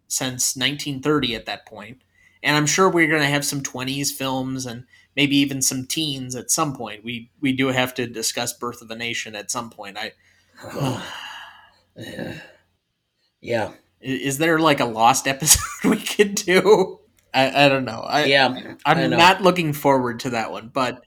since 0.09 0.57
1930 0.57 1.35
at 1.35 1.47
that 1.47 1.67
point. 1.67 2.03
And 2.43 2.57
I'm 2.57 2.67
sure 2.67 2.89
we're 2.89 3.09
going 3.09 3.23
to 3.23 3.27
have 3.27 3.45
some 3.45 3.63
20s 3.63 4.13
films 4.13 4.67
and 4.67 4.85
maybe 5.17 5.37
even 5.37 5.63
some 5.63 5.87
teens 5.87 6.37
at 6.37 6.51
some 6.51 6.77
point. 6.77 7.03
We 7.03 7.31
we 7.41 7.53
do 7.53 7.69
have 7.69 7.95
to 7.95 8.07
discuss 8.07 8.53
Birth 8.53 8.83
of 8.83 8.91
a 8.91 8.97
Nation 8.97 9.35
at 9.35 9.51
some 9.51 9.71
point. 9.71 9.97
I 9.99 10.13
yeah. 13.41 13.73
Is 14.01 14.39
there 14.39 14.59
like 14.59 14.81
a 14.81 14.85
lost 14.85 15.27
episode 15.29 15.61
we 15.85 15.99
could 15.99 16.35
do? 16.35 17.01
I, 17.35 17.67
I 17.67 17.69
don't 17.69 17.85
know. 17.85 18.01
I, 18.01 18.25
yeah, 18.25 18.77
I'm 18.85 19.11
know. 19.11 19.17
not 19.17 19.43
looking 19.43 19.73
forward 19.73 20.21
to 20.21 20.31
that 20.31 20.51
one, 20.53 20.71
but 20.73 21.05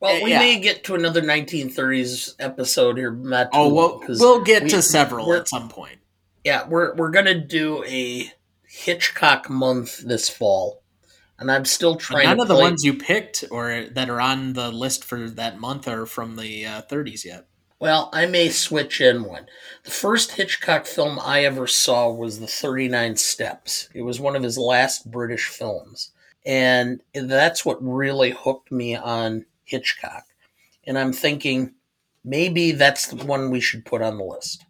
well, 0.00 0.22
we 0.22 0.30
yeah. 0.30 0.38
may 0.38 0.58
get 0.58 0.84
to 0.84 0.94
another 0.94 1.20
1930s 1.22 2.34
episode 2.38 2.96
here, 2.96 3.10
Matt. 3.10 3.50
oh, 3.52 3.72
we'll, 3.72 4.02
we'll 4.08 4.42
get 4.42 4.64
we- 4.64 4.68
to 4.70 4.82
several 4.82 5.32
at 5.34 5.48
some 5.48 5.68
point. 5.68 5.98
Yeah, 6.44 6.66
we're 6.68 6.94
we're 6.94 7.10
gonna 7.10 7.34
do 7.40 7.82
a 7.84 8.30
Hitchcock 8.68 9.50
month 9.50 9.98
this 9.98 10.30
fall, 10.30 10.82
and 11.40 11.50
I'm 11.50 11.64
still 11.64 11.94
But 11.94 12.00
trying. 12.02 12.24
none 12.24 12.36
to 12.36 12.42
of 12.42 12.48
the 12.48 12.54
ones 12.54 12.84
you 12.84 12.94
picked 12.94 13.44
or 13.50 13.86
that 13.90 14.08
are 14.08 14.20
on 14.20 14.52
the 14.52 14.70
list 14.70 15.02
for 15.04 15.28
that 15.30 15.58
month 15.58 15.88
are 15.88 16.06
from 16.06 16.36
the 16.36 16.64
uh, 16.66 16.82
30s 16.82 17.24
yet. 17.24 17.46
Well, 17.78 18.08
I 18.12 18.26
may 18.26 18.48
switch 18.48 19.00
in 19.00 19.24
one. 19.24 19.46
The 19.84 19.90
first 19.90 20.32
Hitchcock 20.32 20.86
film 20.86 21.18
I 21.22 21.44
ever 21.44 21.66
saw 21.66 22.10
was 22.10 22.40
The 22.40 22.46
39 22.46 23.16
Steps. 23.16 23.88
It 23.94 24.02
was 24.02 24.18
one 24.18 24.34
of 24.34 24.42
his 24.42 24.56
last 24.56 25.10
British 25.10 25.48
films. 25.48 26.12
And 26.46 27.02
that's 27.12 27.64
what 27.64 27.82
really 27.82 28.30
hooked 28.30 28.72
me 28.72 28.94
on 28.96 29.44
Hitchcock. 29.64 30.24
And 30.84 30.98
I'm 30.98 31.12
thinking 31.12 31.74
maybe 32.24 32.72
that's 32.72 33.08
the 33.08 33.24
one 33.24 33.50
we 33.50 33.60
should 33.60 33.84
put 33.84 34.00
on 34.00 34.16
the 34.16 34.24
list. 34.24 34.64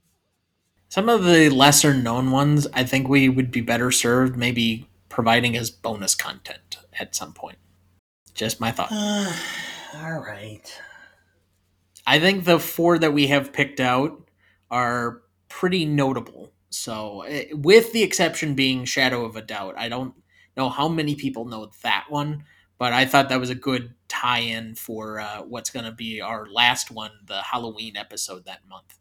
Some 0.89 1.09
of 1.09 1.25
the 1.25 1.51
lesser 1.51 1.95
known 1.95 2.31
ones, 2.31 2.67
I 2.73 2.83
think 2.85 3.09
we 3.09 3.29
would 3.29 3.51
be 3.51 3.61
better 3.61 3.93
served 3.93 4.37
maybe 4.37 4.89
providing 5.09 5.57
as 5.57 5.71
bonus 5.71 6.15
content 6.15 6.79
at 6.99 7.15
some 7.15 7.33
point. 7.33 7.59
Just 8.35 8.61
my 8.61 8.73
thought. 8.73 8.93
all 9.97 10.19
right. 10.19 10.81
I 12.07 12.21
think 12.21 12.45
the 12.45 12.59
four 12.59 12.99
that 12.99 13.13
we 13.13 13.27
have 13.29 13.53
picked 13.53 13.81
out 13.81 14.31
are 14.71 15.23
pretty 15.49 15.85
notable. 15.85 16.53
So, 16.71 17.23
eh, 17.23 17.47
with 17.53 17.93
the 17.93 18.03
exception 18.03 18.55
being 18.55 18.85
Shadow 18.85 19.25
of 19.25 19.37
a 19.37 19.43
Doubt, 19.43 19.75
I 19.77 19.89
don't 19.89 20.15
know 20.57 20.69
how 20.69 20.89
many 20.89 21.15
people 21.15 21.45
know 21.45 21.71
that 21.83 22.07
one, 22.09 22.45
but 22.79 22.93
I 22.93 23.07
thought 23.07 23.29
that 23.29 23.41
was 23.41 23.51
a 23.51 23.55
good 23.55 23.95
tie 24.09 24.41
in 24.41 24.75
for 24.75 25.21
uh, 25.21 25.43
what's 25.43 25.71
going 25.71 25.85
to 25.85 25.93
be 25.93 26.21
our 26.21 26.47
last 26.47 26.91
one, 26.91 27.13
the 27.27 27.43
Halloween 27.43 27.97
episode 27.97 28.45
that 28.45 28.67
month. 28.69 28.99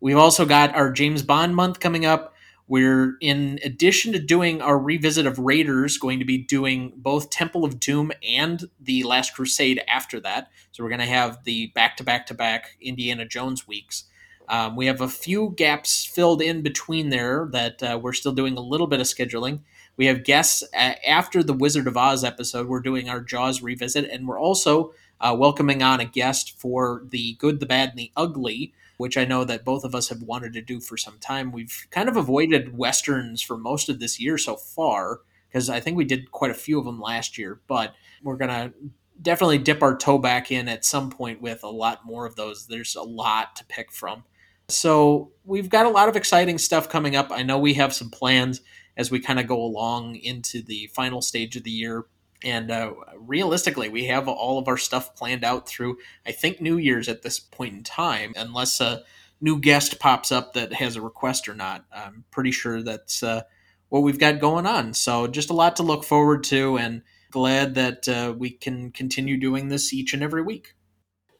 We've 0.00 0.16
also 0.16 0.44
got 0.44 0.74
our 0.74 0.90
James 0.90 1.22
Bond 1.22 1.54
month 1.54 1.80
coming 1.80 2.04
up. 2.04 2.31
We're, 2.72 3.18
in 3.20 3.58
addition 3.62 4.14
to 4.14 4.18
doing 4.18 4.62
our 4.62 4.78
revisit 4.78 5.26
of 5.26 5.38
Raiders, 5.38 5.98
going 5.98 6.20
to 6.20 6.24
be 6.24 6.38
doing 6.38 6.94
both 6.96 7.28
Temple 7.28 7.66
of 7.66 7.78
Doom 7.78 8.12
and 8.26 8.64
The 8.80 9.02
Last 9.02 9.34
Crusade 9.34 9.82
after 9.86 10.18
that. 10.20 10.50
So 10.70 10.82
we're 10.82 10.88
going 10.88 11.00
to 11.00 11.04
have 11.04 11.44
the 11.44 11.66
back 11.74 11.98
to 11.98 12.02
back 12.02 12.24
to 12.28 12.34
back 12.34 12.78
Indiana 12.80 13.26
Jones 13.26 13.68
weeks. 13.68 14.04
Um, 14.48 14.74
we 14.74 14.86
have 14.86 15.02
a 15.02 15.08
few 15.08 15.52
gaps 15.54 16.06
filled 16.06 16.40
in 16.40 16.62
between 16.62 17.10
there 17.10 17.46
that 17.52 17.82
uh, 17.82 18.00
we're 18.02 18.14
still 18.14 18.32
doing 18.32 18.56
a 18.56 18.62
little 18.62 18.86
bit 18.86 19.00
of 19.00 19.06
scheduling. 19.06 19.60
We 19.98 20.06
have 20.06 20.24
guests 20.24 20.62
uh, 20.72 20.94
after 21.06 21.42
the 21.42 21.52
Wizard 21.52 21.86
of 21.86 21.98
Oz 21.98 22.24
episode. 22.24 22.68
We're 22.68 22.80
doing 22.80 23.10
our 23.10 23.20
Jaws 23.20 23.60
revisit, 23.60 24.08
and 24.10 24.26
we're 24.26 24.40
also 24.40 24.94
uh, 25.20 25.36
welcoming 25.38 25.82
on 25.82 26.00
a 26.00 26.06
guest 26.06 26.58
for 26.58 27.02
the 27.06 27.34
Good, 27.34 27.60
the 27.60 27.66
Bad, 27.66 27.90
and 27.90 27.98
the 27.98 28.12
Ugly, 28.16 28.72
which 29.02 29.18
I 29.18 29.24
know 29.24 29.42
that 29.42 29.64
both 29.64 29.82
of 29.82 29.96
us 29.96 30.10
have 30.10 30.22
wanted 30.22 30.52
to 30.52 30.62
do 30.62 30.80
for 30.80 30.96
some 30.96 31.18
time. 31.18 31.50
We've 31.50 31.88
kind 31.90 32.08
of 32.08 32.16
avoided 32.16 32.78
westerns 32.78 33.42
for 33.42 33.58
most 33.58 33.88
of 33.88 33.98
this 33.98 34.20
year 34.20 34.38
so 34.38 34.54
far 34.54 35.22
because 35.48 35.68
I 35.68 35.80
think 35.80 35.96
we 35.96 36.04
did 36.04 36.30
quite 36.30 36.52
a 36.52 36.54
few 36.54 36.78
of 36.78 36.84
them 36.84 37.00
last 37.00 37.36
year, 37.36 37.60
but 37.66 37.96
we're 38.22 38.36
gonna 38.36 38.72
definitely 39.20 39.58
dip 39.58 39.82
our 39.82 39.96
toe 39.96 40.18
back 40.18 40.52
in 40.52 40.68
at 40.68 40.84
some 40.84 41.10
point 41.10 41.42
with 41.42 41.64
a 41.64 41.68
lot 41.68 42.06
more 42.06 42.26
of 42.26 42.36
those. 42.36 42.68
There's 42.68 42.94
a 42.94 43.02
lot 43.02 43.56
to 43.56 43.64
pick 43.64 43.90
from. 43.90 44.22
So 44.68 45.32
we've 45.44 45.68
got 45.68 45.86
a 45.86 45.90
lot 45.90 46.08
of 46.08 46.14
exciting 46.14 46.58
stuff 46.58 46.88
coming 46.88 47.16
up. 47.16 47.32
I 47.32 47.42
know 47.42 47.58
we 47.58 47.74
have 47.74 47.92
some 47.92 48.08
plans 48.08 48.60
as 48.96 49.10
we 49.10 49.18
kind 49.18 49.40
of 49.40 49.48
go 49.48 49.60
along 49.60 50.14
into 50.14 50.62
the 50.62 50.88
final 50.94 51.20
stage 51.20 51.56
of 51.56 51.64
the 51.64 51.72
year. 51.72 52.04
And 52.44 52.70
uh, 52.70 52.94
realistically, 53.16 53.88
we 53.88 54.06
have 54.06 54.28
all 54.28 54.58
of 54.58 54.68
our 54.68 54.76
stuff 54.76 55.14
planned 55.14 55.44
out 55.44 55.68
through, 55.68 55.98
I 56.26 56.32
think, 56.32 56.60
New 56.60 56.76
Year's 56.76 57.08
at 57.08 57.22
this 57.22 57.38
point 57.38 57.74
in 57.74 57.84
time, 57.84 58.32
unless 58.36 58.80
a 58.80 59.02
new 59.40 59.58
guest 59.60 59.98
pops 59.98 60.32
up 60.32 60.52
that 60.54 60.72
has 60.72 60.96
a 60.96 61.02
request 61.02 61.48
or 61.48 61.54
not. 61.54 61.84
I'm 61.94 62.24
pretty 62.30 62.52
sure 62.52 62.82
that's 62.82 63.22
uh, 63.22 63.42
what 63.88 64.02
we've 64.02 64.18
got 64.18 64.40
going 64.40 64.66
on. 64.66 64.94
So 64.94 65.26
just 65.26 65.50
a 65.50 65.54
lot 65.54 65.76
to 65.76 65.82
look 65.82 66.04
forward 66.04 66.44
to, 66.44 66.78
and 66.78 67.02
glad 67.30 67.74
that 67.74 68.08
uh, 68.08 68.34
we 68.36 68.50
can 68.50 68.92
continue 68.92 69.36
doing 69.36 69.68
this 69.68 69.92
each 69.92 70.14
and 70.14 70.22
every 70.22 70.42
week. 70.42 70.74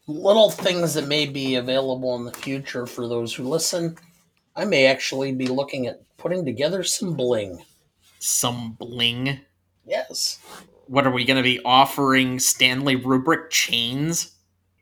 Little 0.09 0.51
things 0.51 0.95
that 0.95 1.07
may 1.07 1.27
be 1.27 1.55
available 1.55 2.17
in 2.17 2.25
the 2.25 2.33
future 2.33 2.87
for 2.87 3.07
those 3.07 3.33
who 3.33 3.45
listen. 3.45 3.97
I 4.57 4.65
may 4.65 4.87
actually 4.87 5.33
be 5.33 5.47
looking 5.47 5.87
at 5.87 6.03
putting 6.17 6.45
together 6.45 6.83
some 6.83 7.15
bling. 7.15 7.65
Some 8.19 8.73
bling. 8.73 9.41
Yes. 9.87 10.41
What 10.93 11.07
are 11.07 11.11
we 11.11 11.25
going 11.25 11.39
to 11.39 11.43
be 11.43 11.59
offering 11.65 12.39
Stanley 12.39 12.99
Kubrick 12.99 13.49
chains? 13.49 14.33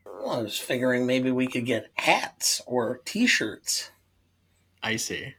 Well, 0.05 0.31
I 0.31 0.41
was 0.41 0.57
figuring 0.57 1.05
maybe 1.05 1.31
we 1.31 1.47
could 1.47 1.65
get 1.65 1.89
hats 1.93 2.61
or 2.67 2.99
t 3.05 3.25
shirts. 3.25 3.91
I 4.83 4.97
see. 4.97 5.35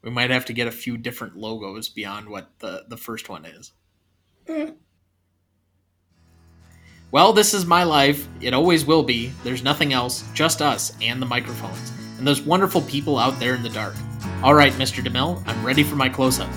We 0.00 0.12
might 0.12 0.30
have 0.30 0.44
to 0.44 0.52
get 0.52 0.68
a 0.68 0.70
few 0.70 0.96
different 0.96 1.36
logos 1.36 1.88
beyond 1.88 2.28
what 2.28 2.50
the, 2.60 2.84
the 2.88 2.96
first 2.96 3.28
one 3.28 3.44
is. 3.44 3.72
Hmm. 4.46 4.74
Well, 7.10 7.32
this 7.32 7.52
is 7.52 7.66
my 7.66 7.82
life. 7.82 8.28
It 8.40 8.54
always 8.54 8.86
will 8.86 9.02
be. 9.02 9.32
There's 9.42 9.64
nothing 9.64 9.92
else, 9.92 10.22
just 10.34 10.62
us 10.62 10.96
and 11.02 11.20
the 11.20 11.26
microphones, 11.26 11.90
and 12.18 12.24
those 12.24 12.42
wonderful 12.42 12.82
people 12.82 13.18
out 13.18 13.40
there 13.40 13.56
in 13.56 13.64
the 13.64 13.70
dark. 13.70 13.96
All 14.44 14.54
right, 14.54 14.72
Mr. 14.74 15.04
DeMille, 15.04 15.42
I'm 15.48 15.66
ready 15.66 15.82
for 15.82 15.96
my 15.96 16.08
close 16.08 16.38
up. 16.38 16.50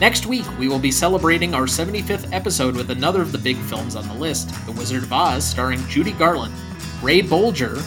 Next 0.00 0.26
week, 0.26 0.44
we 0.58 0.68
will 0.68 0.80
be 0.80 0.90
celebrating 0.90 1.54
our 1.54 1.66
75th 1.66 2.32
episode 2.32 2.74
with 2.74 2.90
another 2.90 3.22
of 3.22 3.30
the 3.30 3.38
big 3.38 3.56
films 3.56 3.94
on 3.94 4.06
the 4.08 4.14
list 4.14 4.48
The 4.66 4.72
Wizard 4.72 5.04
of 5.04 5.12
Oz, 5.12 5.44
starring 5.44 5.86
Judy 5.86 6.12
Garland, 6.12 6.52
Ray 7.00 7.22
Bolger, 7.22 7.80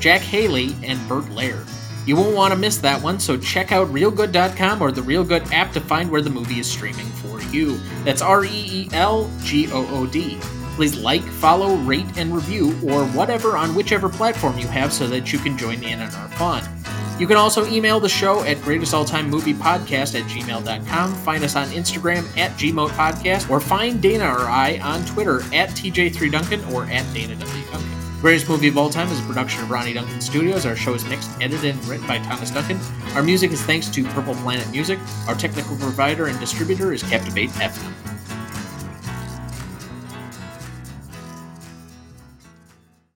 Jack 0.00 0.22
Haley, 0.22 0.74
and 0.82 0.98
Bert 1.06 1.24
Lahr. 1.26 1.68
You 2.06 2.16
won't 2.16 2.34
want 2.34 2.54
to 2.54 2.58
miss 2.58 2.78
that 2.78 3.02
one, 3.02 3.20
so 3.20 3.36
check 3.36 3.72
out 3.72 3.88
reelgood.com 3.88 4.80
or 4.80 4.90
the 4.90 5.02
Reelgood 5.02 5.52
app 5.52 5.72
to 5.74 5.80
find 5.80 6.10
where 6.10 6.22
the 6.22 6.30
movie 6.30 6.60
is 6.60 6.70
streaming 6.70 7.06
for 7.06 7.42
you. 7.52 7.78
That's 8.04 8.22
R 8.22 8.44
E 8.44 8.48
E 8.48 8.88
L 8.92 9.30
G 9.42 9.70
O 9.70 9.86
O 9.94 10.06
D. 10.06 10.38
Please 10.76 10.96
like, 10.96 11.22
follow, 11.22 11.76
rate, 11.76 12.06
and 12.16 12.34
review, 12.34 12.70
or 12.88 13.04
whatever 13.08 13.58
on 13.58 13.74
whichever 13.74 14.08
platform 14.08 14.56
you 14.58 14.66
have 14.66 14.94
so 14.94 15.06
that 15.08 15.30
you 15.30 15.38
can 15.38 15.58
join 15.58 15.84
in 15.84 16.00
on 16.00 16.12
our 16.14 16.28
fun. 16.30 16.79
You 17.20 17.26
can 17.26 17.36
also 17.36 17.66
email 17.66 18.00
the 18.00 18.08
show 18.08 18.42
at 18.44 18.56
greatestalltimemoviepodcast 18.56 20.18
at 20.18 20.26
gmail.com, 20.26 21.14
find 21.16 21.44
us 21.44 21.54
on 21.54 21.68
Instagram 21.68 22.26
at 22.38 22.52
gmoatpodcast, 22.52 23.50
or 23.50 23.60
find 23.60 24.00
Dana 24.00 24.24
or 24.24 24.48
I 24.48 24.78
on 24.82 25.04
Twitter 25.04 25.42
at 25.52 25.68
TJ3Duncan 25.68 26.72
or 26.72 26.84
at 26.84 27.04
Dana 27.12 27.36
W. 27.36 27.64
Duncan. 27.70 27.90
Greatest 28.22 28.48
Movie 28.48 28.68
of 28.68 28.78
All 28.78 28.88
Time 28.88 29.08
is 29.08 29.20
a 29.20 29.22
production 29.24 29.62
of 29.62 29.70
Ronny 29.70 29.92
Duncan 29.92 30.18
Studios. 30.22 30.64
Our 30.64 30.74
show 30.74 30.94
is 30.94 31.04
mixed, 31.04 31.30
edited, 31.42 31.76
and 31.76 31.84
written 31.84 32.06
by 32.06 32.20
Thomas 32.20 32.50
Duncan. 32.50 32.80
Our 33.14 33.22
music 33.22 33.50
is 33.50 33.60
thanks 33.64 33.88
to 33.90 34.02
Purple 34.02 34.34
Planet 34.36 34.70
Music. 34.70 34.98
Our 35.28 35.34
technical 35.34 35.76
provider 35.76 36.28
and 36.28 36.40
distributor 36.40 36.94
is 36.94 37.02
Captivate 37.02 37.50
FM. 37.50 38.19